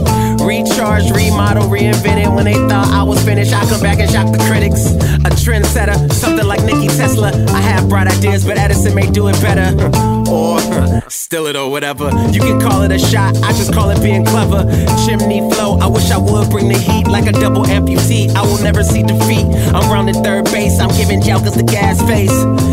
Recharge, 0.41 1.11
remodel, 1.11 1.67
reinvent 1.67 2.23
it. 2.23 2.29
When 2.31 2.45
they 2.45 2.55
thought 2.69 2.87
I 2.87 3.03
was 3.03 3.21
finished, 3.21 3.53
I 3.53 3.67
come 3.67 3.81
back 3.81 3.99
and 3.99 4.09
shock 4.09 4.31
the 4.31 4.39
critics. 4.47 4.87
A 5.23 5.29
trendsetter, 5.29 6.11
something 6.11 6.47
like 6.47 6.63
Nikki 6.63 6.87
Tesla. 6.87 7.31
I 7.49 7.61
have 7.61 7.87
bright 7.87 8.07
ideas, 8.07 8.43
but 8.43 8.57
Edison 8.57 8.95
may 8.95 9.09
do 9.09 9.27
it 9.27 9.39
better. 9.41 9.69
Or 10.31 10.61
steal 11.09 11.47
it 11.47 11.57
or 11.57 11.69
whatever. 11.69 12.05
You 12.31 12.39
can 12.39 12.61
call 12.61 12.83
it 12.83 12.91
a 12.91 12.97
shot, 12.97 13.35
I 13.43 13.51
just 13.51 13.73
call 13.73 13.89
it 13.89 14.01
being 14.01 14.23
clever. 14.23 14.63
Chimney 15.05 15.41
flow, 15.51 15.77
I 15.77 15.87
wish 15.87 16.09
I 16.09 16.17
would 16.17 16.49
bring 16.49 16.69
the 16.69 16.77
heat 16.77 17.05
like 17.07 17.27
a 17.27 17.33
double 17.33 17.63
amputee. 17.63 18.33
I 18.33 18.41
will 18.43 18.63
never 18.63 18.81
see 18.81 19.03
defeat. 19.03 19.45
I'm 19.75 19.91
rounding 19.91 20.23
third 20.23 20.45
base, 20.45 20.79
I'm 20.79 20.95
giving 20.95 21.21
jokers 21.21 21.55
the 21.55 21.63
gas 21.63 22.01
face. 22.03 22.31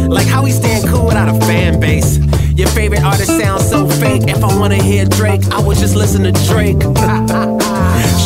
Like 0.09 0.29
how 0.29 0.45
we 0.45 0.53
stand 0.53 0.89
cool 0.89 1.07
without 1.07 1.29
a 1.29 1.39
fan 1.47 1.81
base. 1.81 2.19
Your 2.55 2.69
favorite 2.69 3.03
artist 3.03 3.37
sounds 3.41 3.69
so 3.69 3.89
fake. 3.89 4.29
If 4.29 4.45
I 4.45 4.57
wanna 4.57 4.81
hear 4.81 5.05
Drake, 5.05 5.45
I 5.51 5.61
would 5.61 5.79
just 5.79 5.97
listen 5.97 6.23
to 6.23 6.33
Drake. 6.47 6.79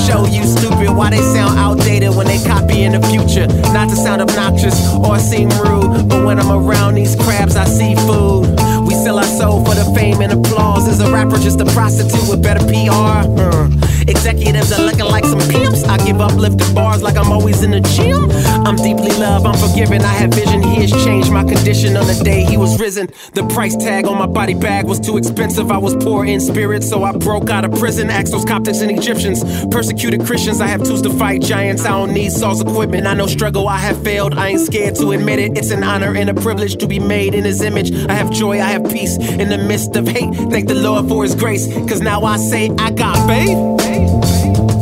Show 0.06 0.26
you 0.26 0.44
stupid 0.44 0.90
why 0.90 1.10
they 1.10 1.20
sound 1.20 1.58
outdated 1.58 2.14
when 2.16 2.26
they 2.26 2.38
copy 2.42 2.82
in 2.82 2.92
the 2.92 3.06
future. 3.06 3.46
Not 3.72 3.88
to 3.88 3.96
sound 3.96 4.20
obnoxious 4.20 4.74
or 4.94 5.18
seem 5.18 5.48
rude, 5.50 6.08
but 6.08 6.24
when 6.24 6.38
I'm 6.40 6.50
around 6.50 6.94
these 6.94 7.14
crabs, 7.14 7.56
I 7.56 7.64
see 7.64 7.94
food. 7.94 8.71
Sell 9.02 9.18
our 9.18 9.24
soul 9.24 9.64
for 9.64 9.74
the 9.74 9.84
fame 9.96 10.20
and 10.20 10.32
applause. 10.32 10.86
Is 10.86 11.00
a 11.00 11.10
rapper 11.10 11.36
just 11.36 11.60
a 11.60 11.64
prostitute 11.64 12.28
with 12.30 12.40
better 12.40 12.64
PR? 12.66 13.26
Uh, 13.34 13.68
executives 14.06 14.70
are 14.70 14.82
looking 14.82 15.06
like 15.06 15.24
some 15.24 15.40
pimps. 15.50 15.82
I 15.84 15.96
give 16.06 16.20
up 16.20 16.34
lifting 16.34 16.72
bars 16.72 17.02
like 17.02 17.16
I'm 17.16 17.32
always 17.32 17.64
in 17.64 17.72
the 17.72 17.80
gym. 17.80 18.30
I'm 18.64 18.76
deeply 18.76 19.10
loved, 19.18 19.44
I'm 19.44 19.58
forgiven. 19.58 20.02
I 20.02 20.14
have 20.22 20.32
vision. 20.32 20.62
He 20.62 20.82
has 20.82 20.92
changed 21.04 21.32
my 21.32 21.42
condition 21.42 21.96
on 21.96 22.06
the 22.06 22.14
day 22.22 22.44
he 22.44 22.56
was 22.56 22.78
risen. 22.78 23.08
The 23.34 23.44
price 23.48 23.74
tag 23.74 24.06
on 24.06 24.18
my 24.18 24.26
body 24.26 24.54
bag 24.54 24.86
was 24.86 25.00
too 25.00 25.16
expensive. 25.16 25.72
I 25.72 25.78
was 25.78 25.96
poor 25.96 26.24
in 26.24 26.38
spirit, 26.40 26.84
so 26.84 27.02
I 27.02 27.10
broke 27.10 27.50
out 27.50 27.64
of 27.64 27.72
prison. 27.80 28.06
Those 28.06 28.44
Coptics 28.44 28.82
and 28.82 28.90
Egyptians, 28.96 29.42
persecuted 29.66 30.24
Christians. 30.24 30.60
I 30.60 30.68
have 30.68 30.84
tools 30.84 31.02
to 31.02 31.10
fight 31.10 31.42
giants. 31.42 31.84
I 31.84 31.88
don't 31.88 32.12
need 32.12 32.30
Saul's 32.30 32.60
equipment. 32.60 33.06
I 33.08 33.14
know 33.14 33.26
struggle. 33.26 33.66
I 33.66 33.78
have 33.78 34.02
failed. 34.04 34.34
I 34.34 34.48
ain't 34.48 34.60
scared 34.60 34.94
to 34.96 35.10
admit 35.10 35.40
it. 35.40 35.58
It's 35.58 35.72
an 35.72 35.82
honor 35.82 36.14
and 36.14 36.30
a 36.30 36.34
privilege 36.34 36.76
to 36.76 36.86
be 36.86 37.00
made 37.00 37.34
in 37.34 37.44
His 37.44 37.62
image. 37.62 37.90
I 38.06 38.12
have 38.12 38.30
joy. 38.30 38.60
I 38.60 38.70
have 38.70 38.91
peace 38.92 39.16
in 39.16 39.48
the 39.48 39.58
midst 39.58 39.96
of 39.96 40.06
hate. 40.06 40.34
Thank 40.50 40.68
the 40.68 40.74
Lord 40.74 41.08
for 41.08 41.22
His 41.22 41.34
grace, 41.34 41.66
cause 41.88 42.00
now 42.00 42.22
I 42.22 42.36
say 42.36 42.70
I 42.78 42.90
got 42.90 43.16
faith. 43.26 43.58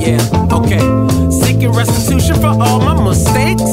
Yeah, 0.01 0.21
okay. 0.53 0.83
Seeking 1.31 1.73
restitution 1.73 2.37
for 2.37 2.49
all 2.49 2.81
my 2.81 2.97
mistakes. 3.05 3.71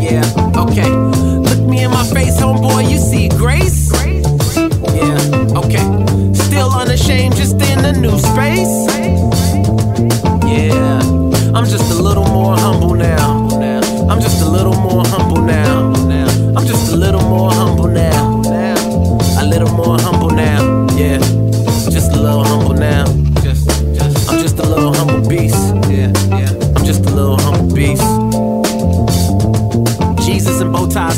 Yeah, 0.00 0.24
okay. 0.56 0.88
Look 0.88 1.60
me 1.68 1.84
in 1.84 1.90
my 1.90 2.04
face, 2.06 2.40
homeboy, 2.40 2.90
you 2.90 2.98
see 2.98 3.28
grace. 3.28 3.92
Yeah, 4.96 5.60
okay. 5.60 5.84
Still 6.34 6.70
unashamed, 6.72 7.36
just 7.36 7.60
in 7.60 7.84
a 7.84 7.92
new 7.92 8.18
space. 8.18 8.74
Yeah, 10.46 11.00
I'm 11.54 11.66
just 11.66 11.90
a 11.92 12.02
little 12.02 12.26
more 12.26 12.56
humble 12.56 12.94
now. 12.94 13.48
I'm 14.08 14.20
just 14.20 14.42
a 14.42 14.48
little 14.48 14.74
more 14.74 15.04
humble 15.06 15.42
now. 15.42 15.92
I'm 16.56 16.66
just 16.66 16.92
a 16.92 16.96
little 16.96 17.22
more 17.22 17.52
humble 17.52 17.88
now. 17.88 18.29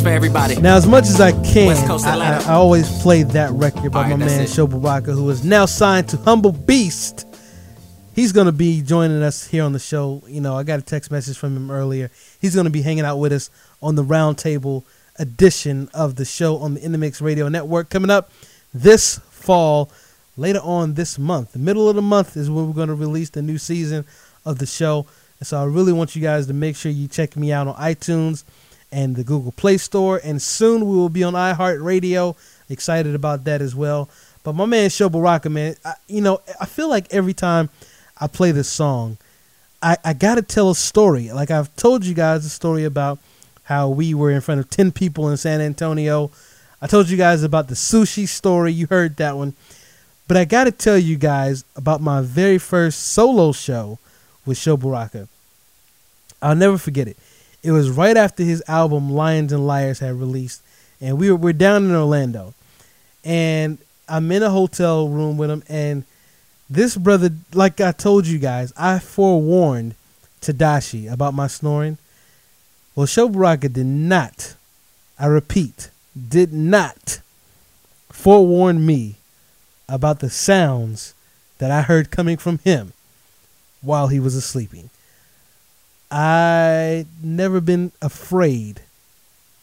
For 0.03 0.09
everybody. 0.09 0.61
Now, 0.61 0.75
as 0.75 0.85
much 0.85 1.05
as 1.05 1.21
I 1.21 1.31
can, 1.45 1.77
I, 2.05 2.17
I, 2.17 2.43
I 2.45 2.53
always 2.55 2.91
play 3.03 3.23
that 3.23 3.53
record 3.53 3.93
by 3.93 4.03
right, 4.03 4.11
my 4.11 4.17
man 4.17 4.41
it. 4.41 4.49
Sho 4.49 4.67
Baraka, 4.67 5.13
who 5.13 5.31
is 5.31 5.45
now 5.45 5.65
signed 5.65 6.09
to 6.09 6.17
Humble 6.17 6.51
Beast. 6.51 7.25
He's 8.13 8.33
going 8.33 8.47
to 8.47 8.53
be 8.53 8.83
joining 8.83 9.23
us 9.23 9.47
here 9.47 9.63
on 9.63 9.73
the 9.73 9.79
show. 9.79 10.21
You 10.27 10.41
know, 10.41 10.57
I 10.57 10.65
got 10.65 10.81
a 10.81 10.83
text 10.83 11.13
message 11.13 11.39
from 11.39 11.57
him 11.57 11.71
earlier. 11.71 12.11
He's 12.41 12.53
going 12.53 12.65
to 12.65 12.71
be 12.71 12.83
hanging 12.83 13.05
out 13.05 13.19
with 13.19 13.33
us 13.33 13.49
on 13.81 13.95
the 13.95 14.03
roundtable 14.03 14.83
edition 15.21 15.89
of 15.95 16.17
the 16.17 16.25
show 16.25 16.57
on 16.57 16.75
the 16.75 16.85
In 16.85 16.91
the 16.91 16.99
Mix 16.99 17.21
Radio 17.21 17.49
Network 17.49 17.89
coming 17.89 18.11
up 18.11 18.33
this 18.75 19.21
fall, 19.31 19.89
later 20.37 20.61
on 20.65 20.95
this 20.95 21.17
month. 21.17 21.53
The 21.53 21.61
middle 21.61 21.89
of 21.89 21.95
the 21.95 22.03
month 22.03 22.37
is 22.37 22.51
when 22.51 22.67
we're 22.67 22.75
going 22.75 22.89
to 22.89 22.97
release 22.97 23.31
the 23.31 23.43
new 23.43 23.57
season 23.57 24.05
of 24.45 24.59
the 24.59 24.67
show. 24.67 25.07
And 25.39 25.47
so 25.47 25.61
I 25.61 25.65
really 25.65 25.93
want 25.93 26.17
you 26.17 26.23
guys 26.23 26.49
to 26.49 26.53
make 26.53 26.75
sure 26.75 26.91
you 26.91 27.07
check 27.07 27.37
me 27.37 27.53
out 27.53 27.69
on 27.69 27.77
iTunes 27.77 28.43
and 28.93 29.16
the 29.16 29.24
Google 29.24 29.53
Play 29.53 29.78
Store. 29.78 30.20
And 30.22 30.40
soon 30.40 30.86
we 30.86 30.95
will 30.95 31.09
be 31.09 31.24
on 31.24 31.32
iHeartRadio. 31.32 32.36
Excited 32.68 33.14
about 33.14 33.45
that 33.45 33.61
as 33.61 33.74
well. 33.74 34.09
But 34.45 34.55
my 34.55 34.66
man 34.66 34.90
Sho 34.90 35.09
Baraka, 35.09 35.49
man, 35.51 35.76
I, 35.84 35.95
you 36.07 36.20
know, 36.20 36.40
I 36.61 36.66
feel 36.66 36.88
like 36.88 37.12
every 37.12 37.34
time 37.34 37.70
I 38.18 38.26
play 38.26 38.53
this 38.53 38.68
song, 38.68 39.16
I, 39.82 39.97
I 40.05 40.12
got 40.12 40.36
to 40.36 40.43
tell 40.43 40.70
a 40.70 40.74
story. 40.74 41.32
Like 41.32 41.51
I've 41.51 41.74
told 41.76 42.05
you 42.05 42.14
guys 42.14 42.45
a 42.45 42.51
story 42.51 42.84
about 42.84 43.18
how 43.64 43.88
we 43.88 44.14
were 44.14 44.30
in 44.30 44.40
front 44.40 44.61
of 44.61 44.70
10 44.70 44.93
people 44.93 45.28
in 45.28 45.36
San 45.36 45.61
Antonio. 45.61 46.30
I 46.80 46.86
told 46.86 47.09
you 47.09 47.16
guys 47.16 47.43
about 47.43 47.68
the 47.68 47.74
sushi 47.74 48.28
story. 48.28 48.72
You 48.72 48.86
heard 48.88 49.16
that 49.16 49.36
one. 49.36 49.55
But 50.28 50.36
I 50.36 50.45
got 50.45 50.64
to 50.64 50.72
tell 50.72 50.99
you 50.99 51.16
guys 51.16 51.64
about 51.76 52.01
my 52.01 52.22
very 52.22 52.59
first 52.59 53.01
solo 53.12 53.53
show 53.53 53.99
with 54.45 54.59
Sho 54.59 54.76
Baraka. 54.76 55.28
I'll 56.40 56.57
never 56.57 56.78
forget 56.78 57.07
it. 57.07 57.16
It 57.63 57.71
was 57.71 57.91
right 57.91 58.17
after 58.17 58.43
his 58.43 58.63
album 58.67 59.11
Lions 59.11 59.53
and 59.53 59.67
Liars 59.67 60.01
had 60.01 60.19
released, 60.19 60.63
and 61.01 61.19
we 61.19 61.31
were 61.31 61.37
we're 61.37 61.53
down 61.53 61.85
in 61.85 61.95
Orlando, 61.95 62.55
and 63.25 63.79
I'm 64.09 64.31
in 64.33 64.43
a 64.43 64.51
hotel 64.51 65.09
room 65.09 65.37
with 65.37 65.51
him, 65.51 65.63
and 65.69 66.05
this 66.69 66.97
brother, 66.97 67.31
like 67.53 67.81
I 67.81 67.93
told 67.93 68.27
you 68.27 68.39
guys, 68.39 68.73
I 68.77 68.99
forewarned 68.99 69.95
Tedashii 70.41 71.11
about 71.13 71.35
my 71.35 71.47
snoring. 71.47 71.99
Well, 72.97 73.07
Sho 73.07 73.29
Baraka 73.29 73.69
did 73.69 73.87
not, 73.87 74.55
I 75.19 75.27
repeat, 75.27 75.91
did 76.29 76.53
not 76.53 77.21
forewarn 78.11 78.85
me 78.85 79.17
about 79.89 80.21
the 80.21 80.31
sounds 80.31 81.15
that 81.59 81.71
I 81.71 81.83
heard 81.83 82.11
coming 82.11 82.37
from 82.37 82.59
him 82.59 82.93
while 83.83 84.09
he 84.09 84.19
was 84.19 84.43
sleeping. 84.45 84.91
I 86.13 87.07
never 87.23 87.63
been 87.63 87.91
afraid 88.03 88.83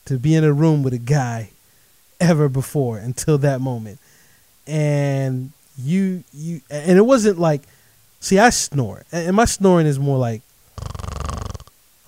to 0.06 0.18
be 0.18 0.34
in 0.34 0.43
a 0.43 0.52
room 0.52 0.82
with 0.82 0.93
a 0.93 0.97
guy 0.97 1.52
ever 2.20 2.50
before 2.50 2.97
until 2.97 3.38
that 3.38 3.62
moment. 3.62 4.00
And 4.66 5.52
you 5.78 6.24
you 6.34 6.62
and 6.72 6.97
it 6.97 7.04
wasn't 7.06 7.38
like 7.38 7.62
see 8.20 8.39
I 8.39 8.50
snore. 8.50 9.04
And 9.12 9.36
my 9.36 9.45
snoring 9.45 9.86
is 9.86 10.00
more 10.00 10.18
like 10.18 10.41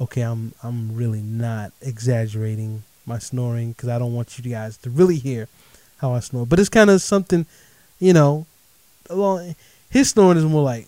okay, 0.01 0.21
I'm 0.21 0.53
I'm 0.63 0.95
really 0.95 1.21
not 1.21 1.71
exaggerating 1.79 2.81
my 3.05 3.19
snoring 3.19 3.75
cuz 3.75 3.89
I 3.89 3.99
don't 3.99 4.13
want 4.13 4.39
you 4.39 4.51
guys 4.51 4.75
to 4.77 4.89
really 4.89 5.17
hear 5.17 5.47
how 5.97 6.13
I 6.13 6.19
snore. 6.19 6.47
But 6.47 6.59
it's 6.59 6.67
kind 6.67 6.89
of 6.89 6.99
something, 7.03 7.45
you 7.99 8.13
know, 8.13 8.47
along 9.07 9.55
his 9.87 10.09
snoring 10.09 10.39
is 10.39 10.45
more 10.45 10.63
like 10.63 10.87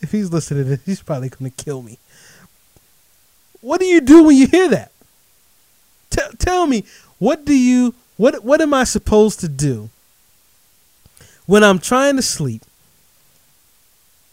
if 0.00 0.10
he's 0.10 0.30
listening 0.30 0.64
to 0.64 0.68
this, 0.70 0.80
he's 0.86 1.02
probably 1.02 1.28
gonna 1.28 1.50
kill 1.50 1.82
me. 1.82 1.98
What 3.60 3.80
do 3.80 3.86
you 3.86 4.00
do 4.00 4.24
when 4.24 4.36
you 4.36 4.46
hear 4.46 4.68
that? 4.68 4.92
T- 6.10 6.36
tell 6.38 6.66
me, 6.66 6.84
what 7.18 7.44
do 7.44 7.54
you 7.54 7.94
what 8.16 8.44
what 8.44 8.60
am 8.60 8.74
I 8.74 8.84
supposed 8.84 9.40
to 9.40 9.48
do 9.48 9.90
when 11.46 11.64
I'm 11.64 11.78
trying 11.78 12.16
to 12.16 12.22
sleep 12.22 12.62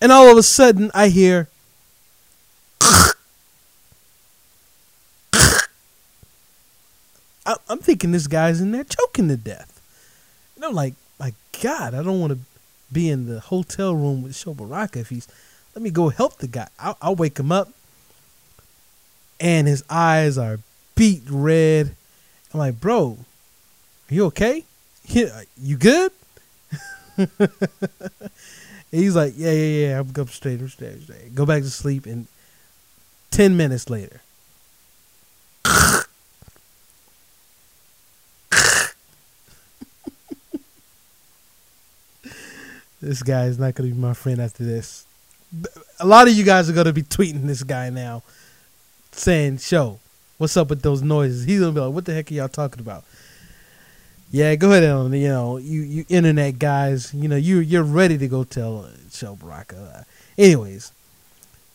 and 0.02 0.12
all 0.12 0.32
of 0.32 0.38
a 0.38 0.44
sudden 0.44 0.92
I 0.94 1.08
hear 1.10 1.48
I- 7.50 7.58
I'm 7.68 7.80
thinking 7.80 8.12
this 8.12 8.28
guy's 8.28 8.62
in 8.62 8.72
there 8.72 8.84
choking 8.84 9.28
to 9.30 9.38
death. 9.38 9.82
And 10.56 10.64
I'm 10.64 10.74
like, 10.74 10.94
my 11.20 11.34
God, 11.62 11.94
I 11.96 12.04
don't 12.04 12.20
want 12.20 12.34
to 12.34 12.40
be 12.92 13.10
in 13.10 13.26
the 13.26 13.40
hotel 13.40 13.96
room 13.96 14.22
with 14.22 14.36
Sho 14.36 14.54
Baraka 14.54 15.00
if 15.00 15.10
he's. 15.10 15.28
Let 15.76 15.82
me 15.82 15.90
go 15.90 16.10
help 16.10 16.38
the 16.38 16.48
guy. 16.48 16.68
I'll, 16.80 16.98
I'll 17.02 17.16
wake 17.16 17.40
him 17.40 17.52
up, 17.52 17.70
and 19.40 19.68
his 19.68 19.84
eyes 19.90 20.38
are 20.38 20.60
beat 20.96 21.24
red. 21.30 21.96
I'm 22.54 22.60
like, 22.60 22.80
bro, 22.80 23.18
you 24.10 24.26
okay? 24.26 24.66
Yeah, 25.06 25.26
uh, 25.34 25.42
you 25.60 25.78
good? 25.78 26.12
he's 28.92 29.16
like, 29.16 29.34
yeah, 29.38 29.52
yeah, 29.52 29.88
yeah. 29.88 30.00
I'm, 30.00 30.12
I'm 30.16 30.28
straight. 30.28 30.60
Straight. 30.70 31.02
Straight. 31.02 31.34
Go 31.34 31.46
back 31.46 31.64
to 31.64 31.70
sleep. 31.70 32.06
And 32.06 32.28
ten 33.32 33.58
minutes 33.58 33.90
later, 33.90 34.22
this 43.02 43.24
guy 43.24 43.46
is 43.46 43.58
not 43.58 43.76
going 43.76 43.90
to 43.90 43.96
be 43.96 44.02
my 44.02 44.14
friend 44.14 44.40
after 44.42 44.64
this. 44.64 45.06
A 46.00 46.06
lot 46.06 46.28
of 46.28 46.34
you 46.34 46.44
guys 46.44 46.70
are 46.70 46.74
going 46.74 46.86
to 46.86 46.94
be 46.94 47.04
tweeting 47.04 47.48
this 47.48 47.64
guy 47.64 47.90
now, 47.90 48.24
saying, 49.12 49.58
"Sho, 49.58 50.00
what's 50.38 50.56
up 50.58 50.70
with 50.70 50.82
those 50.82 51.02
noises?" 51.02 51.46
He's 51.46 51.60
going 51.60 51.74
to 51.74 51.80
be 51.80 51.86
like, 51.86 51.94
"What 51.94 52.06
the 52.06 52.14
heck 52.14 52.32
are 52.32 52.34
y'all 52.34 52.48
talking 52.48 52.82
about?" 52.82 53.04
Yeah, 54.32 54.54
go 54.56 54.72
ahead 54.72 54.84
on. 54.84 55.12
You 55.14 55.30
know, 55.30 55.58
you 55.58 55.82
you 55.82 56.06
internet 56.08 56.60
guys, 56.60 57.14
you 57.14 57.28
know, 57.28 57.36
you 57.36 57.60
you're 57.60 57.84
ready 57.84 58.18
to 58.20 58.28
go 58.28 58.44
tell 58.44 58.86
uh, 58.86 58.90
Sho 59.12 59.36
Baraka. 59.36 60.06
anyways, 60.38 60.92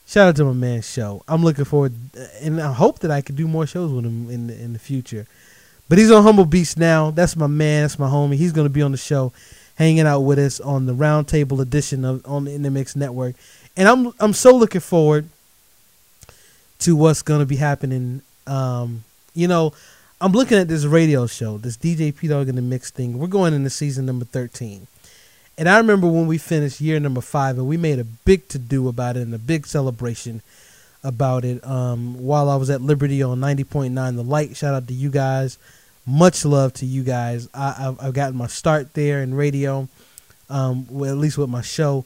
shout 0.06 0.28
out 0.28 0.36
to 0.36 0.44
my 0.44 0.52
man 0.52 0.82
Sho. 0.82 1.24
I'm 1.26 1.42
looking 1.42 1.64
forward, 1.64 1.94
and 2.40 2.60
I 2.60 2.72
hope 2.72 3.00
that 3.00 3.10
I 3.10 3.22
can 3.22 3.34
do 3.34 3.48
more 3.48 3.66
shows 3.66 3.90
with 3.90 4.04
him 4.04 4.30
in 4.30 4.46
the, 4.46 4.62
in 4.62 4.72
the 4.72 4.78
future. 4.78 5.26
But 5.88 5.98
he's 5.98 6.10
on 6.10 6.22
Humble 6.22 6.46
Beast 6.46 6.78
now. 6.78 7.10
That's 7.10 7.36
my 7.36 7.48
man. 7.48 7.82
That's 7.82 7.98
my 7.98 8.08
homie. 8.08 8.36
He's 8.36 8.52
going 8.52 8.66
to 8.66 8.72
be 8.72 8.82
on 8.82 8.92
the 8.92 8.98
show, 8.98 9.32
hanging 9.76 10.06
out 10.06 10.20
with 10.20 10.38
us 10.38 10.60
on 10.60 10.86
the 10.86 10.94
Roundtable 10.94 11.60
edition 11.60 12.04
of 12.04 12.24
on 12.26 12.44
the 12.44 12.70
Mix 12.70 12.96
Network, 12.96 13.34
and 13.76 13.88
I'm 13.88 14.12
I'm 14.20 14.32
so 14.32 14.54
looking 14.54 14.80
forward 14.80 15.28
to 16.80 16.96
what's 16.96 17.22
to 17.22 17.46
be 17.46 17.56
happening. 17.56 18.22
Um, 18.46 19.04
you 19.34 19.48
know, 19.48 19.72
I'm 20.20 20.32
looking 20.32 20.58
at 20.58 20.68
this 20.68 20.84
radio 20.84 21.26
show, 21.26 21.58
this 21.58 21.76
DJ 21.76 22.16
P 22.16 22.28
Dog 22.28 22.48
in 22.48 22.56
the 22.56 22.62
Mix 22.62 22.90
thing. 22.90 23.18
We're 23.18 23.26
going 23.26 23.54
into 23.54 23.70
season 23.70 24.06
number 24.06 24.24
13. 24.24 24.86
And 25.56 25.68
I 25.68 25.76
remember 25.78 26.08
when 26.08 26.26
we 26.26 26.38
finished 26.38 26.80
year 26.80 26.98
number 26.98 27.20
five 27.20 27.58
and 27.58 27.68
we 27.68 27.76
made 27.76 27.98
a 27.98 28.04
big 28.04 28.48
to 28.48 28.58
do 28.58 28.88
about 28.88 29.16
it 29.16 29.20
and 29.20 29.34
a 29.34 29.38
big 29.38 29.66
celebration 29.66 30.42
about 31.04 31.44
it 31.44 31.64
um, 31.64 32.24
while 32.24 32.48
I 32.48 32.56
was 32.56 32.70
at 32.70 32.80
Liberty 32.80 33.22
on 33.22 33.38
90.9 33.40 34.16
The 34.16 34.24
Light. 34.24 34.56
Shout 34.56 34.74
out 34.74 34.88
to 34.88 34.94
you 34.94 35.10
guys. 35.10 35.58
Much 36.06 36.44
love 36.44 36.72
to 36.74 36.86
you 36.86 37.02
guys. 37.02 37.48
I, 37.54 37.72
have 37.72 37.98
I've 38.00 38.14
gotten 38.14 38.36
my 38.36 38.46
start 38.46 38.94
there 38.94 39.22
in 39.22 39.34
radio, 39.34 39.88
um, 40.50 40.86
well, 40.90 41.10
at 41.10 41.16
least 41.16 41.38
with 41.38 41.48
my 41.48 41.62
show. 41.62 42.04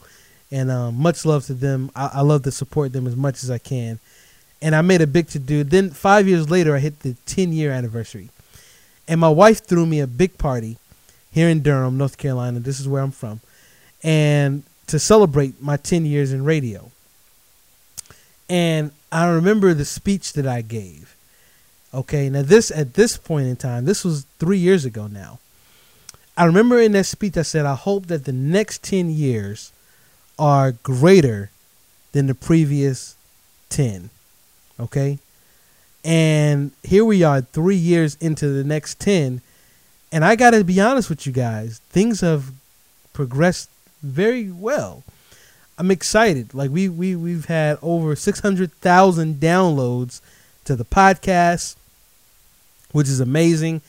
And 0.51 0.71
um, 0.71 0.95
much 0.95 1.25
love 1.25 1.45
to 1.45 1.53
them. 1.53 1.91
I, 1.95 2.09
I 2.15 2.21
love 2.21 2.43
to 2.43 2.51
support 2.51 2.93
them 2.93 3.05
as 3.07 3.15
much 3.15 3.43
as 3.43 3.51
I 3.51 3.57
can 3.57 3.99
and 4.61 4.75
I 4.75 4.81
made 4.81 5.01
a 5.01 5.07
big 5.07 5.27
to 5.29 5.39
do. 5.39 5.63
Then 5.63 5.89
five 5.89 6.27
years 6.27 6.49
later, 6.49 6.75
I 6.75 6.79
hit 6.79 6.99
the 6.99 7.15
10 7.25 7.53
year 7.53 7.71
anniversary, 7.71 8.29
and 9.07 9.19
my 9.19 9.29
wife 9.29 9.65
threw 9.65 9.85
me 9.85 9.99
a 9.99 10.07
big 10.07 10.37
party 10.37 10.77
here 11.31 11.49
in 11.49 11.61
Durham, 11.61 11.97
North 11.97 12.17
Carolina. 12.17 12.59
This 12.59 12.79
is 12.79 12.87
where 12.87 13.01
I'm 13.01 13.11
from, 13.11 13.41
and 14.03 14.63
to 14.87 14.99
celebrate 14.99 15.61
my 15.61 15.77
10 15.77 16.05
years 16.05 16.33
in 16.33 16.43
radio. 16.43 16.91
And 18.49 18.91
I 19.11 19.27
remember 19.27 19.73
the 19.73 19.85
speech 19.85 20.33
that 20.33 20.47
I 20.47 20.61
gave. 20.61 21.15
Okay, 21.93 22.29
now 22.29 22.43
this 22.43 22.71
at 22.71 22.93
this 22.93 23.17
point 23.17 23.47
in 23.47 23.55
time, 23.55 23.85
this 23.85 24.03
was 24.03 24.25
three 24.37 24.59
years 24.59 24.85
ago 24.85 25.07
now. 25.07 25.39
I 26.37 26.45
remember 26.45 26.79
in 26.79 26.93
that 26.93 27.05
speech 27.05 27.35
I 27.35 27.41
said, 27.41 27.65
I 27.65 27.75
hope 27.75 28.07
that 28.07 28.25
the 28.25 28.31
next 28.31 28.83
10 28.83 29.09
years 29.09 29.73
are 30.37 30.71
greater 30.71 31.49
than 32.13 32.27
the 32.27 32.35
previous 32.35 33.17
10 33.69 34.09
Okay. 34.79 35.19
And 36.03 36.71
here 36.83 37.03
we 37.03 37.23
are, 37.23 37.41
three 37.41 37.75
years 37.75 38.15
into 38.21 38.47
the 38.47 38.63
next 38.63 38.99
10. 38.99 39.41
And 40.11 40.25
I 40.25 40.35
got 40.35 40.51
to 40.51 40.63
be 40.63 40.79
honest 40.79 41.09
with 41.09 41.27
you 41.27 41.33
guys, 41.33 41.81
things 41.89 42.21
have 42.21 42.51
progressed 43.13 43.69
very 44.01 44.49
well. 44.49 45.03
I'm 45.77 45.91
excited. 45.91 46.53
Like 46.53 46.71
we 46.71 46.89
we 46.89 47.15
we've 47.15 47.45
had 47.45 47.77
over 47.81 48.15
600,000 48.15 49.35
downloads 49.35 50.21
to 50.65 50.75
the 50.75 50.85
podcast, 50.85 51.75
which 52.91 53.07
is 53.07 53.19
amazing. 53.19 53.81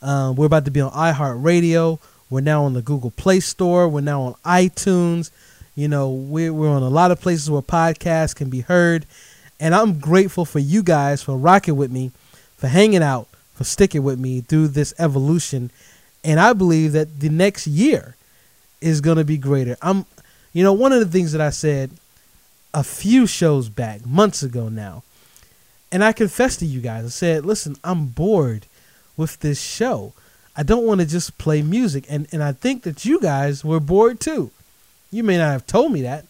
Uh, 0.00 0.32
we're 0.36 0.46
about 0.46 0.64
to 0.64 0.70
be 0.70 0.80
on 0.80 0.90
iHeartRadio. 0.92 1.98
We're 2.30 2.40
now 2.40 2.64
on 2.64 2.72
the 2.72 2.82
Google 2.82 3.10
Play 3.10 3.40
Store. 3.40 3.88
We're 3.88 4.00
now 4.00 4.22
on 4.22 4.34
iTunes. 4.44 5.30
You 5.74 5.88
know, 5.88 6.10
we're 6.10 6.52
we're 6.52 6.68
on 6.68 6.82
a 6.82 6.88
lot 6.88 7.10
of 7.10 7.20
places 7.20 7.50
where 7.50 7.62
podcasts 7.62 8.34
can 8.34 8.50
be 8.50 8.60
heard. 8.60 9.06
And 9.60 9.74
I'm 9.74 9.98
grateful 10.00 10.44
for 10.44 10.58
you 10.58 10.82
guys 10.82 11.22
for 11.22 11.36
rocking 11.36 11.76
with 11.76 11.90
me, 11.90 12.10
for 12.56 12.66
hanging 12.68 13.02
out, 13.02 13.28
for 13.54 13.64
sticking 13.64 14.02
with 14.02 14.18
me 14.18 14.40
through 14.40 14.68
this 14.68 14.92
evolution. 14.98 15.70
And 16.24 16.40
I 16.40 16.52
believe 16.52 16.92
that 16.92 17.20
the 17.20 17.28
next 17.28 17.66
year 17.66 18.16
is 18.80 19.00
going 19.00 19.18
to 19.18 19.24
be 19.24 19.38
greater. 19.38 19.76
I'm, 19.80 20.04
you 20.52 20.64
know, 20.64 20.72
one 20.72 20.92
of 20.92 21.00
the 21.00 21.06
things 21.06 21.32
that 21.32 21.40
I 21.40 21.50
said 21.50 21.90
a 22.74 22.82
few 22.82 23.26
shows 23.26 23.68
back, 23.68 24.04
months 24.04 24.42
ago 24.42 24.68
now, 24.68 25.04
and 25.92 26.02
I 26.02 26.12
confessed 26.12 26.60
to 26.60 26.66
you 26.66 26.80
guys, 26.80 27.04
I 27.04 27.08
said, 27.08 27.44
listen, 27.44 27.76
I'm 27.84 28.06
bored 28.06 28.66
with 29.16 29.38
this 29.40 29.60
show. 29.60 30.14
I 30.56 30.62
don't 30.62 30.86
want 30.86 31.00
to 31.02 31.06
just 31.06 31.36
play 31.36 31.60
music. 31.60 32.06
And, 32.08 32.26
and 32.32 32.42
I 32.42 32.52
think 32.52 32.82
that 32.84 33.04
you 33.04 33.20
guys 33.20 33.62
were 33.64 33.78
bored 33.78 34.18
too. 34.18 34.50
You 35.10 35.22
may 35.22 35.36
not 35.36 35.52
have 35.52 35.66
told 35.66 35.92
me 35.92 36.02
that, 36.02 36.24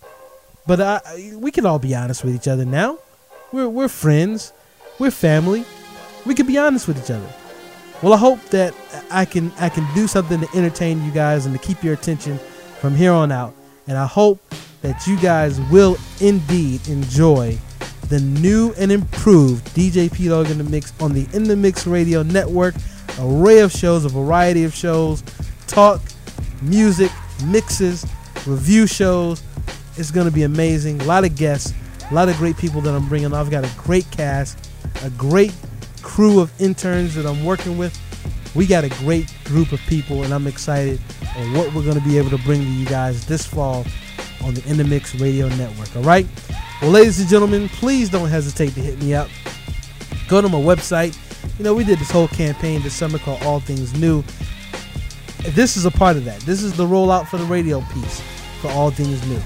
but 0.66 0.80
I, 0.80 1.00
we 1.36 1.52
can 1.52 1.64
all 1.64 1.78
be 1.78 1.94
honest 1.94 2.24
with 2.24 2.34
each 2.34 2.48
other 2.48 2.64
now. 2.64 2.98
We're 3.52 3.68
we're 3.68 3.88
friends. 3.88 4.52
We're 4.98 5.12
family. 5.12 5.64
We 6.26 6.34
can 6.34 6.46
be 6.46 6.58
honest 6.58 6.88
with 6.88 7.02
each 7.02 7.10
other. 7.10 7.28
Well, 8.02 8.12
I 8.12 8.16
hope 8.16 8.40
that 8.46 8.74
I 9.10 9.24
can 9.24 9.52
I 9.60 9.68
can 9.68 9.86
do 9.94 10.08
something 10.08 10.40
to 10.40 10.48
entertain 10.56 11.04
you 11.04 11.12
guys 11.12 11.46
and 11.46 11.54
to 11.54 11.64
keep 11.64 11.84
your 11.84 11.94
attention 11.94 12.38
from 12.80 12.96
here 12.96 13.12
on 13.12 13.30
out. 13.30 13.54
And 13.86 13.96
I 13.96 14.06
hope 14.06 14.40
that 14.80 15.06
you 15.06 15.16
guys 15.20 15.60
will 15.70 15.96
indeed 16.20 16.88
enjoy 16.88 17.58
the 18.08 18.20
new 18.20 18.74
and 18.78 18.92
improved 18.92 19.66
DJ 19.74 20.12
P 20.12 20.28
Dog 20.28 20.50
in 20.50 20.58
the 20.58 20.64
Mix 20.64 20.92
on 21.00 21.12
the 21.12 21.26
In 21.32 21.44
the 21.44 21.56
Mix 21.56 21.86
Radio 21.86 22.22
Network. 22.22 22.74
Array 23.20 23.60
of 23.60 23.70
shows, 23.70 24.04
a 24.04 24.08
variety 24.08 24.64
of 24.64 24.74
shows, 24.74 25.22
talk, 25.66 26.00
music, 26.62 27.10
mixes, 27.46 28.06
review 28.46 28.86
shows. 28.86 29.42
It's 29.96 30.10
going 30.10 30.26
to 30.26 30.32
be 30.32 30.44
amazing. 30.44 31.00
A 31.02 31.04
lot 31.04 31.24
of 31.24 31.36
guests, 31.36 31.74
a 32.10 32.14
lot 32.14 32.28
of 32.28 32.36
great 32.36 32.56
people 32.56 32.80
that 32.82 32.94
I'm 32.94 33.08
bringing. 33.08 33.32
I've 33.34 33.50
got 33.50 33.64
a 33.64 33.70
great 33.76 34.10
cast, 34.10 34.70
a 35.04 35.10
great 35.10 35.54
crew 36.02 36.40
of 36.40 36.50
interns 36.60 37.14
that 37.14 37.26
I'm 37.26 37.44
working 37.44 37.76
with. 37.76 37.98
We 38.54 38.66
got 38.66 38.84
a 38.84 38.90
great 39.00 39.32
group 39.44 39.72
of 39.72 39.80
people, 39.80 40.24
and 40.24 40.32
I'm 40.32 40.46
excited 40.46 41.00
on 41.36 41.54
what 41.54 41.72
we're 41.74 41.84
going 41.84 41.98
to 41.98 42.04
be 42.04 42.18
able 42.18 42.30
to 42.30 42.38
bring 42.38 42.60
to 42.60 42.68
you 42.68 42.86
guys 42.86 43.26
this 43.26 43.46
fall 43.46 43.84
on 44.42 44.54
the 44.54 44.68
In 44.68 44.76
the 44.76 44.84
Mix 44.84 45.14
Radio 45.14 45.48
Network. 45.48 45.94
All 45.96 46.02
right. 46.02 46.26
Well, 46.82 46.90
ladies 46.90 47.18
and 47.20 47.28
gentlemen, 47.28 47.68
please 47.68 48.10
don't 48.10 48.28
hesitate 48.28 48.74
to 48.74 48.80
hit 48.80 49.00
me 49.00 49.14
up. 49.14 49.28
Go 50.26 50.40
to 50.40 50.48
my 50.48 50.58
website. 50.58 51.16
You 51.56 51.64
know, 51.64 51.74
we 51.74 51.84
did 51.84 52.00
this 52.00 52.10
whole 52.10 52.26
campaign 52.26 52.82
this 52.82 52.92
summer 52.92 53.20
called 53.20 53.40
All 53.44 53.60
Things 53.60 53.96
New. 54.00 54.24
This 55.50 55.76
is 55.76 55.84
a 55.84 55.92
part 55.92 56.16
of 56.16 56.24
that. 56.24 56.40
This 56.40 56.60
is 56.60 56.76
the 56.76 56.84
rollout 56.84 57.28
for 57.28 57.36
the 57.36 57.44
radio 57.44 57.82
piece 57.92 58.20
for 58.60 58.68
All 58.72 58.90
Things 58.90 59.24
New. 59.28 59.40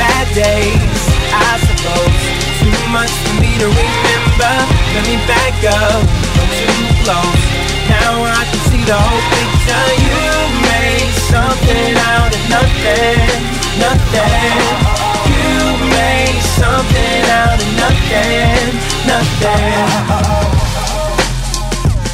Bad 0.00 0.26
days, 0.34 1.02
I 1.32 1.60
suppose. 1.60 2.16
Too 2.64 2.80
much 2.90 3.10
for 3.10 3.34
me 3.40 3.52
to 3.60 3.68
remember. 3.68 4.54
Let 4.96 5.04
me 5.06 5.16
back 5.28 5.54
up. 5.68 6.02
Too 6.34 7.04
close. 7.04 7.60
Now 7.90 8.22
I 8.22 8.46
can 8.48 8.60
see 8.70 8.82
the 8.86 8.94
whole 8.94 9.24
picture. 9.34 9.86
You 10.06 10.30
made 10.62 11.12
something 11.28 11.94
out 12.14 12.30
of 12.30 12.42
nothing, 12.48 13.59
nothing. 13.80 14.60
You 15.32 15.56
made 15.90 16.40
something 16.60 17.24
out 17.32 17.56
of 17.58 17.64
nothing, 17.80 18.76
nothing. 19.08 20.60